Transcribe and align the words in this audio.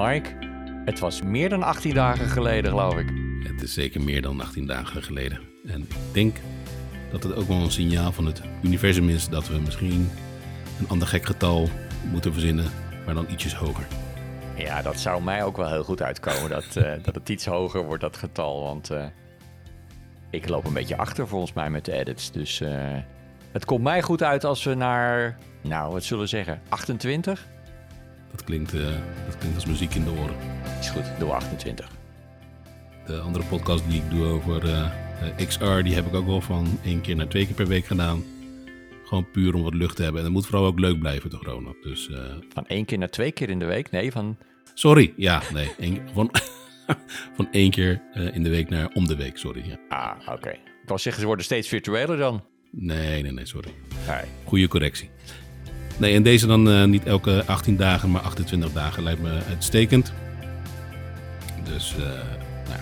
Mike, 0.00 0.28
het 0.84 0.98
was 0.98 1.22
meer 1.22 1.48
dan 1.48 1.62
18 1.62 1.94
dagen 1.94 2.28
geleden, 2.28 2.70
geloof 2.70 2.94
ik. 2.94 3.08
Het 3.42 3.62
is 3.62 3.72
zeker 3.74 4.02
meer 4.02 4.22
dan 4.22 4.40
18 4.40 4.66
dagen 4.66 5.02
geleden. 5.02 5.40
En 5.66 5.80
ik 5.80 5.96
denk 6.12 6.36
dat 7.10 7.22
het 7.22 7.34
ook 7.34 7.48
wel 7.48 7.56
een 7.56 7.70
signaal 7.70 8.12
van 8.12 8.26
het 8.26 8.42
universum 8.62 9.08
is 9.08 9.28
dat 9.28 9.48
we 9.48 9.58
misschien 9.58 10.10
een 10.80 10.88
ander 10.88 11.08
gek 11.08 11.26
getal 11.26 11.68
moeten 12.10 12.32
verzinnen, 12.32 12.64
maar 13.04 13.14
dan 13.14 13.26
ietsjes 13.30 13.54
hoger. 13.54 13.86
Ja, 14.56 14.82
dat 14.82 15.00
zou 15.00 15.22
mij 15.22 15.44
ook 15.44 15.56
wel 15.56 15.68
heel 15.68 15.84
goed 15.84 16.02
uitkomen, 16.02 16.50
dat, 16.50 16.76
uh, 16.76 16.92
dat 17.02 17.14
het 17.14 17.28
iets 17.28 17.46
hoger 17.46 17.84
wordt, 17.84 18.02
dat 18.02 18.16
getal. 18.16 18.62
Want 18.62 18.90
uh, 18.90 19.04
ik 20.30 20.48
loop 20.48 20.64
een 20.64 20.72
beetje 20.72 20.96
achter 20.96 21.28
volgens 21.28 21.52
mij 21.52 21.70
met 21.70 21.84
de 21.84 21.92
edits. 21.92 22.30
Dus 22.32 22.60
uh, 22.60 22.70
het 23.52 23.64
komt 23.64 23.82
mij 23.82 24.02
goed 24.02 24.22
uit 24.22 24.44
als 24.44 24.64
we 24.64 24.74
naar, 24.74 25.38
nou, 25.62 25.92
wat 25.92 26.04
zullen 26.04 26.22
we 26.22 26.28
zeggen, 26.28 26.60
28? 26.68 27.46
Dat 28.30 28.44
klinkt, 28.44 28.72
dat 29.26 29.38
klinkt 29.38 29.54
als 29.54 29.66
muziek 29.66 29.94
in 29.94 30.04
de 30.04 30.10
oren. 30.10 30.36
Is 30.80 30.90
goed, 30.90 31.04
doe 31.18 31.32
28. 31.32 31.90
De 33.06 33.18
andere 33.18 33.44
podcast 33.44 33.84
die 33.88 34.02
ik 34.02 34.10
doe 34.10 34.24
over 34.24 34.90
XR, 35.46 35.82
die 35.82 35.94
heb 35.94 36.06
ik 36.06 36.14
ook 36.14 36.26
wel 36.26 36.40
van 36.40 36.78
één 36.84 37.00
keer 37.00 37.16
naar 37.16 37.28
twee 37.28 37.46
keer 37.46 37.54
per 37.54 37.66
week 37.66 37.86
gedaan. 37.86 38.24
Gewoon 39.04 39.30
puur 39.30 39.54
om 39.54 39.62
wat 39.62 39.74
lucht 39.74 39.96
te 39.96 40.02
hebben. 40.02 40.20
En 40.20 40.26
dat 40.26 40.34
moet 40.36 40.46
vooral 40.46 40.66
ook 40.66 40.78
leuk 40.78 40.98
blijven, 40.98 41.30
toch, 41.30 41.44
Ronald? 41.44 41.82
Dus, 41.82 42.08
uh... 42.08 42.18
Van 42.48 42.66
één 42.66 42.84
keer 42.84 42.98
naar 42.98 43.10
twee 43.10 43.32
keer 43.32 43.50
in 43.50 43.58
de 43.58 43.64
week? 43.64 43.90
Nee, 43.90 44.12
van... 44.12 44.36
Sorry, 44.74 45.12
ja, 45.16 45.42
nee. 45.52 46.02
Van, 46.12 46.30
van 47.36 47.48
één 47.52 47.70
keer 47.70 48.02
in 48.32 48.42
de 48.42 48.50
week 48.50 48.68
naar 48.68 48.90
om 48.94 49.06
de 49.06 49.16
week, 49.16 49.36
sorry. 49.36 49.64
Ja. 49.66 49.78
Ah, 49.88 50.20
oké. 50.20 50.32
Okay. 50.32 50.52
Ik 50.52 50.94
wou 50.94 51.00
zeggen, 51.00 51.20
ze 51.20 51.26
worden 51.26 51.44
steeds 51.44 51.68
virtueler 51.68 52.16
dan. 52.16 52.44
Nee, 52.70 53.22
nee, 53.22 53.32
nee, 53.32 53.46
sorry. 53.46 53.70
Nee. 54.06 54.24
Goeie 54.44 54.68
correctie. 54.68 55.10
Nee, 55.98 56.14
en 56.14 56.22
deze 56.22 56.46
dan 56.46 56.68
uh, 56.68 56.84
niet 56.84 57.04
elke 57.04 57.42
18 57.46 57.76
dagen, 57.76 58.10
maar 58.10 58.22
28 58.22 58.72
dagen 58.72 59.02
lijkt 59.02 59.22
me 59.22 59.38
uitstekend. 59.48 60.12
Dus, 61.64 61.94
nou, 62.66 62.80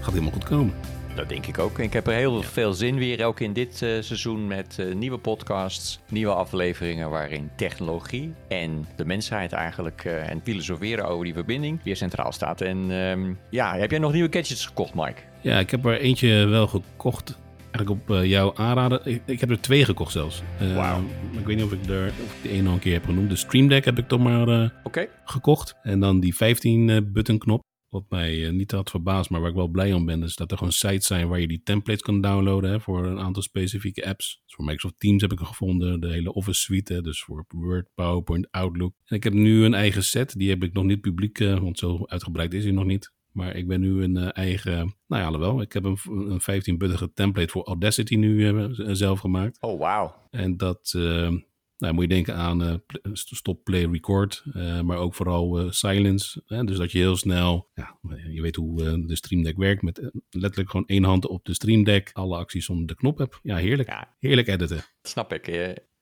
gaat 0.00 0.12
helemaal 0.12 0.32
goed 0.32 0.44
komen. 0.44 0.74
Dat 1.16 1.28
denk 1.28 1.46
ik 1.46 1.58
ook. 1.58 1.78
Ik 1.78 1.92
heb 1.92 2.06
er 2.06 2.14
heel 2.14 2.42
veel 2.42 2.72
zin 2.72 2.96
weer, 2.98 3.24
ook 3.24 3.40
in 3.40 3.52
dit 3.52 3.82
uh, 3.82 3.90
seizoen, 4.00 4.46
met 4.46 4.76
uh, 4.80 4.94
nieuwe 4.94 5.18
podcasts, 5.18 6.00
nieuwe 6.08 6.32
afleveringen 6.32 7.10
waarin 7.10 7.50
technologie 7.56 8.34
en 8.48 8.86
de 8.96 9.04
mensheid 9.04 9.52
eigenlijk 9.52 10.04
uh, 10.04 10.30
en 10.30 10.40
filosoferen 10.44 11.04
over 11.04 11.24
die 11.24 11.34
verbinding 11.34 11.80
weer 11.82 11.96
centraal 11.96 12.32
staat. 12.32 12.60
En 12.60 12.90
um, 12.90 13.38
ja, 13.50 13.76
heb 13.76 13.90
jij 13.90 13.98
nog 13.98 14.12
nieuwe 14.12 14.32
gadgets 14.32 14.66
gekocht, 14.66 14.94
Mike? 14.94 15.20
Ja, 15.40 15.58
ik 15.58 15.70
heb 15.70 15.84
er 15.84 16.00
eentje 16.00 16.46
wel 16.46 16.66
gekocht. 16.66 17.38
Eigenlijk 17.76 18.10
op 18.10 18.24
jouw 18.24 18.54
aanraden. 18.54 19.00
Ik, 19.04 19.22
ik, 19.26 19.40
heb 19.40 19.50
er 19.50 19.60
twee 19.60 19.84
gekocht 19.84 20.12
zelfs. 20.12 20.42
Wauw. 20.74 21.04
Ik 21.38 21.46
weet 21.46 21.56
niet 21.56 21.64
of 21.64 21.72
ik, 21.72 21.86
er, 21.86 22.06
of 22.06 22.36
ik 22.36 22.42
de 22.42 22.48
ene 22.48 22.62
nog 22.62 22.72
een 22.72 22.78
keer 22.78 22.92
heb 22.92 23.04
genoemd. 23.04 23.30
De 23.30 23.36
Stream 23.36 23.68
Deck 23.68 23.84
heb 23.84 23.98
ik 23.98 24.08
toch 24.08 24.20
maar 24.20 24.72
okay. 24.84 25.08
gekocht. 25.24 25.76
En 25.82 26.00
dan 26.00 26.20
die 26.20 26.34
15-button 26.34 27.38
knop. 27.38 27.64
Wat 27.88 28.04
mij 28.08 28.50
niet 28.50 28.70
had 28.70 28.90
verbaasd, 28.90 29.30
maar 29.30 29.40
waar 29.40 29.50
ik 29.50 29.56
wel 29.56 29.68
blij 29.68 29.92
om 29.92 30.06
ben, 30.06 30.22
is 30.22 30.34
dat 30.34 30.50
er 30.50 30.58
gewoon 30.58 30.72
sites 30.72 31.06
zijn 31.06 31.28
waar 31.28 31.40
je 31.40 31.48
die 31.48 31.62
templates 31.62 32.02
kan 32.02 32.20
downloaden 32.20 32.70
hè, 32.70 32.80
voor 32.80 33.06
een 33.06 33.18
aantal 33.18 33.42
specifieke 33.42 34.06
apps. 34.06 34.40
Dus 34.44 34.54
voor 34.54 34.64
Microsoft 34.64 34.94
Teams 34.98 35.22
heb 35.22 35.32
ik 35.32 35.40
er 35.40 35.46
gevonden, 35.46 36.00
de 36.00 36.12
hele 36.12 36.32
Office 36.32 36.60
suite, 36.60 37.02
dus 37.02 37.22
voor 37.22 37.44
Word, 37.48 37.88
PowerPoint, 37.94 38.50
Outlook. 38.50 38.94
En 39.04 39.16
ik 39.16 39.24
heb 39.24 39.32
nu 39.32 39.64
een 39.64 39.74
eigen 39.74 40.04
set, 40.04 40.38
die 40.38 40.48
heb 40.48 40.62
ik 40.62 40.72
nog 40.72 40.84
niet 40.84 41.00
publiek, 41.00 41.38
want 41.38 41.78
zo 41.78 42.04
uitgebreid 42.06 42.54
is 42.54 42.64
hij 42.64 42.72
nog 42.72 42.84
niet. 42.84 43.14
Maar 43.36 43.56
ik 43.56 43.68
ben 43.68 43.80
nu 43.80 44.02
een 44.02 44.16
uh, 44.16 44.28
eigen, 44.32 44.94
nou 45.06 45.22
ja, 45.22 45.38
wel. 45.38 45.60
Ik 45.60 45.72
heb 45.72 45.84
een, 45.84 45.98
een 46.04 46.40
15-buttige 46.40 47.12
template 47.14 47.48
voor 47.48 47.64
Audacity 47.64 48.16
nu 48.16 48.48
uh, 48.48 48.68
zelf 48.92 49.20
gemaakt. 49.20 49.60
Oh, 49.60 49.78
wauw. 49.78 50.14
En 50.30 50.56
dat, 50.56 50.92
uh, 50.96 51.30
nou, 51.78 51.94
moet 51.94 52.02
je 52.02 52.08
denken 52.08 52.34
aan 52.34 52.82
stop, 53.12 53.64
play, 53.64 53.84
record, 53.84 54.44
maar 54.82 54.96
ook 54.96 55.14
vooral 55.14 55.72
silence. 55.72 56.42
Hè? 56.46 56.64
Dus 56.64 56.76
dat 56.76 56.92
je 56.92 56.98
heel 56.98 57.16
snel, 57.16 57.70
ja, 57.74 57.98
je 58.30 58.42
weet 58.42 58.56
hoe 58.56 59.06
de 59.06 59.16
Stream 59.16 59.42
Deck 59.42 59.56
werkt, 59.56 59.82
met 59.82 60.10
letterlijk 60.30 60.70
gewoon 60.70 60.86
één 60.86 61.04
hand 61.04 61.26
op 61.26 61.44
de 61.44 61.54
Stream 61.54 61.84
Deck, 61.84 62.10
alle 62.12 62.36
acties 62.36 62.68
om 62.68 62.86
de 62.86 62.94
knop 62.94 63.18
hebt. 63.18 63.38
Ja, 63.42 63.56
heerlijk. 63.56 63.88
Ja. 63.88 64.14
Heerlijk 64.18 64.48
editen. 64.48 64.76
Dat 64.76 65.10
snap 65.10 65.32
ik. 65.32 65.46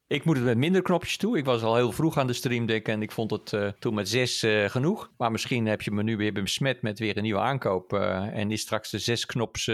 Ik 0.07 0.25
moet 0.25 0.37
het 0.37 0.45
met 0.45 0.57
minder 0.57 0.83
knopjes 0.83 1.17
toe. 1.17 1.39
Ik 1.39 1.45
was 1.45 1.63
al 1.63 1.77
heel 1.77 1.93
vroeg 1.93 2.19
aan 2.19 2.27
de 2.27 2.33
Stream 2.33 2.67
Deck 2.67 2.89
en 2.89 3.03
ik 3.03 3.13
vond 3.13 3.31
het 3.31 3.81
toen 3.81 3.95
met 3.95 4.09
zes 4.09 4.45
genoeg. 4.67 5.11
Maar 5.17 5.31
misschien 5.31 5.67
heb 5.67 5.83
je 5.83 5.91
me 5.91 6.03
nu 6.03 6.17
weer 6.17 6.33
besmet 6.33 6.83
met 6.83 6.99
weer 6.99 7.17
een 7.17 7.23
nieuwe 7.23 7.41
aankoop 7.41 7.93
en 7.93 8.51
is 8.51 8.61
straks 8.61 8.91
de 8.91 8.99
zes 8.99 9.27
knops 9.27 9.69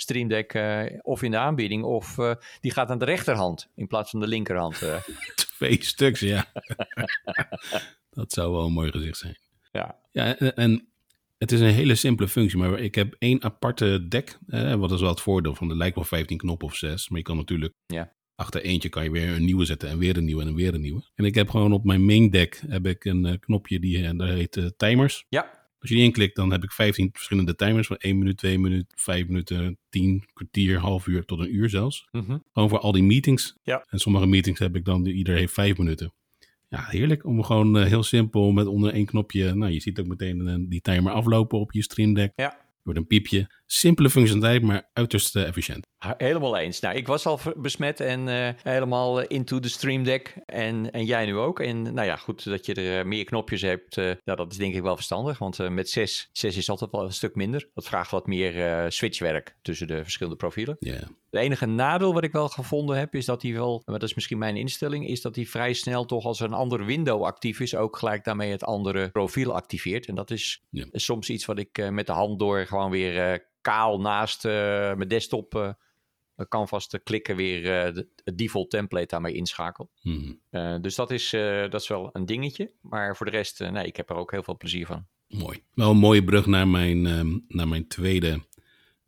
Stream 0.00 0.28
Deck 0.28 0.54
uh, 0.54 0.82
of 1.02 1.22
in 1.22 1.30
de 1.30 1.38
aanbieding, 1.38 1.84
of 1.84 2.18
uh, 2.18 2.32
die 2.60 2.70
gaat 2.70 2.90
aan 2.90 2.98
de 2.98 3.04
rechterhand 3.04 3.68
in 3.74 3.86
plaats 3.86 4.10
van 4.10 4.20
de 4.20 4.26
linkerhand. 4.26 4.82
Uh. 4.82 4.96
Twee 5.56 5.84
stuks, 5.84 6.20
ja. 6.20 6.52
dat 8.10 8.32
zou 8.32 8.52
wel 8.52 8.64
een 8.64 8.72
mooi 8.72 8.90
gezicht 8.90 9.18
zijn. 9.18 9.38
Ja. 9.72 9.98
Ja, 10.12 10.36
en, 10.38 10.56
en, 10.56 10.88
het 11.38 11.52
is 11.52 11.60
een 11.60 11.66
hele 11.66 11.94
simpele 11.94 12.28
functie, 12.28 12.58
maar 12.58 12.78
ik 12.78 12.94
heb 12.94 13.14
één 13.18 13.42
aparte 13.42 14.08
deck. 14.08 14.38
wat 14.78 14.92
is 14.92 15.00
wel 15.00 15.10
het 15.10 15.20
voordeel 15.20 15.54
van, 15.54 15.70
er 15.70 15.76
lijkt 15.76 15.94
wel 15.94 16.04
15 16.04 16.36
knoppen 16.36 16.66
of 16.68 16.74
6, 16.74 17.08
maar 17.08 17.18
je 17.18 17.24
kan 17.24 17.36
natuurlijk 17.36 17.74
ja. 17.86 18.12
Achter 18.40 18.62
eentje 18.62 18.88
kan 18.88 19.04
je 19.04 19.10
weer 19.10 19.28
een 19.28 19.44
nieuwe 19.44 19.64
zetten 19.64 19.88
en 19.88 19.98
weer 19.98 20.16
een 20.16 20.24
nieuwe 20.24 20.44
en 20.44 20.54
weer 20.54 20.74
een 20.74 20.80
nieuwe. 20.80 21.02
En 21.14 21.24
ik 21.24 21.34
heb 21.34 21.48
gewoon 21.48 21.72
op 21.72 21.84
mijn 21.84 22.04
main 22.04 22.30
deck 22.30 22.62
heb 22.68 22.86
ik 22.86 23.04
een 23.04 23.38
knopje 23.40 23.80
die 23.80 24.14
daar 24.14 24.28
heet 24.28 24.72
timers. 24.76 25.26
Ja. 25.28 25.58
Als 25.80 25.90
je 25.90 25.94
die 25.94 26.04
inklikt, 26.04 26.36
dan 26.36 26.52
heb 26.52 26.62
ik 26.62 26.72
15 26.72 27.10
verschillende 27.12 27.54
timers 27.54 27.86
van 27.86 27.96
1 27.96 28.18
minuut, 28.18 28.36
2 28.36 28.58
minuten, 28.58 28.88
5 28.94 29.26
minuten, 29.26 29.78
10, 29.88 30.24
kwartier, 30.32 30.78
half 30.78 31.06
uur 31.06 31.24
tot 31.24 31.38
een 31.38 31.54
uur 31.54 31.68
zelfs. 31.68 32.08
Mm 32.12 32.24
-hmm. 32.26 32.44
Gewoon 32.52 32.68
voor 32.68 32.78
al 32.78 32.92
die 32.92 33.02
meetings. 33.02 33.56
Ja. 33.62 33.84
En 33.88 33.98
sommige 33.98 34.26
meetings 34.26 34.58
heb 34.58 34.76
ik 34.76 34.84
dan, 34.84 35.06
ieder 35.06 35.36
heeft 35.36 35.52
5 35.52 35.78
minuten. 35.78 36.12
Ja, 36.68 36.84
heerlijk 36.88 37.24
om 37.24 37.42
gewoon 37.42 37.76
uh, 37.76 37.84
heel 37.84 38.02
simpel 38.02 38.52
met 38.52 38.66
onder 38.66 38.92
één 38.92 39.06
knopje. 39.06 39.54
Nou, 39.54 39.72
je 39.72 39.80
ziet 39.80 40.00
ook 40.00 40.06
meteen 40.06 40.48
uh, 40.48 40.54
die 40.68 40.80
timer 40.80 41.12
aflopen 41.12 41.58
op 41.58 41.72
je 41.72 41.82
Stream 41.82 42.14
Deck. 42.14 42.32
Ja. 42.36 42.58
Wordt 42.82 42.98
een 42.98 43.06
piepje. 43.06 43.50
Simpele 43.72 44.10
functionaliteit, 44.10 44.62
maar 44.62 44.90
uiterst 44.92 45.36
uh, 45.36 45.46
efficiënt. 45.46 45.86
Helemaal 45.98 46.56
eens. 46.56 46.80
Nou, 46.80 46.96
ik 46.96 47.06
was 47.06 47.26
al 47.26 47.40
besmet 47.56 48.00
en 48.00 48.26
uh, 48.26 48.48
helemaal 48.62 49.20
into 49.20 49.60
de 49.60 49.68
Stream 49.68 50.04
Deck. 50.04 50.34
En, 50.46 50.90
en 50.90 51.04
jij 51.04 51.26
nu 51.26 51.36
ook. 51.36 51.60
En 51.60 51.82
nou 51.82 52.06
ja, 52.06 52.16
goed 52.16 52.44
dat 52.44 52.66
je 52.66 52.74
er 52.74 53.06
meer 53.06 53.24
knopjes 53.24 53.62
hebt. 53.62 53.96
Uh, 53.96 54.04
nou, 54.24 54.38
dat 54.38 54.52
is 54.52 54.56
denk 54.56 54.74
ik 54.74 54.82
wel 54.82 54.94
verstandig. 54.94 55.38
Want 55.38 55.68
met 55.68 55.90
6, 55.90 56.28
6 56.32 56.56
is 56.56 56.70
altijd 56.70 56.90
wel 56.90 57.04
een 57.04 57.12
stuk 57.12 57.34
minder. 57.34 57.68
Dat 57.74 57.86
vraagt 57.86 58.10
wat 58.10 58.26
meer 58.26 58.84
switchwerk 58.92 59.56
tussen 59.62 59.86
de 59.86 60.02
verschillende 60.02 60.38
profielen. 60.38 60.76
Yeah. 60.80 61.02
De 61.30 61.38
enige 61.38 61.66
nadeel 61.66 62.14
wat 62.14 62.24
ik 62.24 62.32
wel 62.32 62.48
gevonden 62.48 62.98
heb, 62.98 63.14
is 63.14 63.24
dat 63.24 63.42
hij 63.42 63.52
wel, 63.52 63.82
maar 63.84 63.98
dat 63.98 64.08
is 64.08 64.14
misschien 64.14 64.38
mijn 64.38 64.56
instelling, 64.56 65.08
is 65.08 65.20
dat 65.20 65.36
hij 65.36 65.46
vrij 65.46 65.72
snel 65.72 66.04
toch 66.04 66.24
als 66.24 66.40
een 66.40 66.52
andere 66.52 66.84
window 66.84 67.24
actief 67.24 67.60
is, 67.60 67.74
ook 67.74 67.96
gelijk 67.96 68.24
daarmee 68.24 68.50
het 68.50 68.64
andere 68.64 69.10
profiel 69.10 69.54
activeert. 69.54 70.06
En 70.06 70.14
dat 70.14 70.30
is 70.30 70.62
soms 70.92 71.30
iets 71.30 71.44
wat 71.44 71.58
ik 71.58 71.90
met 71.90 72.06
de 72.06 72.12
hand 72.12 72.38
door 72.38 72.66
gewoon 72.66 72.90
weer 72.90 73.48
kaal 73.60 74.00
naast 74.00 74.44
uh, 74.44 74.52
mijn 74.94 75.08
desktop 75.08 75.54
uh, 75.54 75.70
canvas 76.48 76.88
te 76.88 76.98
klikken 76.98 77.36
weer 77.36 77.58
uh, 77.58 77.94
de, 77.94 78.08
het 78.24 78.38
default 78.38 78.70
template 78.70 79.06
daarmee 79.06 79.34
inschakel. 79.34 79.90
Hmm. 80.00 80.40
dus 80.80 80.94
dat 80.94 81.10
is, 81.10 81.30
dat 81.70 81.80
is 81.80 81.88
wel 81.88 82.10
een 82.12 82.26
dingetje. 82.26 82.72
Maar 82.80 83.16
voor 83.16 83.26
de 83.26 83.32
rest, 83.32 83.60
nee, 83.60 83.86
ik 83.86 83.96
heb 83.96 84.10
er 84.10 84.16
ook 84.16 84.30
heel 84.30 84.42
veel 84.42 84.56
plezier 84.56 84.86
van. 84.86 85.06
Mooi. 85.28 85.62
Wel 85.74 85.90
een 85.90 85.96
mooie 85.96 86.24
brug 86.24 86.46
naar 86.46 86.68
mijn, 86.68 87.06
um, 87.06 87.44
naar 87.48 87.68
mijn 87.68 87.88
tweede 87.88 88.48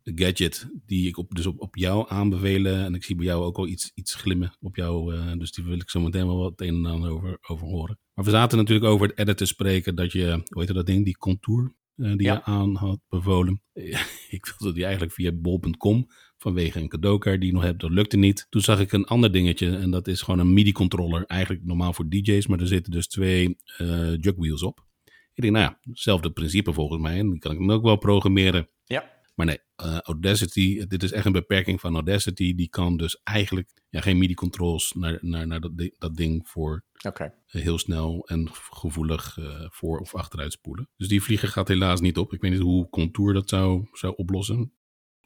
gadget, 0.03 0.67
die 0.85 1.07
ik 1.07 1.17
op, 1.17 1.35
dus 1.35 1.45
op, 1.45 1.61
op 1.61 1.75
jou 1.75 2.05
aanbevelen. 2.09 2.85
En 2.85 2.95
ik 2.95 3.03
zie 3.03 3.15
bij 3.15 3.25
jou 3.25 3.43
ook 3.43 3.57
al 3.57 3.67
iets, 3.67 3.91
iets 3.95 4.15
glimmen 4.15 4.55
op 4.59 4.75
jou. 4.75 5.15
dus 5.37 5.51
die 5.51 5.63
wil 5.63 5.79
ik 5.79 5.89
zo 5.89 5.99
meteen 5.99 6.27
wel 6.27 6.37
wat 6.37 6.61
een 6.61 6.75
en 6.75 6.85
ander 6.85 7.11
over, 7.11 7.37
over 7.41 7.67
horen. 7.67 7.99
Maar 8.13 8.25
we 8.25 8.31
zaten 8.31 8.57
natuurlijk 8.57 8.91
over 8.91 9.07
het 9.07 9.17
editen 9.17 9.47
spreken, 9.47 9.95
dat 9.95 10.11
je, 10.11 10.41
hoe 10.49 10.63
heet 10.63 10.73
dat 10.73 10.85
ding, 10.85 11.05
die 11.05 11.17
contour 11.17 11.73
die 11.95 12.21
Ja. 12.21 12.33
je 12.33 12.43
aan 12.43 12.75
had 12.75 12.99
bevolen. 13.09 13.61
ik 14.37 14.55
wilde 14.57 14.73
die 14.73 14.83
eigenlijk 14.83 15.13
via 15.13 15.31
bol.com 15.31 16.07
vanwege 16.37 16.79
een 16.79 16.87
cadeaukaart 16.87 17.39
die 17.39 17.49
ik 17.49 17.55
nog 17.55 17.63
heb. 17.63 17.79
Dat 17.79 17.91
lukte 17.91 18.17
niet. 18.17 18.47
Toen 18.49 18.61
zag 18.61 18.79
ik 18.79 18.91
een 18.91 19.05
ander 19.05 19.31
dingetje 19.31 19.77
en 19.77 19.91
dat 19.91 20.07
is 20.07 20.21
gewoon 20.21 20.39
een 20.39 20.53
MIDI-controller. 20.53 21.25
Eigenlijk 21.25 21.65
normaal 21.65 21.93
voor 21.93 22.09
DJ's, 22.09 22.47
maar 22.47 22.59
er 22.59 22.67
zitten 22.67 22.91
dus 22.91 23.07
twee 23.07 23.57
uh, 23.81 24.15
jugwheels 24.17 24.63
op. 24.63 24.85
Ik 25.33 25.41
denk, 25.41 25.53
nou 25.53 25.65
ja, 25.65 25.79
hetzelfde 25.89 26.31
principe 26.31 26.73
volgens 26.73 27.01
mij. 27.01 27.17
En 27.17 27.29
die 27.29 27.39
kan 27.39 27.51
ik 27.51 27.57
dan 27.57 27.71
ook 27.71 27.83
wel 27.83 27.97
programmeren. 27.97 28.69
Ja. 28.83 29.11
Maar 29.35 29.45
nee, 29.45 29.59
uh, 29.85 29.99
Audacity, 29.99 30.85
dit 30.87 31.03
is 31.03 31.11
echt 31.11 31.25
een 31.25 31.31
beperking 31.31 31.79
van 31.79 31.93
Audacity. 31.93 32.55
Die 32.55 32.69
kan 32.69 32.97
dus 32.97 33.21
eigenlijk 33.23 33.69
ja, 33.89 34.01
geen 34.01 34.17
MIDI-controls 34.17 34.93
naar, 34.97 35.17
naar, 35.21 35.47
naar 35.47 35.59
dat, 35.59 35.71
dat 35.97 36.15
ding 36.15 36.47
voor. 36.47 36.83
Okay. 37.07 37.33
heel 37.45 37.77
snel 37.77 38.27
en 38.27 38.49
gevoelig 38.51 39.37
uh, 39.37 39.65
voor 39.69 39.99
of 39.99 40.15
achteruit 40.15 40.51
spoelen. 40.51 40.89
Dus 40.97 41.07
die 41.07 41.23
vlieger 41.23 41.47
gaat 41.47 41.67
helaas 41.67 42.01
niet 42.01 42.17
op. 42.17 42.33
Ik 42.33 42.41
weet 42.41 42.51
niet 42.51 42.59
hoe 42.59 42.89
Contour 42.89 43.33
dat 43.33 43.49
zou, 43.49 43.87
zou 43.91 44.13
oplossen. 44.15 44.71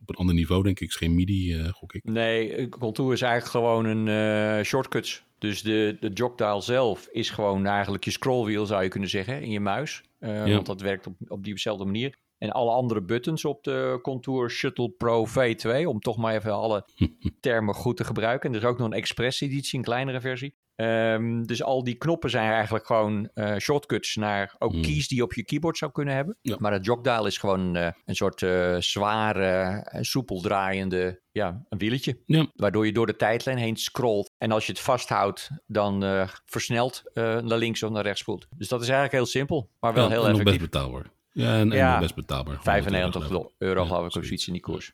Op 0.01 0.09
een 0.09 0.15
ander 0.15 0.35
niveau 0.35 0.63
denk 0.63 0.79
ik, 0.79 0.87
is 0.87 0.95
geen 0.95 1.15
MIDI, 1.15 1.69
gok 1.71 1.93
ik. 1.93 2.03
Nee, 2.03 2.69
Contour 2.69 3.13
is 3.13 3.21
eigenlijk 3.21 3.51
gewoon 3.51 3.85
een 3.85 4.65
shortcuts. 4.65 5.25
Dus 5.37 5.61
de, 5.61 5.97
de 5.99 6.09
jogdial 6.09 6.61
zelf 6.61 7.07
is 7.11 7.29
gewoon 7.29 7.65
eigenlijk 7.65 8.03
je 8.03 8.11
scrollwheel, 8.11 8.65
zou 8.65 8.83
je 8.83 8.89
kunnen 8.89 9.09
zeggen, 9.09 9.41
in 9.41 9.51
je 9.51 9.59
muis. 9.59 10.03
Uh, 10.19 10.47
Ja. 10.47 10.53
Want 10.53 10.65
dat 10.65 10.81
werkt 10.81 11.07
op, 11.07 11.15
op 11.27 11.43
diezelfde 11.43 11.85
manier. 11.85 12.17
En 12.37 12.51
alle 12.51 12.71
andere 12.71 13.01
buttons 13.03 13.45
op 13.45 13.63
de 13.63 13.99
Contour 14.01 14.49
Shuttle 14.51 14.89
Pro 14.89 15.27
V2, 15.27 15.85
om 15.85 15.99
toch 15.99 16.17
maar 16.17 16.35
even 16.35 16.51
alle 16.53 16.85
termen 17.39 17.75
goed 17.75 17.97
te 17.97 18.03
gebruiken. 18.03 18.49
En 18.49 18.55
er 18.55 18.61
is 18.61 18.67
ook 18.67 18.77
nog 18.77 18.87
een 18.87 18.93
Express 18.93 19.41
editie, 19.41 19.77
een 19.79 19.85
kleinere 19.85 20.21
versie. 20.21 20.55
Ehm, 20.75 21.43
dus 21.43 21.63
al 21.63 21.83
die 21.83 21.95
knoppen 21.95 22.29
zijn 22.29 22.51
eigenlijk 22.51 22.85
gewoon 22.85 23.29
uh, 23.35 23.55
shortcuts 23.57 24.15
naar 24.15 24.55
ook 24.59 24.71
Hmm. 24.71 24.81
keys 24.81 25.07
die 25.07 25.17
je 25.17 25.23
op 25.23 25.33
je 25.33 25.43
keyboard 25.43 25.77
zou 25.77 25.91
kunnen 25.91 26.15
hebben. 26.15 26.37
Ja. 26.41 26.55
Maar 26.59 26.71
het 26.71 26.85
jogdial 26.85 27.25
is 27.25 27.37
gewoon 27.37 27.75
eh, 27.75 27.87
een 28.05 28.15
soort 28.15 28.41
eh, 28.41 28.75
zware, 28.79 29.45
eh, 29.45 30.01
soepel 30.01 30.41
draaiende, 30.41 31.21
ja, 31.31 31.65
een 31.69 31.77
wieletje. 31.77 32.21
Ja. 32.25 32.45
Waardoor 32.55 32.85
je 32.85 32.91
door 32.93 33.05
de 33.05 33.15
tijdlijn 33.15 33.57
heen 33.57 33.75
scrolt. 33.77 34.31
En 34.37 34.51
als 34.51 34.65
je 34.65 34.71
het 34.71 34.81
vasthoudt, 34.81 35.49
dan 35.67 36.03
eh, 36.03 36.27
versnelt 36.45 37.03
eh, 37.13 37.23
naar 37.39 37.57
links 37.57 37.83
of 37.83 37.89
naar 37.91 38.03
rechts 38.03 38.19
spoelt. 38.21 38.47
Dus 38.57 38.67
dat 38.67 38.81
is 38.81 38.85
eigenlijk 38.87 39.17
heel 39.17 39.25
simpel, 39.31 39.69
maar 39.79 39.93
wel 39.93 40.03
Ja, 40.03 40.09
heel 40.09 40.17
nog 40.19 40.27
best 40.27 40.39
effectief. 40.41 40.69
betaalbaar. 40.69 41.05
Ja, 41.37 41.53
en, 41.59 41.71
en 41.71 41.77
Ja, 41.77 41.99
best 41.99 42.15
betaalbaar. 42.15 42.61
95 42.61 43.25
geloof 43.25 43.45
ik. 43.45 43.51
euro, 43.57 43.79
Ja, 43.81 43.85
geloof 43.87 43.99
ik, 44.01 44.05
of 44.05 44.11
zoiets. 44.11 44.27
zoiets 44.27 44.47
in 44.47 44.53
die 44.53 44.61
koers. 44.61 44.93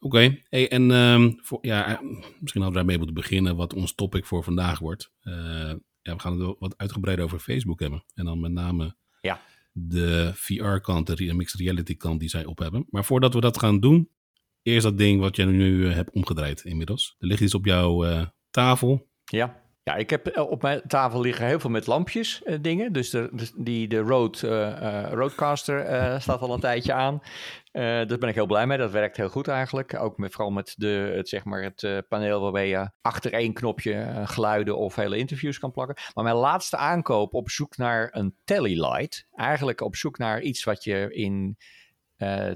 Oké, 0.00 0.42
hey, 0.48 0.70
en 0.70 0.90
ehm, 0.90 1.32
voor, 1.42 1.58
ja, 1.60 1.86
eh, 1.86 2.00
misschien 2.40 2.62
hadden 2.62 2.72
wij 2.72 2.84
mee 2.84 2.96
moeten 2.96 3.14
beginnen 3.14 3.56
wat 3.56 3.74
ons 3.74 3.94
topic 3.94 4.24
voor 4.26 4.44
vandaag 4.44 4.78
wordt. 4.78 5.12
Eh, 5.20 5.32
ja, 6.02 6.14
we 6.14 6.18
gaan 6.18 6.40
het 6.40 6.56
wat 6.58 6.74
uitgebreid 6.76 7.20
over 7.20 7.38
Facebook 7.38 7.80
hebben. 7.80 8.04
En 8.14 8.24
dan 8.24 8.40
met 8.40 8.52
name 8.52 8.96
Ja. 9.20 9.40
de 9.72 10.30
VR-kant, 10.34 11.16
de 11.16 11.34
mixed 11.34 11.60
reality-kant 11.60 12.20
die 12.20 12.28
zij 12.28 12.44
op 12.44 12.58
hebben. 12.58 12.86
Maar 12.90 13.04
voordat 13.04 13.34
we 13.34 13.40
dat 13.40 13.58
gaan 13.58 13.80
doen, 13.80 14.10
eerst 14.62 14.82
dat 14.82 14.98
ding 14.98 15.20
wat 15.20 15.36
jij 15.36 15.44
nu 15.46 15.88
eh, 15.88 15.94
hebt 15.94 16.10
omgedraaid 16.10 16.64
inmiddels. 16.64 17.14
Er 17.18 17.26
ligt 17.26 17.40
iets 17.40 17.54
op 17.54 17.64
jouw 17.64 18.26
tafel. 18.50 19.08
Ja. 19.24 19.62
Ja, 19.88 19.94
ik 19.94 20.10
heb 20.10 20.26
eh, 20.26 20.50
op 20.50 20.62
mijn 20.62 20.80
tafel 20.86 21.20
liggen 21.20 21.46
heel 21.46 21.60
veel 21.60 21.70
met 21.70 21.86
lampjes 21.86 22.42
eh, 22.42 22.58
dingen. 22.60 22.92
Dus 22.92 23.10
de, 23.10 23.28
de, 23.32 23.50
die, 23.56 23.88
de 23.88 23.98
Rode, 23.98 24.48
eh, 24.48 25.12
Rodecaster 25.12 25.80
eh, 25.80 26.20
staat 26.20 26.40
al 26.40 26.54
een 26.54 26.60
tijdje 26.60 26.92
aan. 26.92 27.22
Daar 27.72 28.18
ben 28.18 28.28
ik 28.28 28.34
heel 28.34 28.46
blij 28.46 28.66
mee. 28.66 28.78
Dat 28.78 28.90
werkt 28.90 29.16
heel 29.16 29.28
goed 29.28 29.48
eigenlijk. 29.48 30.00
Ook 30.00 30.16
met, 30.16 30.32
vooral 30.32 30.50
met 30.50 30.74
de, 30.76 31.12
het, 31.16 31.28
zeg 31.28 31.44
maar 31.44 31.62
het 31.62 32.08
paneel 32.08 32.40
waarbij 32.40 32.68
je 32.68 32.90
achter 33.00 33.32
één 33.32 33.52
knopje 33.52 34.22
geluiden 34.24 34.76
of 34.76 34.94
hele 34.94 35.16
interviews 35.16 35.58
kan 35.58 35.70
plakken. 35.70 35.96
Maar 36.14 36.24
mijn 36.24 36.36
laatste 36.36 36.76
aankoop 36.76 37.34
op 37.34 37.50
zoek 37.50 37.76
naar 37.76 38.08
een 38.12 38.36
telelight. 38.44 39.26
Eigenlijk 39.32 39.80
op 39.80 39.96
zoek 39.96 40.18
naar 40.18 40.40
iets 40.40 40.64
wat 40.64 40.84
je 40.84 41.14
in 41.14 41.56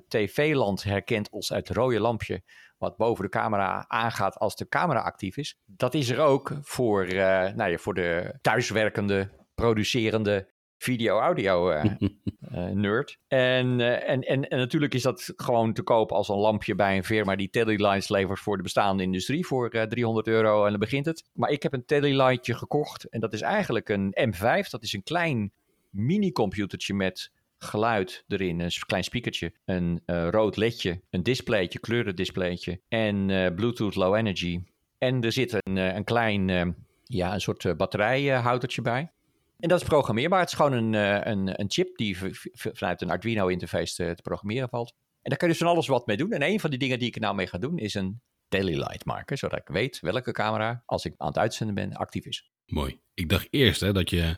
tv-land 0.08 0.82
herkent 0.82 1.30
als 1.30 1.48
het 1.48 1.68
rode 1.68 2.00
lampje 2.00 2.42
wat 2.82 2.96
boven 2.96 3.24
de 3.24 3.30
camera 3.30 3.84
aangaat 3.88 4.38
als 4.38 4.56
de 4.56 4.68
camera 4.68 5.00
actief 5.00 5.36
is. 5.36 5.58
Dat 5.66 5.94
is 5.94 6.10
er 6.10 6.20
ook 6.20 6.52
voor, 6.62 7.04
eh, 7.04 7.52
nou 7.54 7.70
ja, 7.70 7.76
voor 7.76 7.94
de 7.94 8.38
thuiswerkende, 8.40 9.30
producerende 9.54 10.48
video-audio 10.82 11.70
eh, 11.70 11.84
eh, 12.40 12.66
nerd. 12.66 13.18
En, 13.28 13.80
en, 14.06 14.20
en, 14.22 14.48
en 14.48 14.58
natuurlijk 14.58 14.94
is 14.94 15.02
dat 15.02 15.32
gewoon 15.36 15.72
te 15.72 15.82
koop 15.82 16.12
als 16.12 16.28
een 16.28 16.36
lampje 16.36 16.74
bij 16.74 16.96
een 16.96 17.04
firma 17.04 17.36
die 17.36 17.50
telelights 17.50 18.08
levert 18.08 18.40
voor 18.40 18.56
de 18.56 18.62
bestaande 18.62 19.02
industrie 19.02 19.46
voor 19.46 19.68
eh, 19.68 19.82
300 19.82 20.26
euro 20.26 20.64
en 20.64 20.70
dan 20.70 20.80
begint 20.80 21.06
het. 21.06 21.24
Maar 21.32 21.50
ik 21.50 21.62
heb 21.62 21.72
een 21.72 21.84
telelightje 21.84 22.54
gekocht 22.54 23.08
en 23.08 23.20
dat 23.20 23.32
is 23.32 23.40
eigenlijk 23.40 23.88
een 23.88 24.34
M5. 24.34 24.68
Dat 24.70 24.82
is 24.82 24.92
een 24.92 25.02
klein 25.02 25.52
mini-computertje 25.90 26.94
met 26.94 27.32
geluid 27.62 28.24
erin, 28.28 28.60
een 28.60 28.70
klein 28.86 29.04
speakertje, 29.04 29.52
een 29.64 30.02
eh, 30.06 30.28
rood 30.28 30.56
ledje, 30.56 31.00
een 31.10 31.22
displaytje, 31.22 31.78
kleurendisplaytje 31.78 32.80
en 32.88 33.30
eh, 33.30 33.54
Bluetooth 33.54 33.94
Low 33.94 34.16
Energy. 34.16 34.62
En 34.98 35.22
er 35.22 35.32
zit 35.32 35.52
een, 35.52 35.78
eh, 35.78 35.94
een 35.94 36.04
klein, 36.04 36.74
ja, 37.04 37.34
een 37.34 37.40
soort 37.40 37.76
batterijhoudertje 37.76 38.82
bij. 38.82 39.12
En 39.58 39.68
dat 39.68 39.80
is 39.80 39.86
programmeerbaar. 39.88 40.40
Het 40.40 40.48
is 40.48 40.54
gewoon 40.54 40.72
een, 40.72 40.92
een, 41.28 41.60
een 41.60 41.70
chip 41.70 41.96
die 41.96 42.16
vanuit 42.52 43.02
een 43.02 43.10
Arduino 43.10 43.46
interface 43.46 43.94
te, 43.94 44.22
programmeren 44.22 44.68
valt. 44.68 44.94
En 45.22 45.30
daar 45.30 45.38
kun 45.38 45.46
je 45.46 45.52
dus 45.52 45.62
van 45.62 45.72
alles 45.72 45.86
wat 45.86 46.06
mee 46.06 46.16
doen. 46.16 46.32
En 46.32 46.42
een 46.42 46.60
van 46.60 46.70
die 46.70 46.78
dingen 46.78 46.98
die 46.98 47.08
ik 47.08 47.14
er 47.14 47.20
nou 47.20 47.34
mee 47.34 47.46
ga 47.46 47.58
doen 47.58 47.78
is 47.78 47.94
een 47.94 48.20
daily 48.48 48.98
maken. 49.04 49.38
Zodat 49.38 49.58
ik 49.58 49.68
weet 49.68 50.00
welke 50.00 50.32
camera, 50.32 50.82
als 50.86 51.04
ik 51.04 51.14
aan 51.16 51.26
het 51.26 51.38
uitzenden 51.38 51.74
ben, 51.74 51.92
actief 51.92 52.26
is. 52.26 52.50
Mooi. 52.66 53.00
Ik 53.14 53.28
dacht 53.28 53.46
eerst 53.50 53.80
hè, 53.80 53.92
dat 53.92 54.10
je 54.10 54.36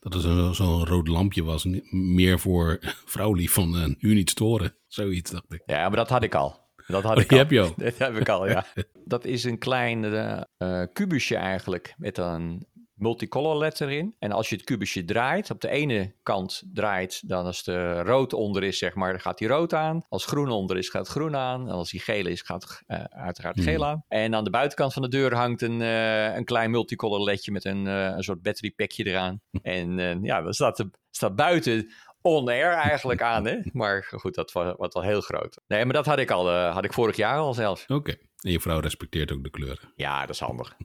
dat 0.00 0.12
het 0.12 0.22
zo'n 0.22 0.54
zo'n 0.54 0.86
rood 0.86 1.08
lampje 1.08 1.42
was. 1.44 1.66
Meer 1.90 2.38
voor 2.38 2.78
vrouwlief 3.14 3.52
van 3.52 3.76
eh, 3.78 3.84
nu 3.98 4.14
niet 4.14 4.30
storen. 4.30 4.74
Zoiets 4.86 5.30
dacht 5.30 5.52
ik. 5.52 5.62
Ja, 5.66 5.88
maar 5.88 5.96
dat 5.96 6.08
had 6.08 6.22
ik 6.22 6.34
al. 6.34 6.58
Dat 6.86 7.02
had 7.02 7.16
Oh, 7.16 7.22
ik 7.22 7.32
al. 7.32 7.38
heb 7.38 7.50
je 7.50 7.60
al. 7.60 7.74
Dat 7.84 7.98
heb 7.98 8.16
ik 8.16 8.28
al, 8.28 8.48
ja. 8.48 8.64
Dat 9.04 9.24
is 9.24 9.44
een 9.44 9.58
klein 9.58 10.04
eh, 10.04 10.40
eh, 10.58 10.88
kubusje 10.92 11.36
eigenlijk 11.36 11.94
met 11.98 12.18
een 12.18 12.66
multicolor 13.00 13.56
led 13.56 13.80
erin. 13.80 14.14
En 14.18 14.32
als 14.32 14.48
je 14.48 14.56
het 14.56 14.64
kubusje 14.64 15.04
draait, 15.04 15.50
op 15.50 15.60
de 15.60 15.68
ene 15.68 16.14
kant 16.22 16.62
draait, 16.72 17.28
dan 17.28 17.44
als 17.44 17.64
de 17.64 18.02
rood 18.02 18.32
onder 18.32 18.62
is, 18.64 18.78
zeg 18.78 18.94
maar, 18.94 19.10
dan 19.10 19.20
gaat 19.20 19.38
die 19.38 19.48
rood 19.48 19.74
aan. 19.74 20.02
Als 20.08 20.24
groen 20.26 20.48
onder 20.48 20.76
is, 20.76 20.88
gaat 20.88 21.08
groen 21.08 21.36
aan. 21.36 21.68
En 21.68 21.74
als 21.74 21.90
die 21.90 22.00
geel 22.00 22.26
is, 22.26 22.42
gaat 22.42 22.82
eh, 22.86 23.04
uiteraard 23.04 23.56
Hmm. 23.56 23.64
geel 23.64 23.86
aan. 23.86 24.04
En 24.08 24.34
aan 24.34 24.44
de 24.44 24.50
buitenkant 24.50 24.92
van 24.92 25.02
de 25.02 25.08
deur 25.08 25.34
hangt 25.34 25.62
een, 25.62 25.82
eh, 25.82 26.34
een 26.34 26.44
klein 26.44 26.70
multicolor 26.70 27.22
ledje 27.22 27.52
met 27.52 27.64
een, 27.64 27.86
eh, 27.86 28.04
een 28.04 28.22
soort 28.22 28.42
battery 28.42 28.70
packje 28.70 29.04
eraan. 29.04 29.40
En 29.62 30.22
ja, 30.22 30.42
dan 30.42 30.52
staat, 30.52 30.76
de, 30.76 30.90
staat 31.10 31.36
buiten 31.36 31.90
on-air 32.22 32.72
eigenlijk 32.72 33.22
aan, 33.22 33.46
hè? 33.46 33.56
Maar 33.72 34.08
goed, 34.16 34.34
dat 34.34 34.52
was, 34.52 34.74
was 34.76 34.94
wel 34.94 35.02
heel 35.02 35.20
groot. 35.20 35.60
Nee, 35.66 35.84
maar 35.84 35.94
dat 35.94 36.06
had 36.06 36.18
ik 36.18 36.30
al, 36.30 36.50
had 36.50 36.84
ik 36.84 36.92
vorig 36.92 37.16
jaar 37.16 37.36
al 37.38 37.54
zelfs. 37.54 37.86
Oké. 37.86 38.14
En 38.40 38.50
je 38.50 38.60
vrouw 38.60 38.80
respecteert 38.80 39.32
ook 39.32 39.42
de 39.42 39.50
kleuren. 39.50 39.92
Ja, 39.94 40.20
dat 40.20 40.30
is 40.34 40.40
handig. 40.40 40.76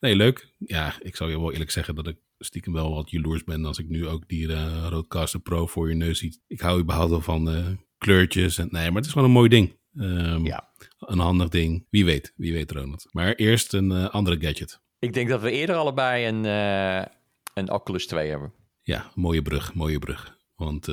Nee, 0.00 0.16
leuk. 0.16 0.52
Ja, 0.58 0.94
ik 1.00 1.16
zou 1.16 1.30
je 1.30 1.40
wel 1.40 1.52
eerlijk 1.52 1.70
zeggen 1.70 1.94
dat 1.94 2.06
ik 2.06 2.16
stiekem 2.38 2.72
wel 2.72 2.94
wat 2.94 3.10
jaloers 3.10 3.44
ben 3.44 3.64
als 3.64 3.78
ik 3.78 3.88
nu 3.88 4.08
ook 4.08 4.28
die 4.28 4.54
Rodecaster 4.88 5.40
Pro 5.40 5.66
voor 5.66 5.88
je 5.88 5.94
neus 5.94 6.18
zie. 6.18 6.42
Ik 6.46 6.60
hou 6.60 6.80
überhaupt 6.80 7.10
wel 7.10 7.20
van 7.20 7.50
eh, 7.50 7.66
kleurtjes. 7.98 8.58
En, 8.58 8.68
nee, 8.70 8.86
maar 8.86 8.96
het 8.96 9.04
is 9.06 9.12
gewoon 9.12 9.26
een 9.26 9.34
mooi 9.34 9.48
ding. 9.48 9.76
Ehm, 9.96 10.44
Ja. 10.44 10.70
Een 10.98 11.18
handig 11.18 11.48
ding. 11.48 11.86
Wie 11.90 12.04
weet, 12.04 12.32
wie 12.36 12.52
weet 12.52 12.70
Ronald. 12.70 13.08
Maar 13.10 13.34
eerst 13.34 13.72
een 13.72 13.90
eh, 13.92 14.08
andere 14.08 14.40
gadget. 14.40 14.80
Ik 14.98 15.12
denk 15.12 15.28
dat 15.28 15.40
we 15.42 15.50
eerder 15.50 15.76
allebei 15.76 16.26
een, 16.26 16.44
een 17.54 17.70
Oculus 17.70 18.06
2 18.06 18.28
hebben. 18.28 18.52
Ja, 18.82 19.10
mooie 19.14 19.42
brug, 19.42 19.74
mooie 19.74 19.98
brug. 19.98 20.36
Want 20.54 20.86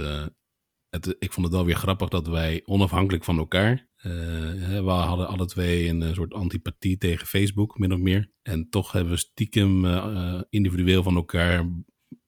het, 0.89 1.15
ik 1.19 1.33
vond 1.33 1.45
het 1.45 1.55
wel 1.55 1.65
weer 1.65 1.75
grappig 1.75 2.09
dat 2.09 2.27
wij 2.27 2.61
onafhankelijk 2.65 3.23
van 3.23 3.37
elkaar. 3.37 3.88
Eh, 3.99 4.81
we 4.83 4.89
hadden 4.89 5.27
alle 5.27 5.45
twee 5.45 5.87
een 5.87 6.01
eh, 6.01 6.13
soort 6.13 6.33
antipathie 6.33 6.97
tegen 6.97 7.27
Facebook, 7.27 7.77
min 7.77 7.93
of 7.93 7.99
meer. 7.99 8.31
En 8.41 8.69
toch 8.69 8.91
hebben 8.91 9.13
we 9.13 9.19
stiekem 9.19 9.85
eh, 9.85 10.41
individueel 10.49 11.03
van 11.03 11.15
elkaar. 11.15 11.69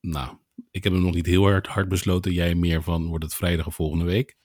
Nou, 0.01 0.37
ik 0.71 0.83
heb 0.83 0.93
hem 0.93 1.01
nog 1.01 1.13
niet 1.13 1.25
heel 1.25 1.43
hard, 1.43 1.67
hard 1.67 1.87
besloten. 1.87 2.33
Jij 2.33 2.55
meer 2.55 2.83
van 2.83 3.07
wordt 3.07 3.23
het 3.23 3.35
vrijdag 3.35 3.67
of 3.67 3.75
volgende 3.75 4.05
week. 4.05 4.37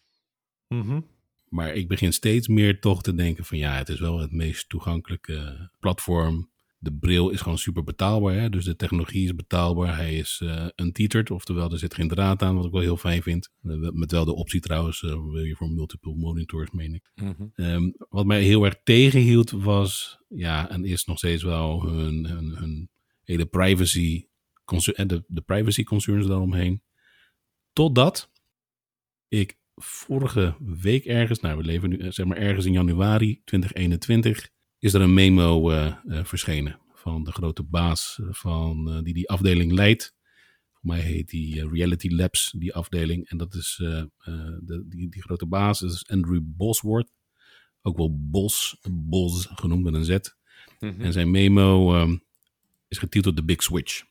Maar 1.49 1.75
ik 1.75 1.88
begin 1.88 2.12
steeds 2.12 2.49
meer 2.49 2.81
toch 2.81 3.02
te 3.02 3.14
denken 3.14 3.44
van 3.44 3.58
ja, 3.58 3.76
het 3.76 3.88
is 3.88 4.00
wel 4.00 4.19
het 4.19 4.32
meest 4.32 4.68
toegankelijke 4.68 5.71
platform. 5.80 6.50
De 6.87 6.93
bril 6.93 7.31
is 7.31 7.40
gewoon 7.40 7.59
super 7.59 7.85
betaalbaar, 7.85 8.35
hè? 8.35 8.50
dus 8.50 8.64
de 8.64 8.76
technologie 8.76 9.25
is 9.25 9.35
betaalbaar. 9.35 9.97
Hij 9.97 10.16
is 10.16 10.40
eh 10.43 10.66
untethered, 10.76 11.31
oftewel 11.31 11.73
er 11.73 11.78
zit 11.78 11.95
geen 11.95 12.09
draad 12.09 12.43
aan, 12.43 12.57
wat 12.57 12.64
ik 12.64 12.71
wel 12.71 12.81
heel 12.81 12.97
fijn 12.97 13.23
vind. 13.23 13.50
Eh, 13.62 13.90
met 13.93 14.11
wel 14.11 14.25
de 14.25 14.35
optie 14.35 14.61
trouwens, 14.61 15.02
eh, 15.02 15.11
wil 15.11 15.45
je 15.45 15.57
voor 15.57 15.71
multiple 15.71 16.14
monitors, 16.14 16.71
meen 16.71 16.95
ik. 16.95 17.11
Ehm, 17.55 17.90
wat 18.09 18.26
mij 18.26 18.43
heel 18.43 18.64
erg 18.64 18.81
tegenhield 18.85 19.50
was, 19.50 20.19
ja, 20.28 20.71
en 20.71 20.85
is 20.85 21.05
nog 21.05 21.19
steeds 21.19 21.43
wel 21.43 21.83
hun, 21.83 22.26
hun, 22.26 22.57
hun 22.57 22.90
hele 23.25 23.47
privacy, 23.47 24.26
en 24.95 25.07
de, 25.07 25.25
de 25.26 25.40
privacy 25.40 25.83
concerns 25.83 26.26
daaromheen. 26.26 26.83
Totdat 27.73 28.31
ik 29.28 29.59
vorige 29.75 30.57
week 30.81 31.05
ergens, 31.05 31.40
nou 31.40 31.57
we 31.57 31.64
leven 31.64 31.88
nu 31.88 32.12
zeg 32.12 32.26
maar 32.26 32.37
ergens 32.37 32.66
in 32.66 32.73
januari 32.73 33.40
2021, 33.45 34.55
is 34.87 34.95
er 34.95 35.00
een 35.00 35.14
memo 35.14 35.71
eh, 35.71 35.87
eh, 35.87 36.25
verschenen 36.25 36.78
van 36.95 37.25
de 37.25 37.33
grote 37.33 37.62
baas 37.62 38.19
eh, 38.21 38.26
van, 38.31 39.00
die 39.05 39.14
die 39.14 39.28
afdeling 39.28 39.73
leidt. 39.73 40.14
Voor 40.73 40.95
mij 40.95 41.00
heet 41.00 41.28
die 41.28 41.69
Reality 41.69 42.09
Labs, 42.11 42.55
die 42.57 42.75
afdeling. 42.75 43.28
En 43.28 43.37
dat 43.37 43.55
is 43.55 43.75
de, 43.78 44.85
die, 44.88 45.09
die 45.09 45.23
grote 45.23 45.47
baas, 45.47 45.78
dat 45.78 45.93
is 45.93 46.09
Andrew 46.09 46.40
Bosworth. 46.43 47.11
Ook 47.83 47.97
wel 47.97 48.16
Bos, 48.31 48.81
Bos 48.90 49.49
genoemd 49.50 49.83
met 49.83 49.95
een 49.95 50.05
Z. 50.05 50.19
En 50.81 51.12
zijn 51.12 51.31
memo 51.31 51.95
ehm, 51.95 52.16
is 52.88 52.99
getiteld 52.99 53.37
The 53.37 53.45
Big 53.45 53.62
Switch. 53.62 54.05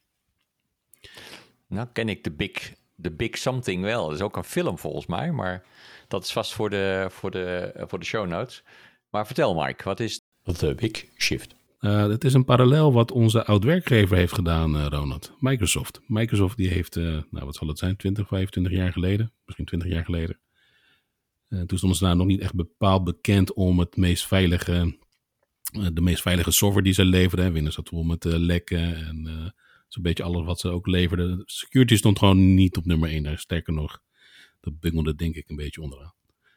Nou, 1.67 1.88
ken 1.94 2.10
ik 2.10 2.24
de 2.24 2.32
Big, 2.32 2.74
de 2.96 3.12
Big 3.12 3.38
Something 3.38 3.84
wel. 3.84 4.05
Dat 4.05 4.15
is 4.15 4.22
ook 4.22 4.38
een 4.38 4.44
film 4.44 4.77
volgens 4.77 5.05
mij, 5.05 5.32
maar 5.32 5.65
dat 6.08 6.24
is 6.24 6.32
vast 6.32 6.53
voor 6.53 6.70
de, 6.70 7.08
voor 7.10 7.32
de, 7.32 7.74
voor 7.88 8.00
de 8.00 8.05
show 8.05 8.27
notes. 8.27 8.63
Maar 9.10 9.25
vertel 9.25 9.55
Mike, 9.55 9.84
wat 9.84 10.00
is 10.00 10.25
The 10.54 10.75
Big 10.75 11.06
Shift? 11.18 11.56
Uh, 11.80 12.08
het 12.08 12.24
is 12.24 12.34
een 12.34 12.46
parallel 12.46 12.94
wat 12.94 13.12
onze 13.12 13.46
oud-werkgever 13.46 14.18
heeft 14.18 14.34
gedaan, 14.34 14.75
uh, 14.75 14.86
Ronald. 14.90 15.34
Microsoft. 15.40 16.02
Microsoft 16.08 16.58
die 16.58 16.70
heeft, 16.70 16.96
nou 16.96 17.25
wat 17.46 17.56
zal 17.56 17.68
het 17.68 17.80
zijn, 17.80 17.96
20, 17.96 18.28
25 18.28 18.74
jaar 18.74 18.92
geleden, 18.92 19.32
misschien 19.46 19.66
20 19.66 19.90
jaar 19.90 20.06
geleden. 20.06 20.40
Toen 21.50 21.78
stonden 21.78 21.98
ze 21.98 22.04
daar 22.04 22.16
nog 22.16 22.28
niet 22.28 22.42
echt 22.42 22.56
bepaald 22.56 23.04
bekend 23.04 23.54
om 23.54 23.80
het 23.80 23.98
meest 23.98 24.28
veilige, 24.28 24.98
de 25.94 26.02
meest 26.02 26.22
veilige 26.22 26.52
software 26.52 26.84
die 26.84 26.94
ze 26.94 27.06
leverden. 27.06 27.54
Windows 27.54 27.75
zat 27.75 27.90
vol 27.90 28.04
met 28.04 28.24
lekken 28.24 28.96
en 28.96 29.54
zo'n 29.88 30.04
beetje 30.04 30.24
alles 30.24 30.46
wat 30.46 30.60
ze 30.60 30.70
ook 30.70 30.88
leverden. 30.88 31.44
Security 31.46 31.96
stond 31.96 32.20
gewoon 32.20 32.54
niet 32.54 32.78
op 32.78 32.86
nummer 32.86 33.10
1. 33.10 33.40
Sterker 33.40 33.74
nog, 33.74 34.02
dat 34.60 34.80
bungelde 34.80 35.16
denk 35.16 35.36
ik 35.36 35.50
een 35.50 35.56
beetje 35.56 35.82
onderaan. 35.82 36.14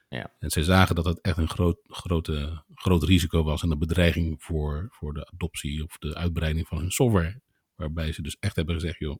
Ja. 0.08 0.34
En 0.38 0.50
zij 0.50 0.62
zagen 0.62 0.94
dat 0.94 1.04
het 1.04 1.20
echt 1.20 1.36
een 1.36 1.48
groot, 1.48 1.78
grote, 1.82 2.64
groot 2.74 3.02
risico 3.02 3.42
was 3.42 3.62
en 3.62 3.70
een 3.70 3.78
bedreiging 3.78 4.42
voor, 4.42 4.86
voor 4.90 5.14
de 5.14 5.26
adoptie 5.32 5.84
of 5.84 5.98
de 5.98 6.14
uitbreiding 6.14 6.68
van 6.68 6.78
hun 6.78 6.90
software. 6.90 7.40
Waarbij 7.74 8.12
ze 8.12 8.22
dus 8.22 8.36
echt 8.40 8.56
hebben 8.56 8.74
gezegd, 8.74 8.98
joh, 8.98 9.18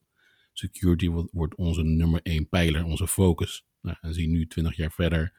security 0.52 1.09
wordt, 1.09 1.54
onze 1.54 1.83
nummer 1.83 2.21
één 2.23 2.49
pijler, 2.49 2.85
onze 2.85 3.07
focus. 3.07 3.64
Nou, 3.80 3.97
en 4.00 4.14
zie 4.14 4.28
nu 4.28 4.47
20 4.47 4.76
jaar 4.76 4.92
verder, 4.92 5.33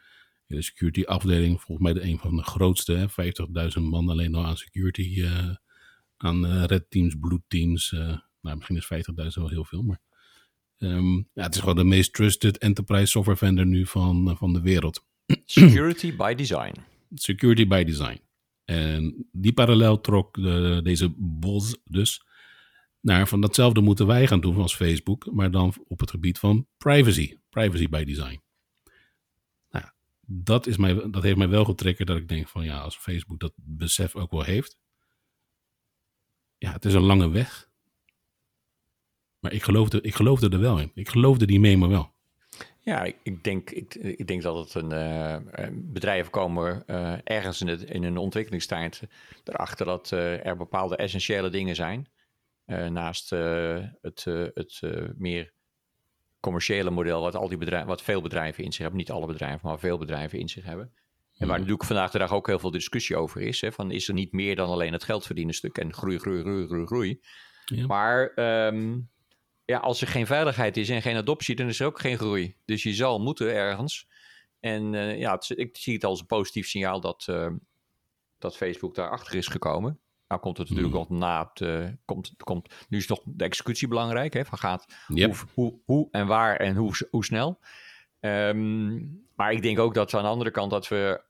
de 0.45 0.61
security 0.61 1.03
afdeling, 1.03 1.61
volgens 1.61 1.91
mij 1.91 1.93
de 1.93 2.09
een 2.09 2.19
van 2.19 2.35
de 2.35 2.43
grootste, 2.43 3.09
50.000 3.77 3.81
man 3.81 4.09
alleen 4.09 4.35
al 4.35 4.45
aan 4.45 4.57
security, 4.57 5.13
uh, 5.17 5.55
aan 6.17 6.45
uh, 6.45 6.63
red 6.63 6.89
teams, 6.89 7.15
blue 7.19 7.41
teams. 7.47 7.91
Uh, 7.91 8.17
nou, 8.41 8.55
misschien 8.55 8.77
is 8.77 9.05
50.000 9.09 9.33
wel 9.33 9.49
heel 9.49 9.65
veel, 9.65 9.81
maar 9.81 10.01
um, 10.77 11.29
ja, 11.33 11.43
het 11.43 11.53
is 11.53 11.59
gewoon 11.59 11.75
de 11.75 11.83
meest 11.83 12.13
trusted 12.13 12.57
enterprise 12.57 13.05
software 13.05 13.37
vendor 13.37 13.65
nu 13.65 13.85
van, 13.85 14.37
van 14.37 14.53
de 14.53 14.61
wereld. 14.61 15.07
Security 15.45 16.15
by 16.15 16.33
design. 16.35 16.73
Security 17.13 17.67
by 17.67 17.83
design. 17.83 18.21
En 18.65 19.27
die 19.31 19.53
parallel 19.53 20.01
trok 20.01 20.35
de, 20.35 20.79
deze 20.83 21.13
Bos 21.17 21.77
dus 21.85 22.23
naar 22.99 23.27
van 23.27 23.41
datzelfde 23.41 23.81
moeten 23.81 24.07
wij 24.07 24.27
gaan 24.27 24.41
doen 24.41 24.57
als 24.57 24.75
Facebook, 24.75 25.31
maar 25.31 25.51
dan 25.51 25.73
op 25.87 25.99
het 25.99 26.09
gebied 26.09 26.39
van 26.39 26.67
privacy. 26.77 27.37
Privacy 27.49 27.89
by 27.89 28.03
design. 28.03 28.41
Nou, 29.69 29.85
dat, 30.25 30.67
is 30.67 30.77
mij, 30.77 31.09
dat 31.11 31.23
heeft 31.23 31.37
mij 31.37 31.49
wel 31.49 31.65
getriggerd 31.65 32.07
dat 32.07 32.17
ik 32.17 32.27
denk 32.27 32.47
van 32.47 32.63
ja, 32.63 32.79
als 32.79 32.97
Facebook 32.97 33.39
dat 33.39 33.53
besef 33.55 34.15
ook 34.15 34.31
wel 34.31 34.43
heeft. 34.43 34.77
Ja, 36.57 36.71
het 36.71 36.85
is 36.85 36.93
een 36.93 37.01
lange 37.01 37.29
weg. 37.29 37.69
Maar 39.39 39.53
ik 39.53 39.63
geloofde, 39.63 40.01
ik 40.01 40.15
geloofde 40.15 40.49
er 40.49 40.59
wel 40.59 40.79
in. 40.79 40.91
Ik 40.93 41.09
geloofde 41.09 41.45
die 41.45 41.59
memo 41.59 41.87
wel. 41.87 42.13
Ja, 42.81 43.03
ik, 43.03 43.15
ik, 43.23 43.43
denk, 43.43 43.69
ik, 43.69 43.95
ik 43.95 44.27
denk 44.27 44.41
dat 44.41 44.57
het 44.57 44.83
een 44.83 44.91
uh, 44.91 45.67
bedrijven 45.71 46.31
komen 46.31 46.83
uh, 46.87 47.13
ergens 47.23 47.61
in, 47.61 47.67
het, 47.67 47.81
in 47.81 48.03
een 48.03 48.17
ontwikkelingstijd 48.17 49.01
erachter 49.43 49.85
dat 49.85 50.11
uh, 50.11 50.45
er 50.45 50.57
bepaalde 50.57 50.95
essentiële 50.95 51.49
dingen 51.49 51.75
zijn. 51.75 52.07
naast 52.89 53.29
het, 53.29 54.23
het 54.53 54.81
meer 55.17 55.53
commerciële 56.39 56.89
model 56.89 57.21
wat, 57.21 57.35
al 57.35 57.47
die 57.47 57.57
bedrijven, 57.57 57.87
wat 57.87 58.01
veel 58.01 58.21
bedrijven 58.21 58.63
in 58.63 58.71
zich 58.71 58.81
hebben. 58.81 58.97
Niet 58.97 59.11
alle 59.11 59.27
bedrijven, 59.27 59.67
maar 59.67 59.79
veel 59.79 59.97
bedrijven 59.97 60.39
in 60.39 60.49
zich 60.49 60.63
hebben. 60.63 60.91
En 61.37 61.47
waar 61.47 61.57
natuurlijk 61.57 61.85
vandaag 61.85 62.11
de 62.11 62.17
dag 62.17 62.33
ook 62.33 62.47
heel 62.47 62.59
veel 62.59 62.71
discussie 62.71 63.15
over 63.15 63.41
is. 63.41 63.61
Hè, 63.61 63.71
van 63.71 63.91
is 63.91 64.07
er 64.07 64.13
niet 64.13 64.31
meer 64.31 64.55
dan 64.55 64.69
alleen 64.69 64.93
het 64.93 65.03
geld 65.03 65.25
verdienen 65.25 65.53
stuk 65.53 65.77
en 65.77 65.93
groei, 65.93 66.19
groei, 66.19 66.41
groei, 66.41 66.65
groei, 66.65 66.85
groei. 66.85 67.21
Ja. 67.65 67.85
Maar 67.85 68.31
um, 68.67 69.09
ja, 69.69 69.77
als 69.77 70.01
er 70.01 70.07
geen 70.07 70.27
veiligheid 70.27 70.77
is 70.77 70.89
en 70.89 71.01
geen 71.01 71.15
adoptie, 71.15 71.55
dan 71.55 71.67
is 71.67 71.79
er 71.79 71.85
ook 71.85 71.99
geen 71.99 72.17
groei. 72.17 72.55
Dus 72.65 72.83
je 72.83 72.93
zal 72.93 73.19
moeten 73.19 73.53
ergens. 73.53 74.07
En 74.59 74.93
uh, 74.93 75.19
ja, 75.19 75.33
het, 75.33 75.49
ik 75.55 75.77
zie 75.77 75.93
het 75.93 76.03
als 76.03 76.19
een 76.19 76.25
positief 76.25 76.67
signaal 76.67 77.01
dat, 77.01 77.27
uh, 77.29 77.51
dat 78.37 78.57
Facebook 78.57 78.95
daarachter 78.95 79.35
is 79.35 79.47
gekomen. 79.47 79.99
Nou 80.27 80.41
komt 80.41 80.57
het 80.57 80.69
natuurlijk 80.69 80.95
nog 80.95 81.09
na 81.09 81.49
het, 81.49 81.59
uh, 81.59 81.87
komt, 82.05 82.33
komt, 82.37 82.73
nu 82.89 82.97
is 82.97 83.07
nog 83.07 83.21
de 83.25 83.43
executie 83.43 83.87
belangrijk. 83.87 84.33
Hè, 84.33 84.45
van 84.45 84.57
gaat 84.57 84.85
yep. 85.07 85.35
hoe, 85.35 85.47
hoe, 85.53 85.79
hoe, 85.85 86.07
en 86.11 86.27
waar 86.27 86.55
en 86.55 86.75
hoe, 86.75 87.07
hoe 87.09 87.25
snel. 87.25 87.59
Um, 88.19 89.25
maar 89.35 89.51
ik 89.51 89.61
denk 89.61 89.79
ook 89.79 89.93
dat 89.93 90.11
we 90.11 90.17
aan 90.17 90.23
de 90.23 90.29
andere 90.29 90.51
kant 90.51 90.71
dat 90.71 90.87
we 90.87 91.21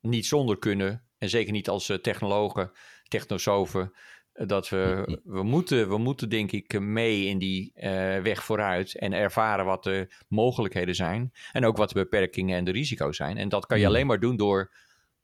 niet 0.00 0.26
zonder 0.26 0.58
kunnen. 0.58 1.04
En 1.18 1.28
zeker 1.28 1.52
niet 1.52 1.68
als 1.68 1.98
technologen, 2.02 2.72
technosofen 3.08 3.92
dat 4.32 4.68
we, 4.68 5.18
we, 5.24 5.42
moeten, 5.42 5.88
we 5.88 5.98
moeten 5.98 6.28
denk 6.28 6.52
ik 6.52 6.80
mee 6.80 7.24
in 7.24 7.38
die 7.38 7.72
uh, 7.76 7.82
weg 8.18 8.44
vooruit 8.44 8.98
en 8.98 9.12
ervaren 9.12 9.64
wat 9.64 9.84
de 9.84 10.14
mogelijkheden 10.28 10.94
zijn. 10.94 11.32
En 11.52 11.64
ook 11.64 11.76
wat 11.76 11.88
de 11.88 11.94
beperkingen 11.94 12.56
en 12.56 12.64
de 12.64 12.72
risico's 12.72 13.16
zijn. 13.16 13.36
En 13.36 13.48
dat 13.48 13.66
kan 13.66 13.80
je 13.80 13.86
alleen 13.86 14.06
maar 14.06 14.20
doen 14.20 14.36
door 14.36 14.72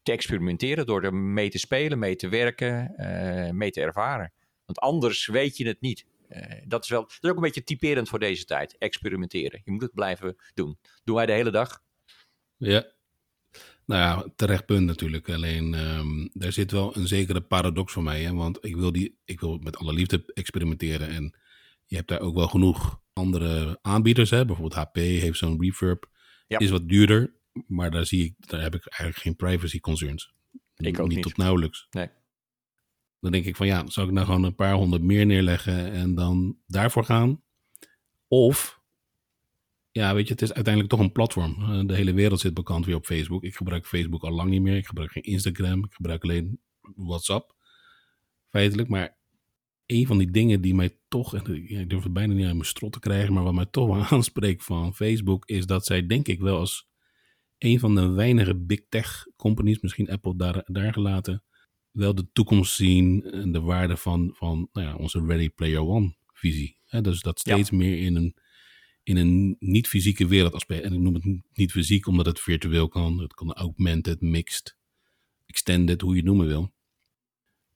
te 0.02 0.12
experimenteren, 0.12 0.86
door 0.86 1.02
er 1.02 1.14
mee 1.14 1.50
te 1.50 1.58
spelen, 1.58 1.98
mee 1.98 2.16
te 2.16 2.28
werken, 2.28 2.94
uh, 2.96 3.50
mee 3.50 3.70
te 3.70 3.80
ervaren. 3.80 4.32
Want 4.64 4.78
anders 4.78 5.26
weet 5.26 5.56
je 5.56 5.66
het 5.66 5.80
niet. 5.80 6.06
Uh, 6.28 6.42
dat, 6.66 6.84
is 6.84 6.90
wel, 6.90 7.02
dat 7.02 7.18
is 7.20 7.30
ook 7.30 7.36
een 7.36 7.42
beetje 7.42 7.64
typerend 7.64 8.08
voor 8.08 8.18
deze 8.18 8.44
tijd, 8.44 8.78
experimenteren. 8.78 9.60
Je 9.64 9.70
moet 9.70 9.82
het 9.82 9.94
blijven 9.94 10.36
doen. 10.54 10.78
Doen 11.04 11.16
wij 11.16 11.26
de 11.26 11.32
hele 11.32 11.50
dag. 11.50 11.82
Ja, 12.56 12.86
nou 13.88 14.02
ja, 14.02 14.32
terecht 14.36 14.66
punt 14.66 14.86
natuurlijk. 14.86 15.30
Alleen 15.30 15.74
um, 15.74 16.30
daar 16.32 16.52
zit 16.52 16.70
wel 16.70 16.96
een 16.96 17.06
zekere 17.06 17.40
paradox 17.40 17.92
voor 17.92 18.02
mij. 18.02 18.22
Hè? 18.22 18.32
Want 18.32 18.64
ik 18.64 18.76
wil, 18.76 18.92
die, 18.92 19.18
ik 19.24 19.40
wil 19.40 19.58
met 19.58 19.76
alle 19.76 19.92
liefde 19.92 20.32
experimenteren. 20.34 21.08
En 21.08 21.36
je 21.84 21.96
hebt 21.96 22.08
daar 22.08 22.20
ook 22.20 22.34
wel 22.34 22.48
genoeg 22.48 23.00
andere 23.12 23.78
aanbieders. 23.82 24.30
Hè? 24.30 24.44
Bijvoorbeeld 24.44 24.84
HP 24.84 24.96
heeft 24.96 25.38
zo'n 25.38 25.60
reverb. 25.60 26.08
Ja. 26.46 26.58
Is 26.58 26.70
wat 26.70 26.88
duurder. 26.88 27.34
Maar 27.66 27.90
daar, 27.90 28.06
zie 28.06 28.24
ik, 28.24 28.34
daar 28.38 28.60
heb 28.60 28.74
ik 28.74 28.86
eigenlijk 28.86 29.18
geen 29.18 29.36
privacy 29.36 29.80
concerns. 29.80 30.34
Ik 30.76 30.98
ook 30.98 31.06
niet. 31.06 31.16
Niet 31.16 31.26
tot 31.26 31.36
nauwelijks. 31.36 31.86
Nee. 31.90 32.08
Dan 33.20 33.32
denk 33.32 33.44
ik 33.44 33.56
van 33.56 33.66
ja, 33.66 33.86
zou 33.86 34.06
ik 34.06 34.12
nou 34.12 34.26
gewoon 34.26 34.44
een 34.44 34.54
paar 34.54 34.74
honderd 34.74 35.02
meer 35.02 35.26
neerleggen 35.26 35.92
en 35.92 36.14
dan 36.14 36.58
daarvoor 36.66 37.04
gaan? 37.04 37.42
Of 38.26 38.77
ja, 39.98 40.14
weet 40.14 40.26
je, 40.26 40.32
het 40.32 40.42
is 40.42 40.52
uiteindelijk 40.52 40.94
toch 40.94 41.02
een 41.02 41.12
platform. 41.12 41.56
Eh, 41.60 41.86
de 41.86 41.94
hele 41.94 42.12
wereld 42.12 42.40
zit 42.40 42.54
bekend 42.54 42.86
weer 42.86 42.96
op 42.96 43.06
Facebook. 43.06 43.44
Ik 43.44 43.56
gebruik 43.56 43.86
Facebook 43.86 44.22
al 44.22 44.30
lang 44.30 44.50
niet 44.50 44.62
meer. 44.62 44.76
Ik 44.76 44.86
gebruik 44.86 45.12
geen 45.12 45.22
Instagram. 45.22 45.84
Ik 45.84 45.92
gebruik 45.92 46.22
alleen 46.22 46.60
WhatsApp. 46.96 47.54
Feitelijk. 48.48 48.88
Maar 48.88 49.16
een 49.86 50.06
van 50.06 50.18
die 50.18 50.30
dingen 50.30 50.60
die 50.60 50.74
mij 50.74 50.98
toch, 51.08 51.34
en 51.34 51.68
ik 51.68 51.90
durf 51.90 52.02
het 52.02 52.12
bijna 52.12 52.34
niet 52.34 52.46
aan 52.46 52.56
mijn 52.56 52.68
strot 52.68 52.92
te 52.92 52.98
krijgen, 52.98 53.32
maar 53.32 53.42
wat 53.42 53.54
mij 53.54 53.66
toch 53.66 53.86
wel 53.86 54.04
aanspreekt 54.16 54.64
van 54.64 54.94
Facebook, 54.94 55.46
is 55.46 55.66
dat 55.66 55.86
zij, 55.86 56.06
denk 56.06 56.28
ik 56.28 56.40
wel, 56.40 56.58
als 56.58 56.88
een 57.58 57.78
van 57.78 57.94
de 57.94 58.08
weinige 58.08 58.54
big 58.54 58.80
tech 58.88 59.26
companies, 59.36 59.80
misschien 59.80 60.10
Apple 60.10 60.36
daar, 60.36 60.62
daar 60.64 60.92
gelaten, 60.92 61.42
wel 61.90 62.14
de 62.14 62.28
toekomst 62.32 62.74
zien 62.74 63.24
en 63.24 63.52
de 63.52 63.60
waarde 63.60 63.96
van, 63.96 64.30
van 64.34 64.68
nou 64.72 64.86
ja, 64.86 64.94
onze 64.94 65.24
Ready 65.26 65.50
Player 65.50 65.86
One 65.86 66.16
visie. 66.32 66.78
dus 67.02 67.20
dat 67.20 67.38
steeds 67.38 67.70
meer 67.70 67.98
in 67.98 68.16
een 68.16 68.34
in 69.08 69.16
een 69.16 69.56
niet-fysieke 69.58 70.26
wereldaspect. 70.26 70.82
En 70.84 70.92
ik 70.92 71.00
noem 71.00 71.14
het 71.14 71.24
niet 71.52 71.70
fysiek 71.70 72.06
omdat 72.06 72.26
het 72.26 72.40
virtueel 72.40 72.88
kan. 72.88 73.18
Het 73.18 73.34
kan 73.34 73.52
augmented, 73.52 74.20
mixed, 74.20 74.76
extended, 75.46 76.00
hoe 76.00 76.10
je 76.10 76.16
het 76.16 76.26
noemen 76.26 76.46
wil. 76.46 76.72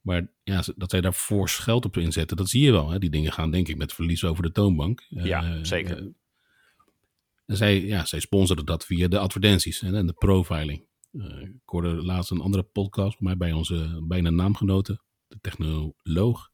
Maar 0.00 0.32
ja, 0.42 0.64
dat 0.76 0.90
zij 0.90 1.00
daar 1.00 1.12
fors 1.12 1.58
geld 1.58 1.84
op 1.84 1.96
inzetten, 1.96 2.36
dat 2.36 2.48
zie 2.48 2.62
je 2.62 2.72
wel. 2.72 2.90
Hè? 2.90 2.98
Die 2.98 3.10
dingen 3.10 3.32
gaan 3.32 3.50
denk 3.50 3.68
ik 3.68 3.76
met 3.76 3.92
verlies 3.92 4.24
over 4.24 4.42
de 4.42 4.52
toonbank. 4.52 5.06
Ja, 5.08 5.56
uh, 5.56 5.64
zeker. 5.64 6.02
Uh, 6.02 6.08
en 7.46 7.56
zij, 7.56 7.80
ja, 7.80 8.04
zij 8.04 8.20
sponsoren 8.20 8.66
dat 8.66 8.86
via 8.86 9.08
de 9.08 9.18
advertenties 9.18 9.82
en 9.82 10.06
de 10.06 10.12
profiling. 10.12 10.86
Uh, 11.12 11.40
ik 11.40 11.60
hoorde 11.64 11.88
laatst 11.88 12.30
een 12.30 12.40
andere 12.40 12.62
podcast 12.62 13.16
voor 13.16 13.26
mij 13.26 13.36
bij 13.36 13.52
onze 13.52 14.04
bijna 14.08 14.30
naamgenoten, 14.30 15.02
de 15.28 15.38
technoloog 15.40 16.51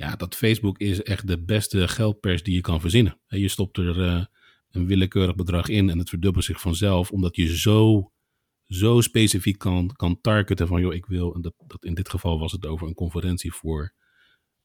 ja, 0.00 0.16
dat 0.16 0.36
Facebook 0.36 0.78
is 0.78 1.02
echt 1.02 1.26
de 1.26 1.42
beste 1.42 1.88
geldpers 1.88 2.42
die 2.42 2.54
je 2.54 2.60
kan 2.60 2.80
verzinnen. 2.80 3.20
Je 3.26 3.48
stopt 3.48 3.76
er 3.76 3.98
uh, 3.98 4.24
een 4.70 4.86
willekeurig 4.86 5.34
bedrag 5.34 5.68
in 5.68 5.90
en 5.90 5.98
het 5.98 6.08
verdubbelt 6.08 6.44
zich 6.44 6.60
vanzelf, 6.60 7.10
omdat 7.10 7.36
je 7.36 7.56
zo, 7.56 8.12
zo 8.66 9.00
specifiek 9.00 9.58
kan, 9.58 9.92
kan 9.96 10.20
targeten 10.20 10.66
van, 10.66 10.80
joh, 10.80 10.94
ik 10.94 11.06
wil, 11.06 11.34
en 11.34 11.40
dat, 11.40 11.54
dat 11.66 11.84
in 11.84 11.94
dit 11.94 12.08
geval 12.08 12.38
was 12.38 12.52
het 12.52 12.66
over 12.66 12.86
een 12.86 12.94
conferentie 12.94 13.52
voor 13.52 13.94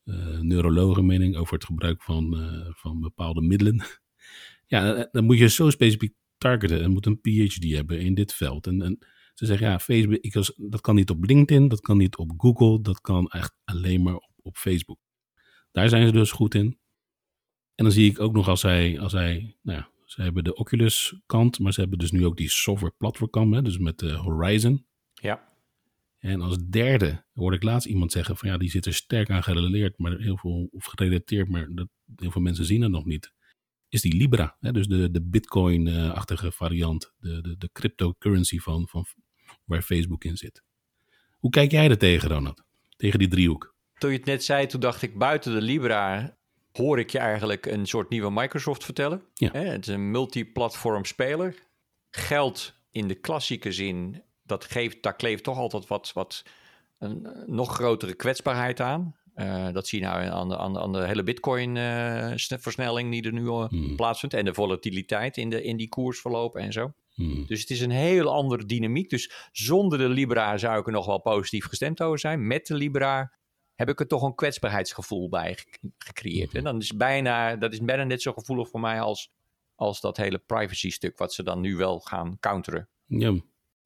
uh, 0.03 0.39
neurologen, 0.39 1.05
mening, 1.05 1.35
over 1.35 1.53
het 1.53 1.65
gebruik 1.65 2.03
van, 2.03 2.39
uh, 2.41 2.73
van 2.73 2.99
bepaalde 2.99 3.41
middelen. 3.41 3.85
ja, 4.73 5.07
dan 5.11 5.23
moet 5.25 5.37
je 5.37 5.49
zo 5.49 5.69
specifiek 5.69 6.13
targeten 6.37 6.81
en 6.81 6.91
moet 6.91 7.05
een 7.05 7.21
PhD 7.21 7.71
hebben 7.71 7.99
in 7.99 8.13
dit 8.13 8.33
veld. 8.33 8.67
En, 8.67 8.81
en 8.81 8.97
ze 9.33 9.45
zeggen, 9.45 9.67
ja, 9.67 9.79
Facebook, 9.79 10.17
ik, 10.21 10.53
dat 10.55 10.81
kan 10.81 10.95
niet 10.95 11.09
op 11.09 11.23
LinkedIn, 11.23 11.67
dat 11.67 11.81
kan 11.81 11.97
niet 11.97 12.17
op 12.17 12.33
Google, 12.37 12.81
dat 12.81 13.01
kan 13.01 13.27
echt 13.27 13.55
alleen 13.63 14.01
maar 14.01 14.15
op, 14.15 14.31
op 14.41 14.57
Facebook. 14.57 15.03
Daar 15.75 15.89
zijn 15.89 16.05
ze 16.05 16.13
dus 16.13 16.31
goed 16.31 16.55
in. 16.55 16.79
En 17.75 17.83
dan 17.83 17.91
zie 17.91 18.09
ik 18.11 18.19
ook 18.19 18.33
nog 18.33 18.47
als 18.47 18.59
zij, 18.59 18.99
als 18.99 19.11
zij 19.11 19.57
nou 19.61 19.77
ja, 19.79 19.89
ze 20.05 20.21
hebben 20.21 20.43
de 20.43 20.55
Oculus 20.55 21.21
kant, 21.25 21.59
maar 21.59 21.73
ze 21.73 21.79
hebben 21.79 21.99
dus 21.99 22.11
nu 22.11 22.25
ook 22.25 22.37
die 22.37 22.49
software 22.49 22.93
platform 22.97 23.29
kant, 23.29 23.65
dus 23.65 23.77
met 23.77 23.99
de 23.99 24.11
Horizon. 24.13 24.85
Ja. 25.13 25.53
En 26.17 26.41
als 26.41 26.57
derde 26.69 27.25
hoorde 27.33 27.55
ik 27.55 27.63
laatst 27.63 27.87
iemand 27.87 28.11
zeggen 28.11 28.37
van 28.37 28.49
ja, 28.49 28.57
die 28.57 28.69
zit 28.69 28.85
er 28.85 28.93
sterk 28.93 29.29
aan 29.29 29.43
gerelateerd, 29.43 29.97
maar 29.97 30.17
heel 30.17 30.37
veel, 30.37 30.69
of 30.71 30.85
gerelateerd, 30.85 31.49
maar 31.49 31.67
dat, 31.73 31.87
heel 32.15 32.31
veel 32.31 32.41
mensen 32.41 32.65
zien 32.65 32.81
het 32.81 32.91
nog 32.91 33.05
niet. 33.05 33.33
Is 33.89 34.01
die 34.01 34.15
Libra, 34.15 34.57
hè? 34.59 34.71
dus 34.71 34.87
de, 34.87 35.11
de 35.11 35.21
Bitcoin-achtige 35.23 36.51
variant, 36.51 37.13
de, 37.17 37.41
de, 37.41 37.57
de 37.57 37.69
cryptocurrency 37.71 38.59
van, 38.59 38.87
van 38.87 39.05
waar 39.63 39.81
Facebook 39.81 40.23
in 40.23 40.37
zit. 40.37 40.63
Hoe 41.37 41.51
kijk 41.51 41.71
jij 41.71 41.89
er 41.89 41.97
tegen, 41.97 42.29
Ronald? 42.29 42.63
Tegen 42.97 43.19
die 43.19 43.27
driehoek? 43.27 43.74
Toen 43.97 44.11
je 44.11 44.17
het 44.17 44.25
net 44.25 44.43
zei, 44.43 44.65
toen 44.65 44.79
dacht 44.79 45.01
ik 45.01 45.17
buiten 45.17 45.53
de 45.53 45.61
Libra 45.61 46.37
hoor 46.71 46.99
ik 46.99 47.09
je 47.09 47.19
eigenlijk 47.19 47.65
een 47.65 47.85
soort 47.85 48.09
nieuwe 48.09 48.31
Microsoft 48.31 48.83
vertellen. 48.83 49.21
Ja. 49.33 49.51
Het 49.51 49.87
is 49.87 49.93
een 49.93 50.11
multiplatform 50.11 51.05
speler. 51.05 51.55
Geld 52.09 52.73
in 52.91 53.07
de 53.07 53.15
klassieke 53.15 53.71
zin, 53.71 54.23
dat 54.43 54.65
geeft, 54.65 55.03
daar 55.03 55.15
kleeft 55.15 55.43
toch 55.43 55.57
altijd 55.57 55.87
wat, 55.87 56.11
wat 56.13 56.43
een 56.97 57.27
nog 57.45 57.73
grotere 57.73 58.13
kwetsbaarheid 58.13 58.79
aan. 58.79 59.15
Uh, 59.35 59.71
dat 59.71 59.87
zie 59.87 59.99
je 59.99 60.05
nou 60.05 60.25
aan 60.25 60.49
de, 60.49 60.57
aan 60.57 60.73
de, 60.73 60.79
aan 60.79 60.91
de 60.91 61.05
hele 61.05 61.23
Bitcoin-versnelling 61.23 63.11
die 63.11 63.23
er 63.23 63.33
nu 63.33 63.47
hmm. 63.47 63.95
plaatsvindt. 63.95 64.35
En 64.35 64.45
de 64.45 64.53
volatiliteit 64.53 65.37
in, 65.37 65.49
de, 65.49 65.63
in 65.63 65.77
die 65.77 65.89
koersverloop 65.89 66.55
en 66.55 66.71
zo. 66.73 66.93
Hmm. 67.13 67.45
Dus 67.47 67.59
het 67.59 67.69
is 67.69 67.81
een 67.81 67.91
heel 67.91 68.33
andere 68.33 68.65
dynamiek. 68.65 69.09
Dus 69.09 69.49
zonder 69.51 69.97
de 69.97 70.09
Libra 70.09 70.57
zou 70.57 70.79
ik 70.79 70.85
er 70.85 70.91
nog 70.91 71.05
wel 71.05 71.21
positief 71.21 71.65
gestemd 71.65 72.01
over 72.01 72.19
zijn. 72.19 72.47
Met 72.47 72.67
de 72.67 72.75
Libra 72.75 73.31
heb 73.75 73.89
ik 73.89 73.99
er 73.99 74.07
toch 74.07 74.21
een 74.21 74.35
kwetsbaarheidsgevoel 74.35 75.29
bij 75.29 75.57
gecreëerd. 75.97 76.53
En 76.53 76.63
dan 76.63 76.79
is 76.79 76.95
bijna, 76.95 77.55
dat 77.55 77.73
is 77.73 77.79
bijna 77.79 78.03
net 78.03 78.21
zo 78.21 78.33
gevoelig 78.33 78.69
voor 78.69 78.79
mij 78.79 79.01
als, 79.01 79.31
als 79.75 80.01
dat 80.01 80.17
hele 80.17 80.37
privacy-stuk, 80.37 81.17
wat 81.17 81.33
ze 81.33 81.43
dan 81.43 81.61
nu 81.61 81.75
wel 81.75 81.99
gaan 81.99 82.37
counteren. 82.39 82.89
Ja. 83.05 83.33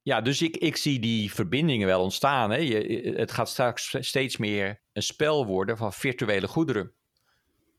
Ja, 0.02 0.22
dus 0.22 0.42
ik, 0.42 0.58
ik 0.58 0.76
zie 0.76 1.00
die 1.00 1.34
verbindingen 1.34 1.88
wel 1.88 2.02
ontstaan. 2.02 2.50
Hè. 2.50 2.58
Je, 2.58 3.14
het 3.16 3.32
gaat 3.32 3.50
straks 3.50 3.96
steeds 4.00 4.38
meer 4.38 4.82
een 4.94 5.04
spel 5.04 5.46
worden 5.46 5.78
van 5.78 5.94
virtuele 5.94 6.48
goederen. 6.48 6.94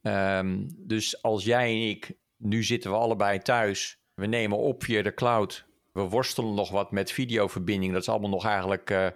Um, 0.03 0.69
dus 0.77 1.23
als 1.23 1.45
jij 1.45 1.71
en 1.71 1.89
ik, 1.89 2.13
nu 2.37 2.65
zitten 2.65 2.91
we 2.91 2.97
allebei 2.97 3.39
thuis, 3.39 3.99
we 4.15 4.27
nemen 4.27 4.59
op 4.59 4.85
via 4.85 5.03
de 5.03 5.15
cloud, 5.15 5.67
we 5.93 6.01
worstelen 6.01 6.55
nog 6.55 6.71
wat 6.71 6.93
met 6.93 7.13
videoverbinding. 7.13 7.93
Dat 7.93 8.03
is 8.03 8.09
allemaal 8.09 8.31
nog 8.31 8.45
eigenlijk 8.45 8.91
uh, 8.91 9.07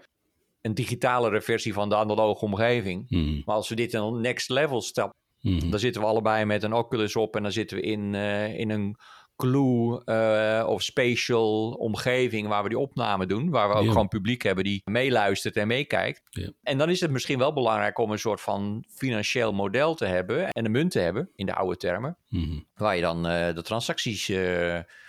een 0.65 0.75
digitalere 0.75 1.41
versie 1.41 1.73
van 1.73 1.89
de 1.89 1.97
analoge 1.97 2.45
omgeving. 2.45 3.09
Hmm. 3.09 3.43
Maar 3.45 3.55
als 3.55 3.69
we 3.69 3.75
dit 3.75 3.93
in 3.93 4.01
een 4.01 4.21
next 4.21 4.49
level 4.49 4.81
stappen, 4.81 5.19
hmm. 5.41 5.71
dan 5.71 5.79
zitten 5.79 6.01
we 6.01 6.07
allebei 6.07 6.45
met 6.45 6.63
een 6.63 6.73
Oculus 6.73 7.17
op 7.17 7.37
en 7.37 7.43
dan 7.43 7.53
zitten 7.53 7.77
we 7.77 7.83
in, 7.83 8.15
uh, 8.15 8.59
in 8.59 8.71
een 8.71 8.97
Clue 9.37 10.03
uh, 10.05 10.69
of 10.69 10.83
spatial 10.83 11.71
omgeving 11.71 12.49
waar 12.49 12.63
we 12.63 12.69
die 12.69 12.79
opname 12.79 13.27
doen. 13.27 13.51
Waar 13.51 13.69
we 13.69 13.75
ook 13.75 13.89
gewoon 13.89 14.09
publiek 14.09 14.43
hebben 14.43 14.65
die 14.65 14.83
meeluistert 14.85 15.57
en 15.57 15.67
meekijkt. 15.67 16.23
Ja. 16.31 16.51
En 16.63 16.79
dan 16.79 16.91
is 16.91 17.01
het 17.01 17.11
misschien 17.11 17.39
wel 17.39 17.53
belangrijk 17.53 17.99
om 17.99 18.11
een 18.11 18.19
soort 18.19 18.41
van 18.41 18.85
financieel 18.89 19.53
model 19.53 19.95
te 19.95 20.07
hebben 20.07 20.51
en 20.51 20.65
een 20.65 20.71
munt 20.71 20.91
te 20.91 20.99
hebben, 20.99 21.31
in 21.35 21.47
de 21.47 21.55
oude 21.55 21.77
termen. 21.77 22.17
Hmm. 22.29 22.67
Waar 22.75 22.97
je 22.97 23.03
dan 23.03 23.31
uh, 23.31 23.55
de 23.55 23.63
transacties 23.63 24.29